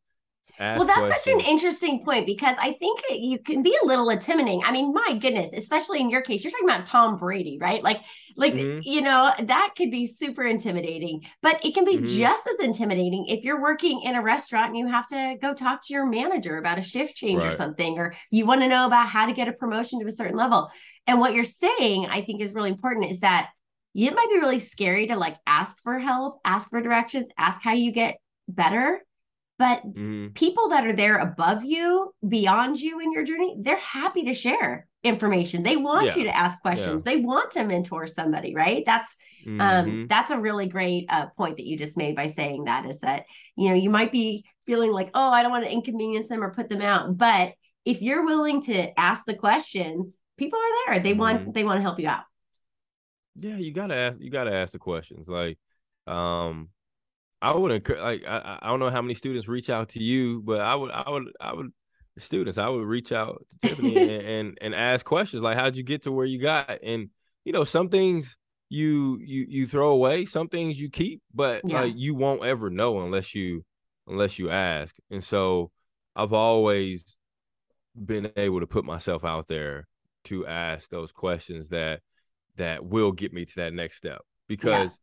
ask. 0.58 0.80
well, 0.80 0.88
that's 0.88 1.12
questions. 1.12 1.24
such 1.24 1.34
an 1.34 1.40
interesting 1.42 2.04
point 2.04 2.26
because 2.26 2.56
I 2.60 2.74
think 2.74 3.02
you 3.12 3.40
can 3.40 3.62
be 3.62 3.78
a 3.82 3.86
little 3.86 4.10
intimidating. 4.10 4.64
I 4.64 4.72
mean, 4.72 4.94
my 4.94 5.18
goodness, 5.20 5.52
especially 5.56 6.00
in 6.00 6.10
your 6.10 6.22
case, 6.22 6.44
you're 6.44 6.52
talking 6.52 6.68
about 6.68 6.86
Tom 6.86 7.18
Brady, 7.18 7.58
right? 7.60 7.84
Like, 7.84 8.02
like 8.36 8.54
mm-hmm. 8.54 8.80
you 8.84 9.02
know, 9.02 9.32
that 9.40 9.74
could 9.78 9.92
be 9.92 10.06
super 10.06 10.44
intimidating, 10.44 11.24
but 11.42 11.64
it 11.64 11.74
can 11.74 11.86
be 11.86 11.98
mm-hmm. 11.98 12.08
just 12.08 12.48
as 12.48 12.60
intimidating 12.66 13.28
if 13.28 13.44
you're 13.44 13.62
working 13.62 14.02
in 14.02 14.16
a 14.16 14.22
restaurant 14.22 14.70
and 14.70 14.78
you 14.78 14.88
have 14.88 15.08
to 15.10 15.36
go 15.42 15.54
talk 15.54 15.86
to 15.86 15.94
your 15.94 16.06
manager 16.06 16.58
about 16.58 16.80
a 16.80 16.84
shift 16.84 17.16
change 17.16 17.44
right. 17.44 17.54
or 17.54 17.56
something, 17.56 17.98
or 17.98 18.14
you 18.32 18.46
want 18.46 18.62
to 18.62 18.68
know 18.68 18.88
about 18.88 19.08
how 19.08 19.26
to 19.26 19.34
get 19.34 19.48
a 19.48 19.54
promotion 19.54 20.00
to 20.00 20.08
a 20.08 20.12
certain 20.12 20.38
level. 20.38 20.72
And 21.06 21.20
what 21.20 21.34
you're 21.34 21.44
saying, 21.44 22.08
I 22.08 22.22
think, 22.22 22.42
is 22.42 22.54
really 22.54 22.72
important 22.72 23.12
is 23.12 23.20
that 23.20 23.50
it 23.94 24.16
might 24.16 24.30
be 24.30 24.40
really 24.40 24.60
scary 24.60 25.08
to 25.08 25.16
like 25.16 25.38
ask 25.46 25.78
for 25.84 26.00
help, 26.00 26.40
ask 26.46 26.70
for 26.70 26.82
directions, 26.82 27.28
ask 27.38 27.62
how 27.62 27.74
you 27.74 27.92
get 27.92 28.18
better 28.48 29.02
but 29.62 29.86
mm-hmm. 29.86 30.30
people 30.30 30.70
that 30.70 30.88
are 30.88 30.96
there 30.96 31.20
above 31.20 31.64
you, 31.64 32.16
beyond 32.28 32.82
you 32.82 33.00
in 33.00 33.14
your 33.14 33.24
journey, 33.24 33.58
they're 33.60 33.78
happy 33.78 34.24
to 34.24 34.34
share 34.34 34.88
information. 35.04 35.62
They 35.62 35.78
want 35.78 36.08
yeah. 36.08 36.16
you 36.16 36.24
to 36.24 36.36
ask 36.36 36.60
questions. 36.62 37.04
Yeah. 37.06 37.14
They 37.14 37.22
want 37.22 37.52
to 37.52 37.64
mentor 37.64 38.08
somebody, 38.08 38.56
right? 38.56 38.82
That's 38.88 39.16
um, 39.46 39.60
mm-hmm. 39.60 39.62
um 39.62 40.08
that's 40.08 40.32
a 40.32 40.40
really 40.40 40.66
great 40.66 41.06
uh, 41.10 41.28
point 41.38 41.58
that 41.58 41.68
you 41.68 41.78
just 41.78 41.96
made 41.96 42.16
by 42.16 42.26
saying 42.26 42.64
that 42.64 42.88
is 42.88 42.98
that, 43.02 43.26
you 43.56 43.70
know, 43.70 43.76
you 43.76 43.92
might 43.92 44.12
be 44.12 44.46
feeling 44.66 44.92
like, 44.92 45.12
"Oh, 45.14 45.30
I 45.30 45.44
don't 45.44 45.52
want 45.52 45.66
to 45.66 45.72
inconvenience 45.72 46.30
them 46.30 46.44
or 46.44 46.56
put 46.56 46.68
them 46.68 46.82
out." 46.82 47.16
But 47.16 47.54
if 47.86 48.02
you're 48.02 48.26
willing 48.26 48.64
to 48.64 49.00
ask 49.00 49.26
the 49.26 49.36
questions, 49.36 50.18
people 50.38 50.58
are 50.58 50.94
there. 50.94 51.04
They 51.04 51.12
mm-hmm. 51.12 51.20
want 51.20 51.54
they 51.54 51.64
want 51.64 51.78
to 51.78 51.84
help 51.84 52.00
you 52.00 52.08
out. 52.08 52.24
Yeah, 53.36 53.58
you 53.58 53.74
got 53.74 53.88
to 53.88 53.96
ask 53.96 54.18
you 54.20 54.30
got 54.30 54.46
to 54.46 54.54
ask 54.54 54.74
the 54.74 54.80
questions. 54.80 55.28
Like 55.28 55.58
um 56.08 56.70
I 57.42 57.56
would 57.56 57.88
like 57.90 58.24
I, 58.28 58.60
I 58.62 58.70
don't 58.70 58.80
know 58.80 58.90
how 58.90 59.02
many 59.02 59.14
students 59.14 59.48
reach 59.48 59.70
out 59.70 59.90
to 59.90 60.04
you, 60.04 60.42
but 60.42 60.62
I 60.62 60.76
would 60.76 60.92
I 60.92 61.10
would 61.10 61.32
I 61.40 61.54
would 61.54 61.72
students 62.18 62.58
I 62.58 62.68
would 62.68 62.86
reach 62.86 63.12
out 63.12 63.46
to 63.64 63.70
Tiffiny 63.70 63.98
and, 63.98 64.22
and, 64.28 64.58
and 64.62 64.76
ask 64.76 65.06
questions 65.06 65.42
like 65.44 65.58
how'd 65.58 65.76
you 65.76 65.84
get 65.84 66.04
to 66.04 66.12
where 66.12 66.26
you 66.26 66.40
got 66.40 66.80
and 66.84 67.10
you 67.46 67.54
know 67.54 67.64
some 67.64 67.90
things 67.90 68.38
you 68.70 69.18
you 69.24 69.46
you 69.50 69.68
throw 69.68 69.92
away 69.92 70.26
some 70.26 70.48
things 70.48 70.80
you 70.80 70.90
keep 70.90 71.22
but 71.34 71.62
yeah. 71.66 71.82
like 71.82 71.94
you 71.96 72.14
won't 72.14 72.44
ever 72.44 72.70
know 72.70 73.00
unless 73.00 73.34
you 73.34 73.64
unless 74.08 74.38
you 74.40 74.50
ask 74.50 74.96
and 75.10 75.24
so 75.24 75.72
I've 76.16 76.34
always 76.34 77.16
been 77.96 78.32
able 78.36 78.60
to 78.60 78.68
put 78.68 78.86
myself 78.86 79.24
out 79.24 79.48
there 79.48 79.88
to 80.26 80.46
ask 80.46 80.90
those 80.90 81.12
questions 81.12 81.70
that 81.70 82.02
that 82.58 82.86
will 82.86 83.12
get 83.12 83.34
me 83.34 83.46
to 83.46 83.56
that 83.56 83.74
next 83.74 83.98
step 83.98 84.22
because 84.48 85.00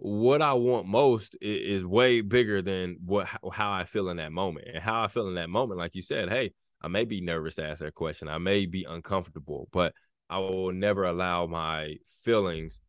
what 0.00 0.40
I 0.40 0.54
want 0.54 0.86
most 0.86 1.36
is, 1.40 1.80
is, 1.80 1.84
way 1.84 2.22
bigger 2.22 2.62
than 2.62 2.96
what 3.04 3.28
how 3.52 3.70
I 3.70 3.84
feel 3.84 4.08
in 4.08 4.16
that 4.16 4.32
moment. 4.32 4.66
And 4.72 4.82
how 4.82 5.02
I 5.02 5.08
feel 5.08 5.28
in 5.28 5.34
that 5.34 5.50
moment, 5.50 5.78
like 5.78 5.94
you 5.94 6.02
said, 6.02 6.30
hey, 6.30 6.52
I 6.80 6.88
may 6.88 7.04
be 7.04 7.20
nervous 7.20 7.56
to 7.56 7.64
ask 7.66 7.80
that 7.80 7.94
question. 7.94 8.26
I 8.26 8.38
may 8.38 8.64
be 8.64 8.84
uncomfortable, 8.84 9.68
but 9.72 9.92
I 10.30 10.38
will 10.38 10.72
never 10.72 11.04
allow 11.04 11.46
my 11.46 11.96
feelings 12.24 12.80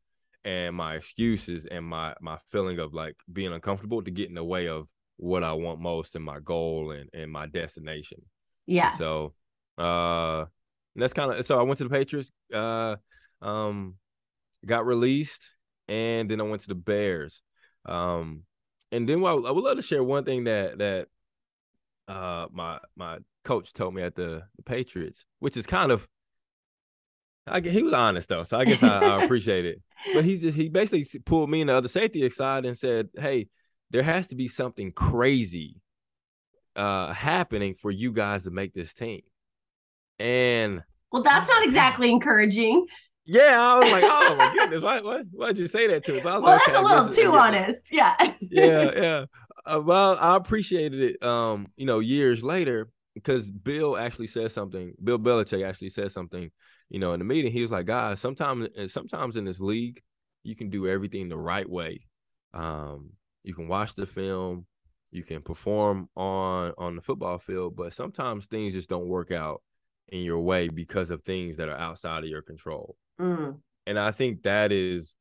and 0.46 0.76
my 0.76 0.96
excuses 0.96 1.66
and 1.66 1.86
my 1.86 2.14
my 2.22 2.38
feeling 2.50 2.80
of 2.80 2.94
like 2.94 3.16
being 3.32 3.52
uncomfortable 3.52 4.02
to 4.04 4.12
get 4.12 4.30
in 4.30 4.36
the 4.36 4.44
way 4.44 4.68
of 4.68 4.88
what 5.18 5.44
I 5.44 5.52
want 5.54 5.80
most 5.80 6.16
and 6.16 6.24
my 6.24 6.40
goal 6.40 6.92
and 6.92 7.10
and 7.14 7.30
my 7.30 7.46
destination. 7.46 8.22
Yeah. 8.66 8.88
And 8.88 8.96
so 8.96 9.34
uh 9.78 10.46
that's 10.96 11.14
kind 11.14 11.32
of 11.32 11.46
so 11.46 11.60
I 11.60 11.64
went 11.64 11.78
to 11.80 11.84
the 11.84 11.90
Patriots 11.90 12.32
uh 12.54 12.96
um 13.42 13.96
got 14.66 14.86
released 14.86 15.50
and 15.88 16.30
then 16.30 16.40
I 16.40 16.44
went 16.44 16.62
to 16.64 16.70
the 16.70 16.76
Bears. 16.76 17.42
Um, 17.86 18.44
and 18.92 19.08
then 19.08 19.24
I 19.26 19.34
would 19.34 19.64
love 19.64 19.78
to 19.78 19.82
share 19.82 20.04
one 20.04 20.24
thing 20.24 20.46
that 20.46 20.78
that 20.78 21.08
uh, 22.08 22.48
my 22.52 22.80
my 22.96 23.20
coach 23.44 23.74
told 23.74 23.94
me 23.94 24.02
at 24.02 24.16
the, 24.16 24.44
the 24.56 24.64
Patriots, 24.64 25.26
which 25.40 25.58
is 25.58 25.66
kind 25.66 25.92
of 25.92 26.08
I, 27.48 27.60
he 27.60 27.84
was 27.84 27.94
honest 27.94 28.30
though, 28.30 28.44
so 28.44 28.60
I 28.60 28.66
guess 28.66 28.84
I, 28.84 29.00
I 29.00 29.24
appreciate 29.24 29.66
it. 29.66 29.82
But 30.16 30.26
he 30.26 30.40
just 30.40 30.58
he 30.58 30.68
basically 30.68 31.06
pulled 31.26 31.48
me 31.48 31.62
in 31.62 31.68
the 31.68 31.76
other 31.76 31.88
safety 31.88 32.28
side 32.32 32.66
and 32.66 32.76
said, 32.76 33.10
"Hey, 33.16 33.50
there 33.92 34.02
has 34.02 34.26
to 34.30 34.36
be 34.36 34.48
something 34.48 34.92
crazy 34.92 35.80
uh 36.76 37.14
happening 37.14 37.76
for 37.76 37.92
you 37.92 38.12
guys 38.12 38.46
to 38.46 38.52
make 38.52 38.74
this 38.74 38.96
team." 38.96 39.22
And 40.18 40.82
well, 41.12 41.22
that's 41.22 41.50
not 41.50 41.64
exactly 41.64 42.10
encouraging. 42.10 42.88
Yeah, 43.32 43.56
I 43.58 43.80
was 43.80 43.92
like, 43.94 44.04
oh 44.06 44.36
my 44.36 44.54
goodness, 44.54 44.84
why, 44.84 45.00
why, 45.00 45.22
why'd 45.32 45.58
you 45.58 45.66
say 45.66 45.88
that 45.88 46.04
to 46.04 46.12
me? 46.12 46.22
well, 46.22 46.42
like, 46.42 46.60
that's 46.66 46.76
okay, 46.76 46.86
a 46.86 46.86
little 46.86 47.08
too 47.08 47.32
honest. 47.32 47.90
Yeah. 47.90 48.14
yeah, 48.42 48.92
yeah. 48.96 49.26
Uh, 49.66 49.80
well, 49.80 50.18
I 50.20 50.36
appreciated 50.36 51.00
it. 51.02 51.24
Um, 51.24 51.68
you 51.78 51.86
know, 51.86 52.00
years 52.00 52.44
later, 52.44 52.90
because 53.14 53.50
Bill 53.50 53.98
actually 53.98 54.28
said 54.28 54.52
something. 54.52 54.94
Bill 55.02 55.18
Belichick 55.18 55.66
actually 55.66 55.92
said 55.92 56.12
something. 56.12 56.52
You 56.90 57.00
know, 57.00 57.14
in 57.14 57.20
the 57.20 57.26
meeting, 57.26 57.54
he 57.54 57.62
was 57.62 57.72
like, 57.72 57.86
"Guys, 57.86 58.20
sometimes, 58.20 58.68
sometimes 58.88 59.38
in 59.38 59.46
this 59.46 59.62
league, 59.62 60.02
you 60.44 60.58
can 60.58 60.70
do 60.70 60.90
everything 60.90 61.30
the 61.30 61.38
right 61.38 61.70
way. 61.70 62.06
Um, 62.54 63.12
you 63.44 63.54
can 63.54 63.70
watch 63.70 63.96
the 63.96 64.06
film, 64.06 64.66
you 65.12 65.24
can 65.24 65.42
perform 65.42 66.10
on 66.18 66.74
on 66.78 66.98
the 66.98 67.02
football 67.02 67.38
field, 67.38 67.78
but 67.78 67.94
sometimes 67.94 68.48
things 68.48 68.74
just 68.74 68.90
don't 68.90 69.08
work 69.08 69.32
out 69.32 69.62
in 70.12 70.22
your 70.22 70.40
way 70.40 70.68
because 70.70 71.10
of 71.10 71.22
things 71.24 71.58
that 71.58 71.70
are 71.70 71.78
outside 71.78 72.24
of 72.24 72.30
your 72.30 72.42
control. 72.42 72.96
Mm. 73.20 73.60
And 73.88 74.00
I 74.00 74.12
think 74.12 74.44
that 74.44 74.72
is 74.72 75.16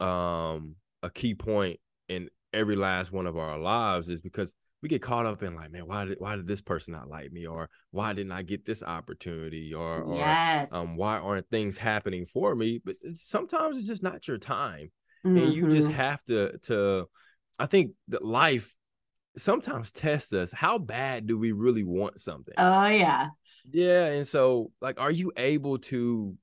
um 0.00 0.76
a 1.02 1.10
key 1.10 1.34
point 1.34 1.78
in 2.08 2.28
every 2.52 2.76
last 2.76 3.12
one 3.12 3.26
of 3.26 3.36
our 3.36 3.58
lives 3.58 4.08
is 4.08 4.20
because 4.20 4.52
we 4.84 4.88
get 4.88 5.00
caught 5.00 5.24
up 5.24 5.42
in 5.42 5.54
like, 5.54 5.72
man, 5.72 5.86
why 5.86 6.04
did 6.04 6.18
why 6.20 6.36
did 6.36 6.46
this 6.46 6.60
person 6.60 6.92
not 6.92 7.08
like 7.08 7.32
me, 7.32 7.46
or 7.46 7.70
why 7.90 8.12
didn't 8.12 8.32
I 8.32 8.42
get 8.42 8.66
this 8.66 8.82
opportunity, 8.82 9.72
or, 9.72 10.14
yes. 10.14 10.72
or 10.74 10.80
um, 10.80 10.96
why 10.96 11.16
aren't 11.16 11.48
things 11.48 11.78
happening 11.78 12.26
for 12.26 12.54
me? 12.54 12.82
But 12.84 12.96
it's, 13.00 13.26
sometimes 13.26 13.78
it's 13.78 13.88
just 13.88 14.02
not 14.02 14.28
your 14.28 14.36
time, 14.36 14.92
mm-hmm. 15.24 15.38
and 15.38 15.54
you 15.54 15.70
just 15.70 15.88
mm-hmm. 15.88 15.96
have 15.96 16.22
to 16.24 16.58
to. 16.64 17.06
I 17.58 17.64
think 17.64 17.92
that 18.08 18.26
life 18.26 18.76
sometimes 19.38 19.90
tests 19.90 20.34
us. 20.34 20.52
How 20.52 20.76
bad 20.76 21.26
do 21.26 21.38
we 21.38 21.52
really 21.52 21.84
want 21.84 22.20
something? 22.20 22.54
Oh 22.58 22.84
yeah, 22.84 23.28
yeah. 23.70 24.06
And 24.06 24.26
so, 24.26 24.70
like, 24.80 25.00
are 25.00 25.10
you 25.10 25.32
able 25.36 25.78
to 25.78 26.36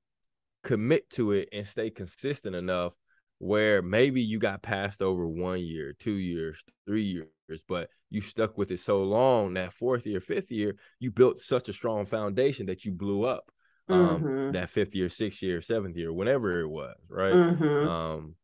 commit 0.62 1.08
to 1.10 1.32
it 1.32 1.48
and 1.52 1.66
stay 1.66 1.90
consistent 1.90 2.54
enough 2.54 2.92
where 3.38 3.82
maybe 3.82 4.22
you 4.22 4.38
got 4.38 4.62
passed 4.62 5.02
over 5.02 5.26
one 5.26 5.60
year, 5.60 5.92
two 5.98 6.12
years, 6.12 6.62
three 6.86 7.02
years, 7.02 7.64
but 7.66 7.88
you 8.08 8.20
stuck 8.20 8.56
with 8.56 8.70
it 8.70 8.78
so 8.78 9.02
long 9.02 9.54
that 9.54 9.72
fourth 9.72 10.06
year, 10.06 10.20
fifth 10.20 10.52
year, 10.52 10.76
you 11.00 11.10
built 11.10 11.40
such 11.40 11.68
a 11.68 11.72
strong 11.72 12.06
foundation 12.06 12.66
that 12.66 12.84
you 12.84 12.92
blew 12.92 13.24
up 13.24 13.50
um, 13.88 14.22
mm-hmm. 14.22 14.50
that 14.52 14.70
fifth 14.70 14.94
year, 14.94 15.08
sixth 15.08 15.42
year, 15.42 15.60
seventh 15.60 15.96
year, 15.96 16.12
whenever 16.12 16.60
it 16.60 16.68
was, 16.68 16.94
right? 17.08 17.34
Mm-hmm. 17.34 17.88
Um, 17.88 18.34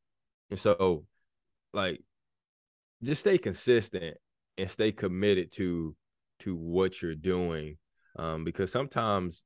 and 0.50 0.58
so, 0.58 1.04
like, 1.72 2.00
just 3.02 3.20
stay 3.20 3.38
consistent 3.38 4.16
and 4.56 4.70
stay 4.70 4.92
committed 4.92 5.52
to 5.52 5.94
to 6.40 6.54
what 6.54 7.02
you're 7.02 7.14
doing, 7.14 7.76
um, 8.18 8.44
because 8.44 8.70
sometimes 8.70 9.42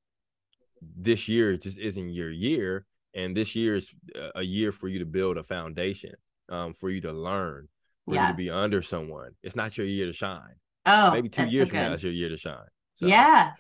this 0.96 1.28
year 1.28 1.56
just 1.56 1.78
isn't 1.78 2.10
your 2.10 2.30
year 2.30 2.86
and 3.14 3.36
this 3.36 3.54
year 3.54 3.76
is 3.76 3.94
a 4.34 4.42
year 4.42 4.72
for 4.72 4.88
you 4.88 4.98
to 4.98 5.04
build 5.04 5.36
a 5.36 5.44
foundation 5.44 6.12
um, 6.48 6.74
for 6.74 6.90
you 6.90 7.00
to 7.02 7.12
learn 7.12 7.68
for 8.04 8.14
yeah. 8.14 8.26
you 8.26 8.32
to 8.32 8.36
be 8.36 8.50
under 8.50 8.82
someone. 8.82 9.30
It's 9.42 9.56
not 9.56 9.76
your 9.76 9.86
year 9.86 10.06
to 10.06 10.12
shine. 10.12 10.54
Oh 10.86 11.12
maybe 11.12 11.28
two 11.28 11.46
years 11.46 11.68
so 11.68 11.70
from 11.70 11.78
now 11.78 11.92
it's 11.92 12.02
your 12.02 12.12
year 12.12 12.28
to 12.28 12.36
shine. 12.36 12.56
So. 12.94 13.06
yeah. 13.06 13.52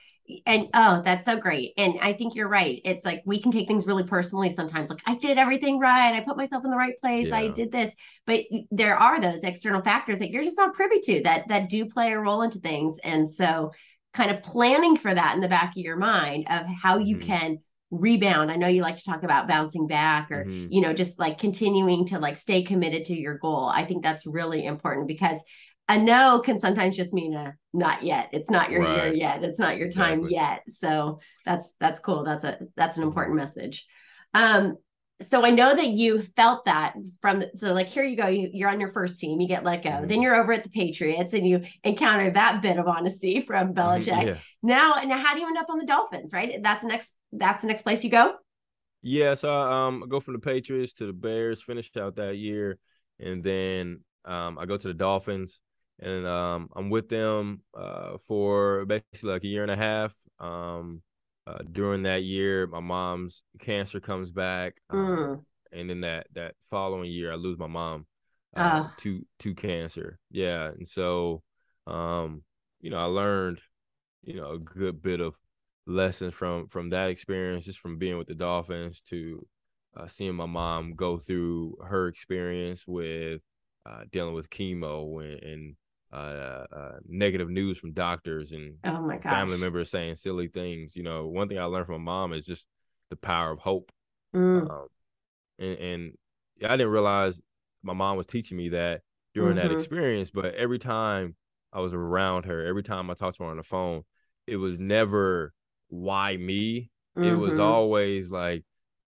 And 0.46 0.68
oh 0.74 1.02
that's 1.04 1.24
so 1.24 1.38
great. 1.38 1.72
And 1.76 1.98
i 2.00 2.12
think 2.12 2.34
you're 2.34 2.48
right. 2.48 2.80
It's 2.84 3.04
like 3.04 3.22
we 3.26 3.40
can 3.40 3.52
take 3.52 3.68
things 3.68 3.86
really 3.86 4.04
personally 4.04 4.50
sometimes. 4.50 4.88
Like 4.88 5.02
i 5.06 5.14
did 5.14 5.38
everything 5.38 5.78
right. 5.78 6.14
I 6.14 6.20
put 6.20 6.36
myself 6.36 6.64
in 6.64 6.70
the 6.70 6.76
right 6.76 6.98
place. 7.00 7.28
Yeah. 7.28 7.36
i 7.36 7.48
did 7.48 7.70
this. 7.70 7.92
But 8.26 8.44
there 8.70 8.96
are 8.96 9.20
those 9.20 9.42
external 9.42 9.82
factors 9.82 10.18
that 10.18 10.30
you're 10.30 10.44
just 10.44 10.56
not 10.56 10.74
privy 10.74 11.00
to 11.00 11.22
that 11.24 11.48
that 11.48 11.68
do 11.68 11.86
play 11.86 12.12
a 12.12 12.18
role 12.18 12.42
into 12.42 12.58
things. 12.58 12.98
And 13.04 13.32
so 13.32 13.72
kind 14.12 14.30
of 14.30 14.42
planning 14.42 14.96
for 14.96 15.12
that 15.12 15.34
in 15.34 15.40
the 15.40 15.48
back 15.48 15.70
of 15.70 15.82
your 15.82 15.96
mind 15.96 16.46
of 16.50 16.66
how 16.66 16.98
you 16.98 17.16
mm-hmm. 17.16 17.26
can 17.26 17.58
rebound 17.90 18.50
i 18.50 18.56
know 18.56 18.68
you 18.68 18.80
like 18.80 18.96
to 18.96 19.04
talk 19.04 19.22
about 19.22 19.46
bouncing 19.46 19.86
back 19.86 20.30
or 20.30 20.44
mm-hmm. 20.44 20.66
you 20.70 20.80
know 20.80 20.94
just 20.94 21.18
like 21.18 21.36
continuing 21.36 22.06
to 22.06 22.18
like 22.18 22.38
stay 22.38 22.62
committed 22.62 23.04
to 23.04 23.14
your 23.14 23.36
goal 23.36 23.68
i 23.68 23.84
think 23.84 24.02
that's 24.02 24.26
really 24.26 24.64
important 24.64 25.06
because 25.06 25.40
a 25.88 25.98
no 25.98 26.40
can 26.42 26.58
sometimes 26.58 26.96
just 26.96 27.12
mean 27.12 27.34
a 27.34 27.54
not 27.74 28.02
yet 28.02 28.30
it's 28.32 28.48
not 28.48 28.70
your 28.70 28.82
right. 28.82 29.04
year 29.04 29.14
yet 29.14 29.44
it's 29.44 29.58
not 29.58 29.76
your 29.76 29.90
time 29.90 30.20
exactly. 30.20 30.34
yet 30.34 30.62
so 30.70 31.18
that's 31.44 31.68
that's 31.80 32.00
cool 32.00 32.24
that's 32.24 32.44
a 32.44 32.58
that's 32.76 32.96
an 32.96 33.02
important 33.02 33.36
message 33.36 33.86
um 34.32 34.76
so 35.28 35.44
I 35.44 35.50
know 35.50 35.74
that 35.74 35.88
you 35.88 36.22
felt 36.36 36.64
that 36.64 36.94
from 37.20 37.44
so 37.56 37.72
like 37.72 37.88
here 37.88 38.04
you 38.04 38.16
go 38.16 38.26
you, 38.26 38.66
are 38.66 38.70
on 38.70 38.80
your 38.80 38.92
first 38.92 39.18
team 39.18 39.40
you 39.40 39.48
get 39.48 39.64
let 39.64 39.82
go. 39.82 39.90
Mm-hmm. 39.90 40.08
then 40.08 40.22
you're 40.22 40.34
over 40.34 40.52
at 40.52 40.64
the 40.64 40.70
Patriots 40.70 41.34
and 41.34 41.46
you 41.46 41.62
encounter 41.84 42.30
that 42.30 42.62
bit 42.62 42.78
of 42.78 42.86
honesty 42.86 43.40
from 43.40 43.74
Belichick. 43.74 44.26
Yeah. 44.26 44.36
now 44.62 44.94
now 45.04 45.18
how 45.18 45.34
do 45.34 45.40
you 45.40 45.46
end 45.46 45.58
up 45.58 45.66
on 45.68 45.78
the 45.78 45.86
Dolphins 45.86 46.32
right? 46.32 46.60
That's 46.62 46.82
the 46.82 46.88
next 46.88 47.14
that's 47.32 47.62
the 47.62 47.68
next 47.68 47.82
place 47.82 48.04
you 48.04 48.10
go? 48.10 48.34
Yeah 49.02 49.34
so 49.34 49.50
um 49.50 50.02
I 50.04 50.06
go 50.06 50.20
from 50.20 50.34
the 50.34 50.40
Patriots 50.40 50.92
to 50.94 51.06
the 51.06 51.12
Bears 51.12 51.62
finished 51.62 51.96
out 51.96 52.16
that 52.16 52.36
year 52.36 52.78
and 53.18 53.42
then 53.42 54.00
um 54.24 54.58
I 54.58 54.66
go 54.66 54.76
to 54.76 54.88
the 54.88 54.94
Dolphins 54.94 55.60
and 56.00 56.26
um 56.26 56.68
I'm 56.74 56.90
with 56.90 57.08
them 57.08 57.60
uh 57.76 58.18
for 58.26 58.84
basically 58.86 59.30
like 59.30 59.44
a 59.44 59.48
year 59.48 59.62
and 59.62 59.70
a 59.70 59.76
half. 59.76 60.14
Um 60.40 61.02
uh, 61.46 61.58
during 61.70 62.04
that 62.04 62.22
year, 62.22 62.66
my 62.66 62.80
mom's 62.80 63.42
cancer 63.58 64.00
comes 64.00 64.30
back, 64.30 64.74
um, 64.90 64.98
mm. 64.98 65.44
and 65.72 65.90
then 65.90 66.00
that 66.02 66.26
that 66.34 66.54
following 66.70 67.10
year, 67.10 67.32
I 67.32 67.36
lose 67.36 67.58
my 67.58 67.66
mom 67.66 68.06
uh, 68.56 68.88
to 68.98 69.24
to 69.40 69.54
cancer. 69.54 70.18
Yeah, 70.30 70.68
and 70.68 70.86
so, 70.86 71.42
um, 71.86 72.42
you 72.80 72.90
know, 72.90 72.98
I 72.98 73.04
learned, 73.04 73.60
you 74.22 74.36
know, 74.36 74.52
a 74.52 74.58
good 74.58 75.02
bit 75.02 75.20
of 75.20 75.34
lessons 75.86 76.34
from 76.34 76.68
from 76.68 76.90
that 76.90 77.10
experience, 77.10 77.64
just 77.64 77.80
from 77.80 77.98
being 77.98 78.18
with 78.18 78.28
the 78.28 78.34
Dolphins 78.34 79.02
to 79.08 79.44
uh, 79.96 80.06
seeing 80.06 80.34
my 80.34 80.46
mom 80.46 80.94
go 80.94 81.18
through 81.18 81.76
her 81.84 82.08
experience 82.08 82.86
with 82.86 83.40
uh, 83.84 84.02
dealing 84.10 84.34
with 84.34 84.50
chemo 84.50 85.22
and, 85.22 85.42
and 85.42 85.76
uh, 86.12 86.66
uh, 86.76 86.92
negative 87.08 87.48
news 87.48 87.78
from 87.78 87.92
doctors 87.92 88.52
and 88.52 88.74
oh 88.84 89.00
my 89.00 89.18
family 89.18 89.56
members 89.56 89.90
saying 89.90 90.16
silly 90.16 90.48
things. 90.48 90.94
You 90.94 91.02
know, 91.02 91.26
one 91.26 91.48
thing 91.48 91.58
I 91.58 91.64
learned 91.64 91.86
from 91.86 92.02
my 92.02 92.12
mom 92.12 92.32
is 92.32 92.44
just 92.44 92.66
the 93.10 93.16
power 93.16 93.50
of 93.50 93.58
hope. 93.58 93.90
Mm. 94.34 94.70
Um, 94.70 94.86
and, 95.58 95.78
and, 95.78 96.12
I 96.64 96.76
didn't 96.76 96.92
realize 96.92 97.40
my 97.82 97.92
mom 97.92 98.16
was 98.16 98.26
teaching 98.26 98.56
me 98.56 98.68
that 98.68 99.00
during 99.34 99.56
mm-hmm. 99.56 99.68
that 99.68 99.74
experience. 99.74 100.30
But 100.30 100.54
every 100.54 100.78
time 100.78 101.34
I 101.72 101.80
was 101.80 101.92
around 101.92 102.44
her, 102.44 102.64
every 102.64 102.84
time 102.84 103.10
I 103.10 103.14
talked 103.14 103.38
to 103.38 103.44
her 103.44 103.50
on 103.50 103.56
the 103.56 103.64
phone, 103.64 104.02
it 104.46 104.56
was 104.56 104.78
never 104.78 105.52
why 105.88 106.36
me. 106.36 106.90
Mm-hmm. 107.18 107.28
It 107.28 107.34
was 107.34 107.52
mm-hmm. 107.52 107.62
always 107.62 108.30
like, 108.30 108.64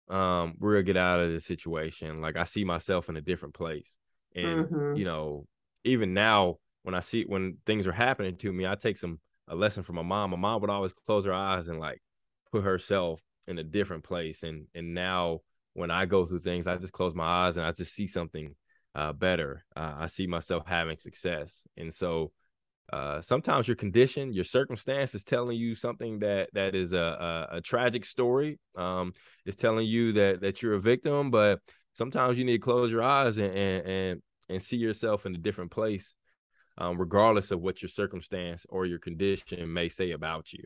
um, 0.08 0.54
we're 0.58 0.72
gonna 0.72 0.82
get 0.82 0.96
out 0.96 1.20
of 1.20 1.30
this 1.30 1.44
situation. 1.44 2.20
Like 2.20 2.36
I 2.36 2.44
see 2.44 2.64
myself 2.64 3.08
in 3.08 3.16
a 3.16 3.20
different 3.20 3.54
place. 3.54 3.96
And 4.34 4.66
mm-hmm. 4.66 4.96
you 4.96 5.04
know, 5.04 5.46
even 5.84 6.12
now 6.12 6.56
when 6.84 6.94
I 6.94 7.00
see 7.00 7.24
when 7.24 7.56
things 7.66 7.86
are 7.86 7.92
happening 7.92 8.36
to 8.36 8.52
me, 8.52 8.66
I 8.66 8.76
take 8.76 8.98
some 8.98 9.18
a 9.48 9.56
lesson 9.56 9.82
from 9.82 9.96
my 9.96 10.02
mom. 10.02 10.30
My 10.30 10.36
mom 10.36 10.60
would 10.60 10.70
always 10.70 10.92
close 11.06 11.24
her 11.24 11.34
eyes 11.34 11.68
and 11.68 11.80
like 11.80 12.00
put 12.52 12.62
herself 12.62 13.20
in 13.48 13.58
a 13.58 13.64
different 13.64 14.04
place. 14.04 14.42
And 14.42 14.66
and 14.74 14.94
now 14.94 15.40
when 15.72 15.90
I 15.90 16.04
go 16.04 16.24
through 16.26 16.40
things, 16.40 16.66
I 16.66 16.76
just 16.76 16.92
close 16.92 17.14
my 17.14 17.24
eyes 17.24 17.56
and 17.56 17.66
I 17.66 17.72
just 17.72 17.94
see 17.94 18.06
something 18.06 18.54
uh, 18.94 19.12
better. 19.14 19.64
Uh, 19.74 19.94
I 19.96 20.06
see 20.06 20.26
myself 20.26 20.64
having 20.66 20.98
success. 20.98 21.66
And 21.76 21.92
so 21.92 22.32
uh, 22.92 23.22
sometimes 23.22 23.66
your 23.66 23.76
condition, 23.76 24.34
your 24.34 24.44
circumstance 24.44 25.14
is 25.14 25.24
telling 25.24 25.56
you 25.56 25.74
something 25.74 26.18
that 26.18 26.50
that 26.52 26.74
is 26.74 26.92
a 26.92 27.48
a, 27.50 27.56
a 27.56 27.60
tragic 27.62 28.04
story. 28.04 28.58
Um, 28.76 29.14
it's 29.46 29.56
telling 29.56 29.86
you 29.86 30.12
that 30.12 30.42
that 30.42 30.60
you're 30.60 30.74
a 30.74 30.80
victim, 30.80 31.30
but 31.30 31.60
sometimes 31.94 32.36
you 32.38 32.44
need 32.44 32.58
to 32.58 32.62
close 32.62 32.92
your 32.92 33.02
eyes 33.02 33.38
and 33.38 33.54
and 33.54 33.86
and, 33.86 34.22
and 34.50 34.62
see 34.62 34.76
yourself 34.76 35.24
in 35.24 35.34
a 35.34 35.38
different 35.38 35.70
place 35.70 36.14
um, 36.78 36.98
regardless 36.98 37.50
of 37.50 37.60
what 37.60 37.82
your 37.82 37.88
circumstance 37.88 38.66
or 38.68 38.86
your 38.86 38.98
condition 38.98 39.72
may 39.72 39.88
say 39.88 40.12
about 40.12 40.52
you. 40.52 40.64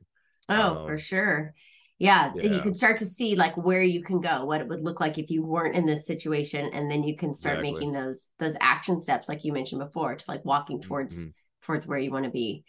Oh, 0.48 0.78
um, 0.78 0.86
for 0.86 0.98
sure. 0.98 1.54
Yeah, 1.98 2.32
yeah, 2.36 2.54
you 2.54 2.60
can 2.60 2.76
start 2.76 2.98
to 2.98 3.06
see 3.06 3.34
like 3.34 3.56
where 3.56 3.82
you 3.82 4.02
can 4.02 4.20
go, 4.20 4.44
what 4.44 4.60
it 4.60 4.68
would 4.68 4.84
look 4.84 5.00
like 5.00 5.18
if 5.18 5.30
you 5.30 5.44
weren't 5.44 5.74
in 5.74 5.84
this 5.84 6.06
situation, 6.06 6.70
and 6.72 6.88
then 6.88 7.02
you 7.02 7.16
can 7.16 7.34
start 7.34 7.58
exactly. 7.58 7.72
making 7.72 7.92
those 7.92 8.28
those 8.38 8.54
action 8.60 9.00
steps, 9.00 9.28
like 9.28 9.44
you 9.44 9.52
mentioned 9.52 9.80
before, 9.80 10.14
to 10.14 10.24
like 10.28 10.44
walking 10.44 10.80
towards 10.80 11.18
mm-hmm. 11.18 11.30
towards 11.62 11.88
where 11.88 11.98
you 11.98 12.12
want 12.12 12.24
to 12.24 12.30
be. 12.30 12.64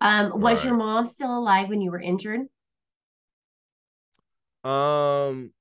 Um, 0.00 0.40
was 0.40 0.58
right. 0.58 0.66
your 0.66 0.76
mom 0.76 1.06
still 1.06 1.36
alive 1.36 1.68
when 1.68 1.80
you 1.80 1.90
were 1.90 2.00
injured? 2.00 2.42
Um, 4.62 5.52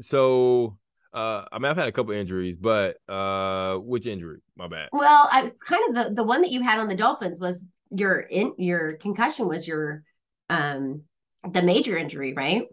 so 0.00 0.78
uh, 1.12 1.44
I 1.50 1.58
mean, 1.58 1.66
I've 1.66 1.76
had 1.76 1.88
a 1.88 1.92
couple 1.92 2.12
injuries, 2.12 2.56
but 2.56 2.96
uh, 3.08 3.76
which 3.76 4.06
injury? 4.06 4.40
My 4.56 4.68
bad. 4.68 4.88
Well, 4.92 5.28
I 5.30 5.52
kind 5.66 5.82
of 5.88 5.94
the 5.94 6.14
the 6.14 6.24
one 6.24 6.42
that 6.42 6.52
you 6.52 6.62
had 6.62 6.78
on 6.78 6.88
the 6.88 6.94
Dolphins 6.94 7.40
was 7.40 7.66
your 7.90 8.20
in 8.20 8.54
your 8.58 8.92
concussion 8.94 9.48
was 9.48 9.66
your 9.66 10.02
um 10.48 11.02
the 11.50 11.62
major 11.62 11.96
injury, 11.96 12.32
right? 12.34 12.66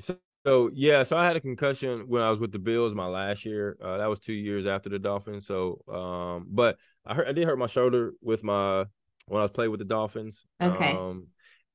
So, 0.00 0.16
so 0.46 0.70
yeah, 0.74 1.02
so 1.02 1.16
I 1.16 1.24
had 1.24 1.36
a 1.36 1.40
concussion 1.40 2.08
when 2.08 2.22
I 2.22 2.30
was 2.30 2.40
with 2.40 2.52
the 2.52 2.58
Bills 2.58 2.94
my 2.94 3.06
last 3.06 3.44
year. 3.44 3.76
Uh, 3.82 3.98
that 3.98 4.08
was 4.08 4.20
two 4.20 4.34
years 4.34 4.66
after 4.66 4.88
the 4.88 4.98
Dolphins. 4.98 5.46
So, 5.46 5.80
um, 5.92 6.46
but 6.50 6.76
I 7.06 7.14
hurt, 7.14 7.28
I 7.28 7.32
did 7.32 7.46
hurt 7.46 7.58
my 7.58 7.66
shoulder 7.66 8.12
with 8.20 8.44
my 8.44 8.84
when 9.26 9.40
I 9.40 9.44
was 9.44 9.50
playing 9.50 9.70
with 9.70 9.80
the 9.80 9.86
Dolphins. 9.86 10.44
Okay. 10.60 10.92
Um, 10.92 11.28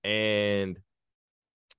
and 0.04 0.78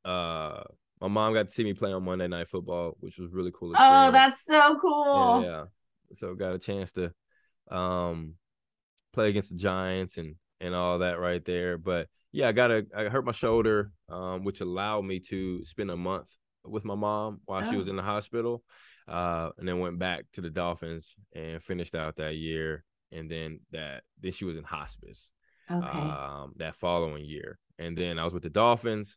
uh 0.04 0.62
my 1.04 1.08
mom 1.08 1.34
got 1.34 1.48
to 1.48 1.52
see 1.52 1.64
me 1.64 1.74
play 1.74 1.92
on 1.92 2.02
Monday 2.02 2.26
Night 2.28 2.48
Football, 2.48 2.96
which 3.00 3.18
was 3.18 3.30
really 3.30 3.52
cool. 3.52 3.74
Oh, 3.76 4.08
experience. 4.08 4.08
Oh, 4.08 4.10
that's 4.10 4.44
so 4.46 4.76
cool. 4.76 5.42
Yeah, 5.42 5.48
yeah. 5.48 5.64
So 6.14 6.34
got 6.34 6.54
a 6.54 6.58
chance 6.58 6.92
to 6.92 7.12
um 7.70 8.36
play 9.12 9.28
against 9.28 9.50
the 9.50 9.56
Giants 9.56 10.16
and 10.16 10.36
and 10.60 10.74
all 10.74 11.00
that 11.00 11.20
right 11.20 11.44
there. 11.44 11.76
But 11.76 12.08
yeah, 12.32 12.48
I 12.48 12.52
got 12.52 12.70
a 12.70 12.86
I 12.96 13.04
hurt 13.04 13.26
my 13.26 13.32
shoulder, 13.32 13.92
um, 14.08 14.44
which 14.44 14.62
allowed 14.62 15.04
me 15.04 15.20
to 15.28 15.62
spend 15.66 15.90
a 15.90 15.96
month 15.96 16.34
with 16.64 16.86
my 16.86 16.94
mom 16.94 17.42
while 17.44 17.62
oh. 17.62 17.70
she 17.70 17.76
was 17.76 17.86
oh. 17.86 17.90
in 17.90 17.96
the 17.96 18.02
hospital. 18.02 18.62
Uh, 19.06 19.50
and 19.58 19.68
then 19.68 19.80
went 19.80 19.98
back 19.98 20.24
to 20.32 20.40
the 20.40 20.48
Dolphins 20.48 21.14
and 21.34 21.62
finished 21.62 21.94
out 21.94 22.16
that 22.16 22.36
year. 22.36 22.82
and 23.12 23.30
then 23.30 23.60
that 23.72 24.02
then 24.22 24.32
she 24.32 24.44
was 24.44 24.56
in 24.56 24.64
hospice. 24.64 25.32
Okay. 25.70 25.86
Um, 25.86 26.52
that 26.56 26.76
following 26.76 27.24
year, 27.24 27.58
and 27.78 27.96
then 27.96 28.18
I 28.18 28.24
was 28.24 28.34
with 28.34 28.42
the 28.42 28.50
Dolphins, 28.50 29.16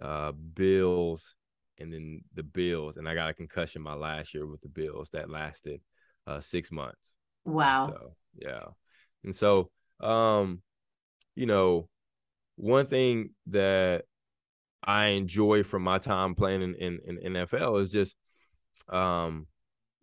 uh, 0.00 0.32
Bills, 0.32 1.34
and 1.78 1.92
then 1.92 2.22
the 2.34 2.42
Bills, 2.42 2.96
and 2.96 3.08
I 3.08 3.14
got 3.14 3.30
a 3.30 3.34
concussion 3.34 3.82
my 3.82 3.94
last 3.94 4.34
year 4.34 4.46
with 4.46 4.60
the 4.60 4.68
Bills 4.68 5.10
that 5.12 5.30
lasted 5.30 5.80
uh, 6.26 6.40
six 6.40 6.70
months. 6.70 7.14
Wow. 7.44 7.88
So 7.88 8.14
yeah, 8.36 8.64
and 9.24 9.34
so 9.34 9.70
um, 10.00 10.62
you 11.34 11.46
know, 11.46 11.88
one 12.56 12.86
thing 12.86 13.30
that 13.48 14.04
I 14.82 15.06
enjoy 15.06 15.62
from 15.62 15.82
my 15.82 15.98
time 15.98 16.34
playing 16.34 16.62
in, 16.62 16.74
in, 16.74 17.00
in 17.04 17.36
NFL 17.36 17.80
is 17.80 17.90
just, 17.90 18.16
um, 18.88 19.46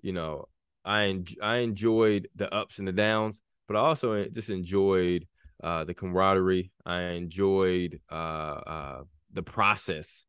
you 0.01 0.11
know, 0.11 0.47
I 0.83 1.03
en- 1.05 1.25
I 1.41 1.57
enjoyed 1.57 2.27
the 2.35 2.53
ups 2.53 2.79
and 2.79 2.87
the 2.87 2.91
downs, 2.91 3.41
but 3.67 3.77
I 3.77 3.81
also 3.81 4.25
just 4.25 4.49
enjoyed 4.49 5.27
uh, 5.63 5.83
the 5.83 5.93
camaraderie. 5.93 6.71
I 6.85 7.01
enjoyed 7.01 7.99
uh, 8.11 8.15
uh, 8.15 9.03
the 9.33 9.43
process 9.43 10.25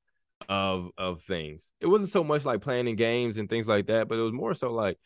of 0.49 0.91
of 0.99 1.21
things. 1.23 1.73
It 1.81 1.87
wasn't 1.87 2.11
so 2.11 2.25
much 2.25 2.45
like 2.45 2.61
playing 2.61 2.89
in 2.89 2.97
games 2.97 3.39
and 3.39 3.49
things 3.49 3.69
like 3.69 3.87
that, 3.87 4.09
but 4.09 4.19
it 4.19 4.23
was 4.23 4.33
more 4.33 4.55
so 4.55 4.73
like 4.73 4.99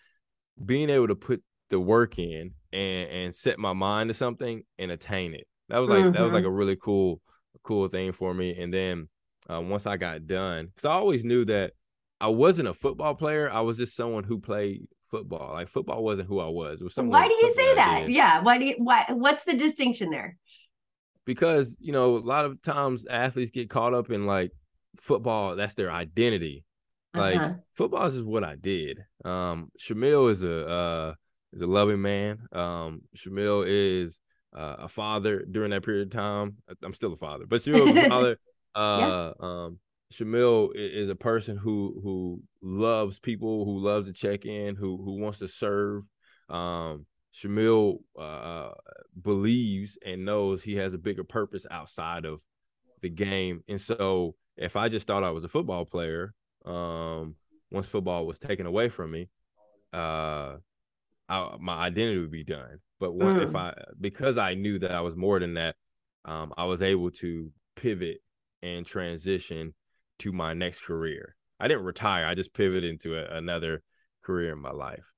being 0.65 0.91
able 0.91 1.09
to 1.09 1.15
put 1.15 1.43
the 1.71 1.81
work 1.81 2.19
in 2.19 2.53
and 2.73 3.11
and 3.11 3.35
set 3.35 3.59
my 3.59 3.73
mind 3.73 4.09
to 4.09 4.15
something 4.15 4.63
and 4.79 4.91
attain 4.91 5.35
it. 5.35 5.47
That 5.69 5.79
was 5.79 5.91
like 5.91 6.05
mm-hmm. 6.05 6.13
that 6.13 6.23
was 6.23 6.33
like 6.33 6.45
mm-hmm. 6.45 6.53
a 6.53 6.57
really 6.57 6.77
cool 6.77 7.21
cool 7.63 7.89
thing 7.89 8.13
for 8.13 8.33
me. 8.33 8.57
And 8.61 8.73
then 8.73 9.09
uh, 9.51 9.61
once 9.61 9.87
I 9.87 9.97
got 9.97 10.27
done, 10.27 10.67
because 10.67 10.85
I 10.85 10.93
always 10.93 11.25
knew 11.25 11.45
that 11.47 11.73
I 12.21 12.29
wasn't 12.29 12.69
a 12.69 12.75
football 12.75 13.15
player. 13.15 13.51
I 13.51 13.61
was 13.61 13.79
just 13.79 13.95
someone 13.95 14.25
who 14.25 14.39
played 14.39 14.87
football. 15.11 15.53
Like 15.53 15.69
football 15.69 16.03
wasn't 16.03 16.29
who 16.29 16.41
I 16.41 16.49
was. 16.49 16.81
It 16.81 16.85
was 16.85 16.95
someone, 16.95 17.21
why 17.21 17.29
do 17.29 17.35
you 17.35 17.55
say 17.55 17.75
that? 17.75 18.11
Yeah. 18.11 18.43
Why 18.43 18.59
do 18.59 18.65
you 18.65 18.75
why 18.79 19.05
what's 19.09 19.45
the 19.45 19.55
distinction 19.55 20.11
there? 20.11 20.37
Because, 21.27 21.77
you 21.81 21.93
know, 21.93 22.17
a 22.17 22.19
lot 22.19 22.45
of 22.47 22.63
times 22.63 23.05
athletes 23.07 23.51
get 23.51 23.69
caught 23.69 23.93
up 23.93 24.11
in 24.11 24.25
like 24.27 24.53
football, 24.99 25.57
that's 25.57 25.75
their 25.75 25.91
identity. 25.91 26.65
Like 27.15 27.37
uh-huh. 27.37 27.55
football 27.75 28.07
is 28.07 28.15
just 28.15 28.27
what 28.27 28.45
I 28.45 28.57
did. 28.57 28.99
Um 29.25 29.71
Shamiel 29.79 30.31
is 30.31 30.43
a 30.43 30.69
uh 30.69 31.15
is 31.53 31.63
a 31.63 31.67
loving 31.67 32.01
man. 32.01 32.39
Um 32.53 33.03
Shamiel 33.17 33.65
is 33.67 34.21
uh, 34.57 34.77
a 34.81 34.89
father 34.89 35.45
during 35.51 35.71
that 35.71 35.85
period 35.85 36.07
of 36.07 36.11
time. 36.13 36.57
I'm 36.83 36.95
still 36.95 37.13
a 37.13 37.17
father, 37.17 37.45
but 37.47 37.61
Shamiel 37.61 37.93
was 37.93 38.05
a 38.05 38.09
father. 38.09 38.39
Uh, 38.75 38.99
yeah. 39.01 39.33
um, 39.41 39.79
Shamiel 40.13 40.71
is 40.75 41.11
a 41.11 41.15
person 41.15 41.57
who 41.57 42.01
who 42.03 42.43
loves 42.63 43.19
people, 43.19 43.65
who 43.65 43.79
loves 43.79 44.07
to 44.07 44.13
check 44.13 44.47
in, 44.47 44.77
who 44.77 44.97
who 44.97 45.21
wants 45.21 45.39
to 45.41 45.49
serve. 45.49 46.05
Um, 46.49 47.07
Shamiel 47.37 47.99
uh, 48.19 48.71
believes 49.21 49.99
and 50.05 50.25
knows 50.25 50.63
he 50.63 50.77
has 50.77 50.95
a 50.95 50.99
bigger 50.99 51.25
purpose 51.25 51.67
outside 51.71 52.25
of 52.25 52.41
the 53.03 53.11
game, 53.11 53.63
and 53.69 53.81
so 53.81 54.35
if 54.57 54.77
I 54.77 54.89
just 54.89 55.07
thought 55.07 55.25
I 55.25 55.31
was 55.31 55.45
a 55.45 55.49
football 55.49 55.85
player, 55.85 56.33
um, 56.65 57.37
once 57.71 57.89
football 57.89 58.27
was 58.27 58.39
taken 58.39 58.67
away 58.67 58.89
from 58.89 59.11
me, 59.11 59.29
uh, 59.93 60.57
I, 61.29 61.57
my 61.61 61.75
identity 61.75 62.19
would 62.19 62.31
be 62.31 62.45
done. 62.45 62.79
But 62.99 63.13
one, 63.13 63.37
mm. 63.37 63.49
if 63.49 63.55
I 63.55 63.75
because 64.01 64.39
I 64.39 64.55
knew 64.55 64.79
that 64.79 64.93
I 64.93 65.01
was 65.03 65.15
more 65.15 65.39
than 65.39 65.55
that, 65.55 65.77
um, 66.25 66.55
I 66.57 66.65
was 66.65 66.81
able 66.81 67.11
to 67.13 67.51
pivot 67.75 68.23
and 68.63 68.87
transition 68.87 69.75
to 70.21 70.33
my 70.33 70.55
next 70.55 70.83
career. 70.83 71.37
I 71.61 71.69
didn't 71.69 71.85
retire. 71.85 72.27
I 72.27 72.35
just 72.35 72.55
pivoted 72.55 72.85
into 72.85 73.17
a, 73.17 73.37
another 73.37 73.83
career 74.23 74.53
in 74.53 74.61
my 74.61 74.73
life. 74.73 75.13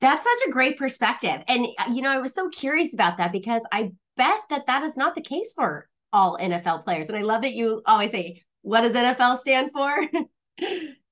That's 0.00 0.24
such 0.24 0.48
a 0.48 0.50
great 0.50 0.76
perspective. 0.78 1.42
And, 1.46 1.66
uh, 1.78 1.92
you 1.92 2.02
know, 2.02 2.10
I 2.10 2.18
was 2.18 2.34
so 2.34 2.48
curious 2.48 2.92
about 2.92 3.18
that 3.18 3.30
because 3.30 3.62
I 3.70 3.92
bet 4.16 4.40
that 4.50 4.66
that 4.66 4.82
is 4.82 4.96
not 4.96 5.14
the 5.14 5.20
case 5.20 5.52
for 5.54 5.88
all 6.12 6.38
NFL 6.38 6.84
players. 6.84 7.08
And 7.08 7.16
I 7.16 7.22
love 7.22 7.42
that 7.42 7.54
you 7.54 7.82
always 7.86 8.10
say, 8.10 8.42
what 8.62 8.82
does 8.82 8.92
NFL 8.92 9.38
stand 9.38 9.70
for? 9.72 10.06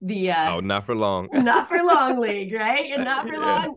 the 0.03 0.31
uh 0.31 0.55
oh 0.55 0.61
not 0.61 0.87
for 0.87 0.95
long 0.95 1.29
not 1.33 1.69
for 1.69 1.83
long 1.83 2.19
league 2.19 2.53
right 2.53 2.93
and 2.93 3.05
not 3.05 3.27
for 3.27 3.35
yeah. 3.41 3.41
long 3.41 3.77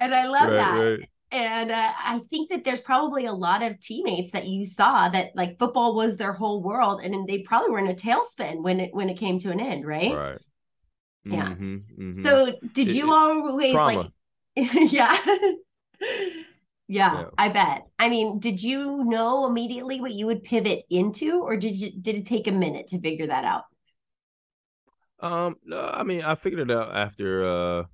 and 0.00 0.14
i 0.14 0.26
love 0.26 0.48
right, 0.48 0.56
that 0.56 0.78
right. 0.78 1.08
and 1.30 1.70
uh, 1.70 1.92
i 1.98 2.20
think 2.30 2.50
that 2.50 2.64
there's 2.64 2.80
probably 2.80 3.26
a 3.26 3.32
lot 3.32 3.62
of 3.62 3.78
teammates 3.80 4.32
that 4.32 4.46
you 4.46 4.64
saw 4.64 5.08
that 5.08 5.30
like 5.34 5.58
football 5.58 5.94
was 5.94 6.16
their 6.16 6.32
whole 6.32 6.62
world 6.62 7.00
and 7.02 7.28
they 7.28 7.38
probably 7.38 7.70
were 7.70 7.78
in 7.78 7.88
a 7.88 7.94
tailspin 7.94 8.62
when 8.62 8.80
it 8.80 8.90
when 8.92 9.08
it 9.08 9.16
came 9.16 9.38
to 9.38 9.50
an 9.50 9.60
end 9.60 9.86
right 9.86 10.14
right 10.14 10.38
yeah 11.24 11.46
mm-hmm, 11.46 11.74
mm-hmm. 11.74 12.22
so 12.22 12.52
did 12.72 12.88
it, 12.88 12.94
you 12.94 13.12
always 13.12 13.72
trauma. 13.72 13.98
like 14.00 14.10
yeah 14.90 15.16
Yeah, 16.88 17.22
yeah, 17.22 17.30
I 17.38 17.48
bet. 17.50 17.86
I 18.00 18.08
mean, 18.08 18.40
did 18.40 18.62
you 18.62 19.04
know 19.04 19.46
immediately 19.46 20.00
what 20.00 20.12
you 20.12 20.26
would 20.26 20.42
pivot 20.42 20.84
into, 20.90 21.40
or 21.40 21.56
did 21.56 21.76
you 21.76 21.90
did 21.92 22.16
it 22.16 22.26
take 22.26 22.48
a 22.48 22.52
minute 22.52 22.88
to 22.88 23.00
figure 23.00 23.28
that 23.28 23.44
out? 23.44 23.64
Um, 25.20 25.56
no, 25.64 25.80
I 25.80 26.02
mean, 26.02 26.22
I 26.22 26.34
figured 26.34 26.70
it 26.70 26.74
out 26.76 26.94
after 26.94 27.44
uh 27.44 27.84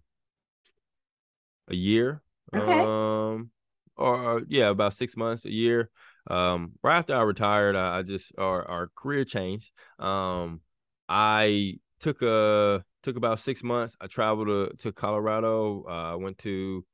a 1.69 1.75
year. 1.75 2.23
Okay. 2.55 2.87
Um, 2.87 3.51
or 3.97 4.43
yeah, 4.49 4.69
about 4.69 4.95
six 4.95 5.17
months, 5.17 5.45
a 5.45 5.53
year. 5.53 5.91
Um, 6.29 6.73
right 6.83 6.99
after 6.99 7.15
I 7.15 7.23
retired, 7.23 7.77
I, 7.77 7.99
I 7.99 8.03
just 8.03 8.33
our 8.39 8.67
our 8.69 8.91
career 8.95 9.25
changed. 9.25 9.73
Um, 9.99 10.61
I 11.09 11.79
took 12.01 12.23
a 12.23 12.85
took 13.07 13.17
about 13.17 13.39
six 13.39 13.63
months. 13.63 13.97
I 14.01 14.09
traveled 14.09 14.49
to 14.49 14.77
to 14.79 14.93
Colorado. 14.93 15.85
I 15.89 16.13
uh, 16.13 16.17
went 16.17 16.39
to 16.39 16.85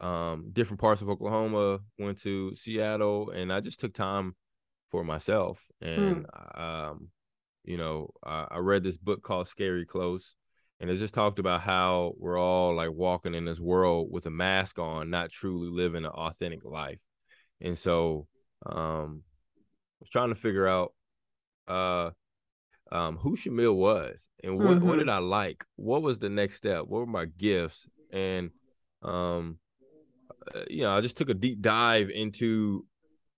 um 0.00 0.50
different 0.52 0.80
parts 0.80 1.00
of 1.00 1.08
Oklahoma. 1.08 1.78
Went 1.98 2.20
to 2.22 2.54
Seattle, 2.56 3.30
and 3.30 3.52
I 3.52 3.60
just 3.60 3.78
took 3.78 3.94
time 3.94 4.34
for 4.90 5.04
myself. 5.04 5.64
And 5.80 6.26
hmm. 6.26 6.60
um, 6.60 7.08
you 7.64 7.76
know, 7.76 8.10
I, 8.24 8.48
I 8.50 8.58
read 8.58 8.82
this 8.82 8.96
book 8.96 9.22
called 9.22 9.46
Scary 9.46 9.86
Close, 9.86 10.34
and 10.80 10.90
it 10.90 10.96
just 10.96 11.14
talked 11.14 11.38
about 11.38 11.60
how 11.60 12.14
we're 12.18 12.40
all 12.40 12.74
like 12.74 12.90
walking 12.90 13.34
in 13.34 13.44
this 13.44 13.60
world 13.60 14.08
with 14.10 14.26
a 14.26 14.30
mask 14.30 14.80
on, 14.80 15.08
not 15.08 15.30
truly 15.30 15.68
living 15.70 16.04
an 16.04 16.10
authentic 16.10 16.64
life. 16.64 16.98
And 17.60 17.78
so, 17.78 18.26
um, 18.66 19.22
I 19.22 20.00
was 20.00 20.08
trying 20.10 20.30
to 20.30 20.34
figure 20.34 20.66
out, 20.66 20.92
uh, 21.68 22.10
um, 22.92 23.16
who 23.16 23.36
Shamiel 23.36 23.74
was 23.74 24.28
and 24.42 24.58
what 24.58 24.68
mm-hmm. 24.68 24.86
what 24.86 24.98
did 24.98 25.08
I 25.08 25.18
like? 25.18 25.64
What 25.76 26.02
was 26.02 26.18
the 26.18 26.28
next 26.28 26.56
step? 26.56 26.80
What 26.86 27.00
were 27.00 27.06
my 27.06 27.26
gifts? 27.26 27.88
And 28.12 28.50
um, 29.02 29.58
uh, 30.54 30.62
you 30.68 30.82
know, 30.82 30.96
I 30.96 31.00
just 31.00 31.16
took 31.16 31.30
a 31.30 31.34
deep 31.34 31.60
dive 31.60 32.10
into 32.10 32.84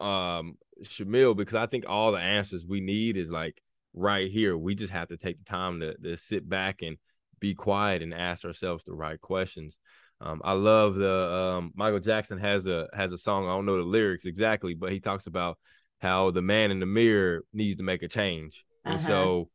um 0.00 0.56
Shamiel 0.82 1.36
because 1.36 1.54
I 1.54 1.66
think 1.66 1.84
all 1.86 2.12
the 2.12 2.18
answers 2.18 2.66
we 2.66 2.80
need 2.80 3.16
is 3.16 3.30
like 3.30 3.62
right 3.94 4.30
here. 4.30 4.56
We 4.56 4.74
just 4.74 4.92
have 4.92 5.08
to 5.08 5.16
take 5.16 5.38
the 5.38 5.44
time 5.44 5.80
to, 5.80 5.96
to 5.98 6.16
sit 6.16 6.48
back 6.48 6.82
and 6.82 6.96
be 7.40 7.54
quiet 7.54 8.02
and 8.02 8.14
ask 8.14 8.44
ourselves 8.44 8.84
the 8.84 8.94
right 8.94 9.20
questions. 9.20 9.78
Um, 10.20 10.40
I 10.44 10.52
love 10.52 10.94
the 10.94 11.12
um, 11.12 11.72
Michael 11.74 11.98
Jackson 11.98 12.38
has 12.38 12.66
a 12.66 12.88
has 12.94 13.12
a 13.12 13.18
song. 13.18 13.46
I 13.46 13.52
don't 13.52 13.66
know 13.66 13.76
the 13.76 13.82
lyrics 13.82 14.24
exactly, 14.24 14.74
but 14.74 14.92
he 14.92 15.00
talks 15.00 15.26
about 15.26 15.58
how 16.00 16.30
the 16.30 16.42
man 16.42 16.70
in 16.70 16.80
the 16.80 16.86
mirror 16.86 17.44
needs 17.52 17.76
to 17.76 17.82
make 17.82 18.02
a 18.02 18.08
change. 18.08 18.64
Uh-huh. 18.84 18.94
And 18.94 19.00
so, 19.00 19.50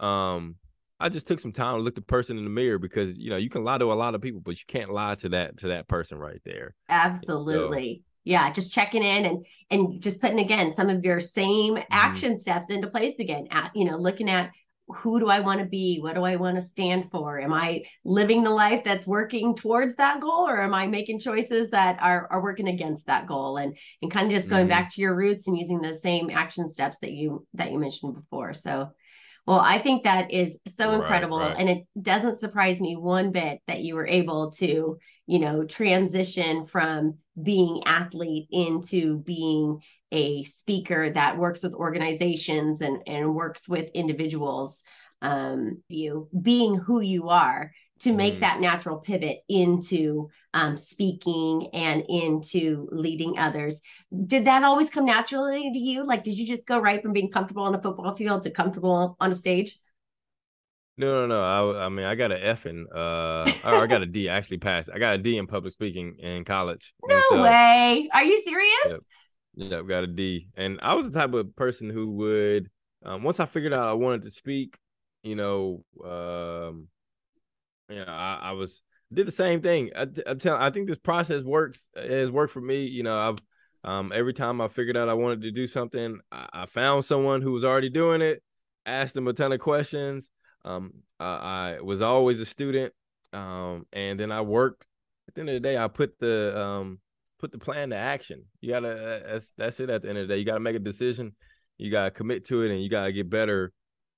um, 0.00 0.56
I 0.98 1.10
just 1.10 1.28
took 1.28 1.40
some 1.40 1.52
time 1.52 1.76
to 1.76 1.82
look 1.82 1.94
the 1.94 2.00
person 2.00 2.38
in 2.38 2.44
the 2.44 2.50
mirror 2.50 2.78
because 2.78 3.18
you 3.18 3.30
know 3.30 3.36
you 3.36 3.50
can 3.50 3.64
lie 3.64 3.78
to 3.78 3.92
a 3.92 3.94
lot 3.94 4.14
of 4.14 4.22
people, 4.22 4.40
but 4.40 4.56
you 4.56 4.64
can't 4.66 4.90
lie 4.90 5.14
to 5.16 5.28
that 5.30 5.58
to 5.58 5.68
that 5.68 5.88
person 5.88 6.18
right 6.18 6.40
there. 6.44 6.74
Absolutely 6.88 8.02
yeah 8.26 8.50
just 8.50 8.72
checking 8.72 9.02
in 9.02 9.24
and 9.24 9.46
and 9.70 10.02
just 10.02 10.20
putting 10.20 10.40
again 10.40 10.74
some 10.74 10.90
of 10.90 11.02
your 11.04 11.20
same 11.20 11.76
mm-hmm. 11.76 11.82
action 11.90 12.38
steps 12.38 12.68
into 12.68 12.88
place 12.88 13.18
again 13.18 13.46
at 13.50 13.70
you 13.74 13.86
know 13.86 13.96
looking 13.96 14.28
at 14.28 14.50
who 14.88 15.18
do 15.18 15.28
I 15.28 15.40
want 15.40 15.60
to 15.60 15.66
be? 15.66 15.98
What 16.00 16.14
do 16.14 16.22
I 16.22 16.36
want 16.36 16.56
to 16.56 16.62
stand 16.62 17.10
for? 17.10 17.40
Am 17.40 17.52
I 17.52 17.82
living 18.04 18.44
the 18.44 18.50
life 18.50 18.84
that's 18.84 19.06
working 19.06 19.56
towards 19.56 19.96
that 19.96 20.20
goal 20.20 20.46
or 20.48 20.60
am 20.62 20.74
I 20.74 20.86
making 20.86 21.18
choices 21.18 21.70
that 21.70 21.98
are, 22.00 22.28
are 22.30 22.42
working 22.42 22.68
against 22.68 23.06
that 23.06 23.26
goal? 23.26 23.56
And 23.56 23.76
and 24.00 24.10
kind 24.10 24.26
of 24.26 24.32
just 24.32 24.48
going 24.48 24.62
mm-hmm. 24.62 24.70
back 24.70 24.94
to 24.94 25.00
your 25.00 25.14
roots 25.14 25.48
and 25.48 25.58
using 25.58 25.80
those 25.80 26.00
same 26.00 26.30
action 26.30 26.68
steps 26.68 26.98
that 27.00 27.12
you 27.12 27.46
that 27.54 27.72
you 27.72 27.78
mentioned 27.78 28.14
before. 28.14 28.54
So 28.54 28.90
well, 29.46 29.60
I 29.60 29.78
think 29.78 30.02
that 30.02 30.32
is 30.32 30.58
so 30.66 30.88
right, 30.88 31.00
incredible. 31.00 31.38
Right. 31.38 31.56
And 31.56 31.68
it 31.68 31.86
doesn't 32.00 32.40
surprise 32.40 32.80
me 32.80 32.96
one 32.96 33.30
bit 33.30 33.60
that 33.68 33.80
you 33.80 33.94
were 33.94 34.06
able 34.06 34.50
to, 34.52 34.98
you 35.26 35.38
know, 35.38 35.64
transition 35.64 36.66
from 36.66 37.18
being 37.40 37.82
athlete 37.86 38.48
into 38.50 39.18
being 39.18 39.80
a 40.12 40.44
speaker 40.44 41.10
that 41.10 41.38
works 41.38 41.62
with 41.62 41.74
organizations 41.74 42.80
and, 42.80 43.02
and 43.06 43.34
works 43.34 43.68
with 43.68 43.90
individuals. 43.94 44.82
Um, 45.22 45.82
you 45.88 46.28
being 46.42 46.74
who 46.76 47.00
you 47.00 47.30
are 47.30 47.72
to 48.00 48.12
make 48.12 48.34
mm. 48.34 48.40
that 48.40 48.60
natural 48.60 48.98
pivot 48.98 49.38
into 49.48 50.28
um, 50.52 50.76
speaking 50.76 51.70
and 51.72 52.04
into 52.08 52.88
leading 52.92 53.38
others. 53.38 53.80
Did 54.26 54.44
that 54.46 54.64
always 54.64 54.90
come 54.90 55.06
naturally 55.06 55.70
to 55.72 55.78
you? 55.78 56.04
Like, 56.04 56.22
did 56.22 56.38
you 56.38 56.46
just 56.46 56.66
go 56.66 56.78
right 56.78 57.02
from 57.02 57.12
being 57.12 57.30
comfortable 57.30 57.62
on 57.62 57.74
a 57.74 57.80
football 57.80 58.14
field 58.14 58.42
to 58.42 58.50
comfortable 58.50 59.16
on 59.18 59.30
a 59.30 59.34
stage? 59.34 59.78
No, 60.98 61.26
no, 61.26 61.26
no. 61.26 61.42
I, 61.74 61.86
I 61.86 61.88
mean, 61.90 62.06
I 62.06 62.14
got 62.14 62.32
an 62.32 62.40
F 62.42 62.64
in, 62.64 62.86
uh, 62.94 63.50
or 63.64 63.74
I 63.74 63.86
got 63.86 64.02
a 64.02 64.06
D. 64.06 64.30
I 64.30 64.36
actually 64.36 64.58
passed. 64.58 64.88
I 64.92 64.98
got 64.98 65.14
a 65.14 65.18
D 65.18 65.36
in 65.36 65.46
public 65.46 65.72
speaking 65.72 66.16
in 66.18 66.44
college. 66.44 66.94
No 67.08 67.20
so, 67.30 67.42
way. 67.42 68.08
Are 68.12 68.24
you 68.24 68.40
serious? 68.42 68.86
Yep. 68.86 69.00
Yep, 69.56 69.86
got 69.88 70.04
a 70.04 70.06
D. 70.06 70.48
And 70.56 70.78
I 70.82 70.94
was 70.94 71.10
the 71.10 71.18
type 71.18 71.32
of 71.32 71.56
person 71.56 71.88
who 71.90 72.10
would, 72.12 72.70
um, 73.04 73.22
once 73.22 73.40
I 73.40 73.46
figured 73.46 73.72
out 73.72 73.88
I 73.88 73.94
wanted 73.94 74.22
to 74.22 74.30
speak, 74.30 74.76
you 75.22 75.34
know, 75.34 75.84
um, 76.04 76.88
you 77.88 78.04
know, 78.04 78.12
I, 78.12 78.38
I 78.42 78.52
was 78.52 78.82
did 79.12 79.26
the 79.26 79.32
same 79.32 79.62
thing. 79.62 79.90
I, 79.96 80.06
am 80.26 80.38
telling, 80.38 80.60
I 80.60 80.70
think 80.70 80.88
this 80.88 80.98
process 80.98 81.42
works 81.42 81.86
It 81.94 82.10
has 82.10 82.30
worked 82.30 82.52
for 82.52 82.60
me. 82.60 82.84
You 82.84 83.02
know, 83.02 83.18
I've 83.18 83.38
um, 83.84 84.12
every 84.14 84.34
time 84.34 84.60
I 84.60 84.68
figured 84.68 84.96
out 84.96 85.08
I 85.08 85.14
wanted 85.14 85.42
to 85.42 85.52
do 85.52 85.66
something, 85.66 86.18
I, 86.32 86.48
I 86.52 86.66
found 86.66 87.04
someone 87.04 87.40
who 87.40 87.52
was 87.52 87.64
already 87.64 87.88
doing 87.88 88.20
it, 88.20 88.42
asked 88.84 89.14
them 89.14 89.28
a 89.28 89.32
ton 89.32 89.52
of 89.52 89.60
questions. 89.60 90.28
Um, 90.64 90.92
I, 91.20 91.76
I 91.76 91.80
was 91.80 92.02
always 92.02 92.40
a 92.40 92.44
student, 92.44 92.92
um, 93.32 93.86
and 93.92 94.18
then 94.18 94.32
I 94.32 94.40
worked. 94.40 94.86
At 95.28 95.34
the 95.34 95.40
end 95.40 95.50
of 95.50 95.54
the 95.54 95.60
day, 95.60 95.78
I 95.78 95.88
put 95.88 96.18
the 96.18 96.60
um, 96.60 96.98
put 97.38 97.52
the 97.52 97.58
plan 97.58 97.90
to 97.90 97.96
action. 97.96 98.44
You 98.60 98.70
gotta 98.70 99.22
that's 99.26 99.52
that's 99.56 99.80
it. 99.80 99.90
At 99.90 100.02
the 100.02 100.08
end 100.08 100.18
of 100.18 100.28
the 100.28 100.34
day, 100.34 100.38
you 100.38 100.44
gotta 100.44 100.60
make 100.60 100.76
a 100.76 100.80
decision. 100.80 101.34
You 101.78 101.90
gotta 101.90 102.10
commit 102.10 102.46
to 102.46 102.62
it, 102.62 102.70
and 102.70 102.82
you 102.82 102.88
gotta 102.88 103.12
get 103.12 103.30
better 103.30 103.72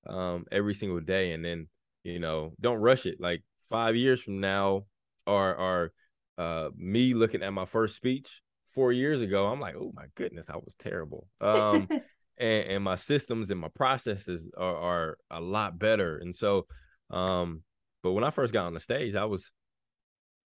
um, 0.07 0.45
every 0.51 0.73
single 0.73 0.99
day. 0.99 1.33
And 1.33 1.43
then 1.43 1.67
you 2.03 2.19
know, 2.19 2.53
don't 2.59 2.77
rush 2.77 3.05
it. 3.05 3.19
Like 3.19 3.43
five 3.69 3.95
years 3.95 4.21
from 4.21 4.39
now, 4.39 4.85
or 5.25 5.55
or 5.55 5.91
uh, 6.37 6.69
me 6.75 7.13
looking 7.13 7.43
at 7.43 7.53
my 7.53 7.65
first 7.65 7.95
speech 7.95 8.41
four 8.69 8.91
years 8.91 9.21
ago, 9.21 9.47
I'm 9.47 9.59
like, 9.59 9.75
oh 9.75 9.91
my 9.95 10.05
goodness, 10.15 10.49
I 10.49 10.55
was 10.55 10.75
terrible. 10.77 11.27
Um, 11.41 11.87
and, 12.37 12.67
and 12.67 12.83
my 12.83 12.95
systems 12.95 13.51
and 13.51 13.59
my 13.59 13.67
processes 13.75 14.49
are, 14.57 14.77
are 14.77 15.17
a 15.29 15.41
lot 15.41 15.77
better. 15.77 16.17
And 16.17 16.33
so, 16.33 16.65
um, 17.09 17.63
but 18.03 18.13
when 18.13 18.23
I 18.23 18.29
first 18.29 18.53
got 18.53 18.65
on 18.65 18.73
the 18.73 18.79
stage, 18.79 19.15
I 19.15 19.25
was 19.25 19.51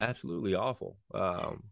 absolutely 0.01 0.55
awful. 0.55 0.97
Um, 1.13 1.63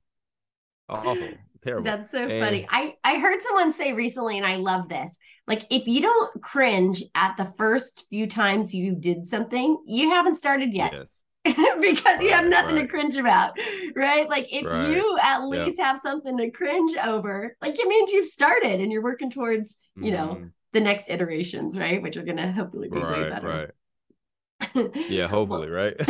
awful, 0.90 1.30
terrible. 1.64 1.84
That's 1.84 2.12
so 2.12 2.28
and, 2.28 2.44
funny. 2.44 2.68
I 2.70 2.96
I 3.04 3.20
heard 3.20 3.42
someone 3.42 3.74
say 3.74 3.94
recently, 3.94 4.38
and 4.38 4.46
I 4.46 4.58
love 4.58 4.90
this. 4.90 5.18
Like, 5.48 5.66
if 5.70 5.88
you 5.88 6.02
don't 6.02 6.42
cringe 6.42 7.04
at 7.16 7.36
the 7.38 7.46
first 7.46 8.06
few 8.10 8.28
times 8.28 8.74
you 8.74 8.96
did 8.96 9.28
something, 9.28 9.78
you 9.86 10.10
haven't 10.10 10.38
started 10.38 10.74
yet. 10.74 10.94
Yes. 10.94 11.24
because 11.82 12.22
you 12.22 12.30
have 12.30 12.46
nothing 12.46 12.76
right. 12.76 12.82
to 12.84 12.88
cringe 12.88 13.16
about, 13.16 13.58
right? 13.96 14.30
Like 14.30 14.54
if 14.54 14.64
right. 14.64 14.90
you 14.90 15.18
at 15.24 15.40
least 15.40 15.80
yep. 15.80 15.88
have 15.88 16.00
something 16.04 16.38
to 16.38 16.52
cringe 16.52 16.96
over, 16.98 17.58
like 17.60 17.80
it 17.80 17.88
means 17.88 18.12
you've 18.12 18.28
started 18.28 18.80
and 18.80 18.92
you're 18.92 19.02
working 19.02 19.32
towards, 19.32 19.76
you 19.96 20.12
mm-hmm. 20.12 20.14
know, 20.14 20.50
the 20.74 20.82
next 20.82 21.10
iterations, 21.10 21.76
right? 21.76 22.00
Which 22.00 22.16
are 22.16 22.22
gonna 22.22 22.52
hopefully 22.52 22.90
be 22.90 23.00
right, 23.00 23.24
way 23.24 23.30
better. 23.30 23.48
Right 23.48 23.70
yeah, 25.10 25.28
hopefully, 25.30 25.70
right? 25.70 25.96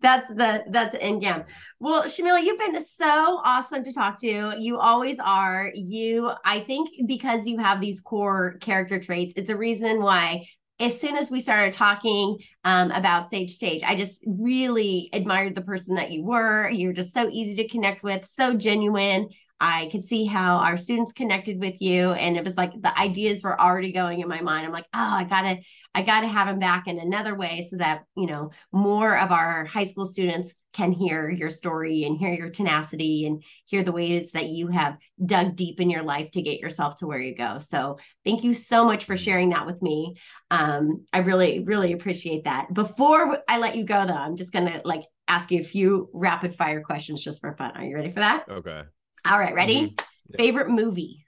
that's 0.00 0.28
the 0.28 0.64
that's 0.70 0.92
the 0.92 1.02
end 1.02 1.22
game. 1.22 1.44
Well, 1.80 2.04
Shamiel, 2.04 2.42
you've 2.42 2.58
been 2.58 2.80
so 2.80 3.40
awesome 3.44 3.84
to 3.84 3.92
talk 3.92 4.18
to. 4.20 4.54
You 4.58 4.78
always 4.78 5.18
are. 5.18 5.70
You, 5.74 6.30
I 6.44 6.60
think, 6.60 6.90
because 7.06 7.46
you 7.46 7.58
have 7.58 7.80
these 7.80 8.00
core 8.00 8.56
character 8.60 9.00
traits, 9.00 9.34
it's 9.36 9.50
a 9.50 9.56
reason 9.56 10.02
why. 10.02 10.46
As 10.80 11.00
soon 11.00 11.16
as 11.16 11.30
we 11.30 11.38
started 11.38 11.72
talking 11.72 12.38
um, 12.64 12.90
about 12.90 13.30
Sage 13.30 13.52
Stage, 13.52 13.82
I 13.84 13.94
just 13.94 14.24
really 14.26 15.10
admired 15.12 15.54
the 15.54 15.62
person 15.62 15.94
that 15.94 16.10
you 16.10 16.24
were. 16.24 16.68
You're 16.70 16.94
just 16.94 17.14
so 17.14 17.28
easy 17.30 17.54
to 17.56 17.68
connect 17.68 18.02
with, 18.02 18.24
so 18.24 18.54
genuine. 18.54 19.28
I 19.64 19.88
could 19.92 20.08
see 20.08 20.24
how 20.24 20.56
our 20.56 20.76
students 20.76 21.12
connected 21.12 21.60
with 21.60 21.80
you. 21.80 22.10
And 22.10 22.36
it 22.36 22.42
was 22.42 22.56
like 22.56 22.72
the 22.82 22.98
ideas 22.98 23.44
were 23.44 23.58
already 23.58 23.92
going 23.92 24.18
in 24.18 24.26
my 24.26 24.40
mind. 24.40 24.66
I'm 24.66 24.72
like, 24.72 24.88
oh, 24.92 25.14
I 25.14 25.22
gotta, 25.22 25.58
I 25.94 26.02
gotta 26.02 26.26
have 26.26 26.48
them 26.48 26.58
back 26.58 26.88
in 26.88 26.98
another 26.98 27.36
way 27.36 27.68
so 27.70 27.76
that, 27.76 28.02
you 28.16 28.26
know, 28.26 28.50
more 28.72 29.16
of 29.16 29.30
our 29.30 29.64
high 29.64 29.84
school 29.84 30.04
students 30.04 30.52
can 30.72 30.90
hear 30.90 31.30
your 31.30 31.48
story 31.48 32.02
and 32.02 32.18
hear 32.18 32.32
your 32.32 32.50
tenacity 32.50 33.24
and 33.24 33.44
hear 33.66 33.84
the 33.84 33.92
ways 33.92 34.32
that 34.32 34.48
you 34.48 34.66
have 34.66 34.96
dug 35.24 35.54
deep 35.54 35.80
in 35.80 35.90
your 35.90 36.02
life 36.02 36.32
to 36.32 36.42
get 36.42 36.58
yourself 36.58 36.96
to 36.96 37.06
where 37.06 37.20
you 37.20 37.36
go. 37.36 37.60
So 37.60 37.98
thank 38.24 38.42
you 38.42 38.54
so 38.54 38.84
much 38.84 39.04
for 39.04 39.16
sharing 39.16 39.50
that 39.50 39.66
with 39.66 39.80
me. 39.80 40.16
Um, 40.50 41.04
I 41.12 41.20
really, 41.20 41.60
really 41.60 41.92
appreciate 41.92 42.44
that. 42.44 42.74
Before 42.74 43.38
I 43.46 43.58
let 43.58 43.76
you 43.76 43.84
go 43.84 44.06
though, 44.06 44.12
I'm 44.12 44.34
just 44.34 44.52
gonna 44.52 44.82
like 44.84 45.04
ask 45.28 45.52
you 45.52 45.60
a 45.60 45.64
few 45.64 46.10
rapid 46.12 46.56
fire 46.56 46.80
questions 46.80 47.22
just 47.22 47.40
for 47.40 47.54
fun. 47.54 47.76
Are 47.76 47.84
you 47.84 47.94
ready 47.94 48.10
for 48.10 48.20
that? 48.20 48.46
Okay. 48.50 48.82
All 49.24 49.38
right, 49.38 49.54
ready? 49.54 49.94
Mm-hmm. 50.28 50.36
Favorite 50.36 50.68
movie? 50.68 51.24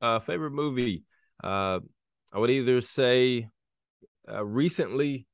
Uh, 0.00 0.18
favorite 0.18 0.50
movie. 0.50 1.04
Uh, 1.42 1.80
I 2.32 2.38
would 2.38 2.50
either 2.50 2.80
say 2.80 3.48
uh, 4.30 4.44
recently. 4.44 5.26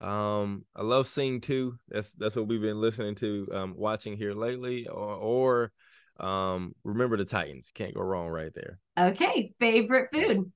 Um, 0.00 0.64
I 0.76 0.82
love 0.82 1.08
Sing 1.08 1.40
2. 1.40 1.76
That's 1.88 2.12
that's 2.14 2.36
what 2.36 2.48
we've 2.48 2.60
been 2.60 2.80
listening 2.80 3.14
to, 3.16 3.48
um, 3.52 3.74
watching 3.76 4.16
here 4.16 4.34
lately, 4.34 4.88
or 4.88 5.14
or 5.14 5.72
um, 6.20 6.74
Remember 6.84 7.16
the 7.16 7.24
Titans. 7.24 7.70
Can't 7.74 7.94
go 7.94 8.02
wrong 8.02 8.28
right 8.28 8.52
there. 8.54 8.78
Okay, 8.98 9.54
favorite 9.60 10.10
food. 10.12 10.52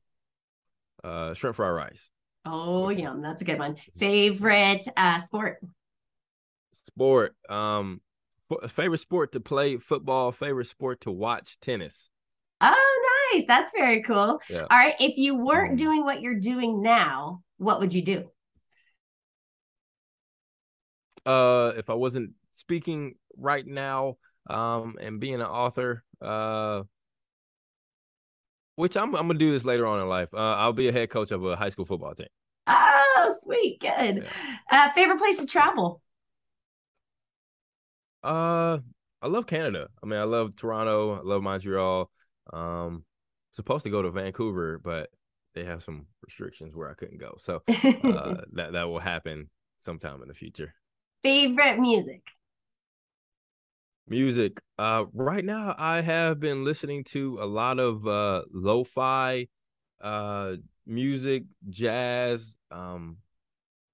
Uh, 1.05 1.35
shrimp 1.35 1.57
fried 1.57 1.75
rice. 1.75 2.11
Oh, 2.45 2.89
yum! 2.91 3.21
That's 3.23 3.43
a 3.43 3.45
good 3.45 3.59
one. 3.59 3.77
Favorite 3.99 4.87
uh 4.97 5.19
sport. 5.19 5.59
Sport. 6.87 7.35
Um, 7.49 8.01
favorite 8.69 8.99
sport 8.99 9.33
to 9.33 9.41
play 9.41 9.77
football, 9.77 10.33
favorite 10.33 10.67
sport 10.67 11.01
to 11.03 11.11
watch 11.11 11.59
tennis. 11.61 12.11
Oh, 12.61 13.31
nice. 13.33 13.45
That's 13.47 13.73
very 13.77 14.03
cool. 14.03 14.41
Yeah. 14.49 14.67
All 14.71 14.79
right. 14.79 14.95
If 15.01 15.17
you 15.17 15.37
weren't 15.37 15.75
mm. 15.75 15.79
doing 15.79 16.05
what 16.05 16.21
you're 16.21 16.41
doing 16.41 16.83
now, 16.83 17.43
what 17.59 17.81
would 17.81 17.93
you 17.93 18.03
do? 18.03 18.31
Uh, 21.25 21.73
if 21.77 21.91
I 21.91 21.95
wasn't 21.95 22.33
speaking 22.53 23.17
right 23.37 23.67
now, 23.67 24.17
um, 24.49 24.97
and 25.01 25.19
being 25.19 25.35
an 25.35 25.43
author, 25.43 26.05
uh, 26.23 26.83
which 28.77 28.97
I'm, 28.97 29.15
I'm 29.17 29.27
gonna 29.27 29.39
do 29.39 29.51
this 29.51 29.65
later 29.65 29.87
on 29.87 30.01
in 30.01 30.09
life. 30.09 30.29
Uh, 30.33 30.55
I'll 30.55 30.73
be 30.73 30.89
a 30.89 30.93
head 30.93 31.11
coach 31.11 31.33
of 31.33 31.45
a 31.45 31.57
high 31.57 31.71
school 31.71 31.85
football 31.85 32.15
team. 32.15 32.29
Oh, 32.69 33.37
sweet, 33.43 33.81
good. 33.81 34.25
Yeah. 34.25 34.57
Uh, 34.71 34.93
favorite 34.93 35.19
place 35.19 35.39
to 35.39 35.47
travel? 35.47 36.01
Uh, 38.27 38.79
I 39.23 39.29
love 39.29 39.47
Canada. 39.47 39.87
I 40.03 40.07
mean, 40.07 40.19
I 40.19 40.25
love 40.25 40.57
Toronto. 40.57 41.13
I 41.13 41.21
love 41.23 41.43
Montreal. 41.43 42.11
Um, 42.53 43.05
supposed 43.55 43.85
to 43.85 43.91
go 43.91 44.03
to 44.03 44.11
Vancouver, 44.11 44.81
but 44.83 45.11
they 45.55 45.65
have 45.65 45.85
some 45.85 46.07
restrictions 46.23 46.75
where 46.75 46.91
I 46.91 46.95
couldn't 46.95 47.19
go. 47.19 47.37
So 47.39 47.63
uh, 47.69 48.35
that 48.55 48.73
that 48.73 48.89
will 48.89 48.99
happen 48.99 49.49
sometime 49.79 50.23
in 50.23 50.29
the 50.29 50.35
future. 50.35 50.75
Favorite 51.23 51.79
music. 51.79 52.23
Music. 54.09 54.61
Uh, 54.77 55.05
right 55.13 55.45
now 55.45 55.77
I 55.79 56.01
have 56.01 56.41
been 56.41 56.65
listening 56.65 57.05
to 57.05 57.39
a 57.41 57.47
lot 57.47 57.79
of 57.79 58.07
uh 58.09 58.43
lo-fi, 58.53 59.47
uh, 60.01 60.57
music, 60.85 61.45
jazz. 61.71 62.59
Um, 62.73 63.19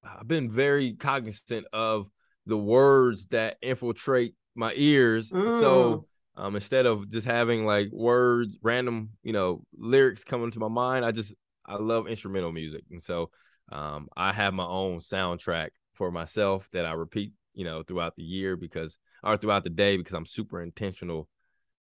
I've 0.02 0.28
been 0.28 0.50
very 0.50 0.94
cognizant 0.94 1.66
of 1.72 2.08
the 2.46 2.58
words 2.58 3.26
that 3.26 3.56
infiltrate 3.62 4.34
my 4.54 4.72
ears. 4.74 5.30
Mm. 5.30 5.60
So 5.60 6.06
um, 6.36 6.54
instead 6.54 6.86
of 6.86 7.10
just 7.10 7.26
having 7.26 7.66
like 7.66 7.90
words, 7.92 8.58
random, 8.62 9.10
you 9.22 9.32
know, 9.32 9.62
lyrics 9.76 10.24
coming 10.24 10.50
to 10.52 10.58
my 10.58 10.68
mind, 10.68 11.04
I 11.04 11.12
just 11.12 11.34
I 11.66 11.76
love 11.76 12.08
instrumental 12.08 12.52
music, 12.52 12.84
and 12.90 13.02
so 13.02 13.30
um, 13.70 14.08
I 14.16 14.32
have 14.32 14.54
my 14.54 14.64
own 14.64 14.98
soundtrack 14.98 15.70
for 15.94 16.10
myself 16.10 16.68
that 16.72 16.86
I 16.86 16.92
repeat, 16.92 17.32
you 17.54 17.64
know, 17.64 17.82
throughout 17.82 18.16
the 18.16 18.22
year 18.22 18.56
because 18.56 18.98
or 19.22 19.36
throughout 19.36 19.64
the 19.64 19.70
day 19.70 19.96
because 19.96 20.14
I'm 20.14 20.26
super 20.26 20.60
intentional 20.60 21.28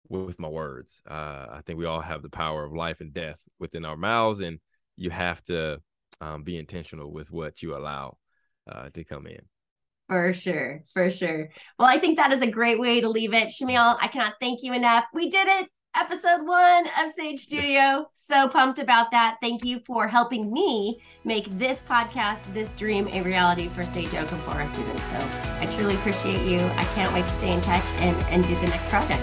with 0.08 0.38
my 0.38 0.48
words. 0.48 1.00
Uh, 1.08 1.46
I 1.50 1.60
think 1.64 1.78
we 1.78 1.86
all 1.86 2.00
have 2.00 2.22
the 2.22 2.28
power 2.28 2.64
of 2.64 2.72
life 2.72 3.00
and 3.00 3.14
death 3.14 3.38
within 3.58 3.84
our 3.84 3.96
mouths, 3.96 4.40
and 4.40 4.58
you 4.96 5.10
have 5.10 5.42
to 5.44 5.80
um, 6.20 6.42
be 6.42 6.58
intentional 6.58 7.10
with 7.10 7.30
what 7.30 7.62
you 7.62 7.76
allow 7.76 8.18
uh, 8.70 8.90
to 8.90 9.04
come 9.04 9.26
in. 9.26 9.40
For 10.10 10.34
sure. 10.34 10.82
For 10.92 11.08
sure. 11.12 11.50
Well, 11.78 11.86
I 11.86 11.98
think 11.98 12.16
that 12.16 12.32
is 12.32 12.42
a 12.42 12.46
great 12.50 12.80
way 12.80 13.00
to 13.00 13.08
leave 13.08 13.32
it. 13.32 13.46
Shamiel, 13.46 13.96
I 14.00 14.08
cannot 14.08 14.34
thank 14.40 14.60
you 14.64 14.72
enough. 14.72 15.04
We 15.14 15.30
did 15.30 15.46
it. 15.46 15.68
Episode 15.96 16.44
one 16.44 16.86
of 16.98 17.12
Sage 17.16 17.38
Studio. 17.38 18.06
So 18.14 18.48
pumped 18.48 18.80
about 18.80 19.12
that. 19.12 19.36
Thank 19.40 19.64
you 19.64 19.80
for 19.86 20.08
helping 20.08 20.52
me 20.52 21.00
make 21.24 21.46
this 21.60 21.82
podcast, 21.88 22.40
this 22.52 22.74
dream, 22.74 23.08
a 23.12 23.22
reality 23.22 23.68
for 23.68 23.84
Sage 23.84 24.12
Oakham 24.14 24.38
for 24.40 24.50
our 24.50 24.66
students. 24.66 25.02
So 25.02 25.28
I 25.60 25.72
truly 25.76 25.94
appreciate 25.94 26.44
you. 26.44 26.58
I 26.58 26.84
can't 26.96 27.14
wait 27.14 27.22
to 27.22 27.30
stay 27.30 27.52
in 27.52 27.60
touch 27.60 27.84
and, 27.98 28.16
and 28.32 28.44
do 28.48 28.56
the 28.56 28.66
next 28.66 28.88
project. 28.88 29.22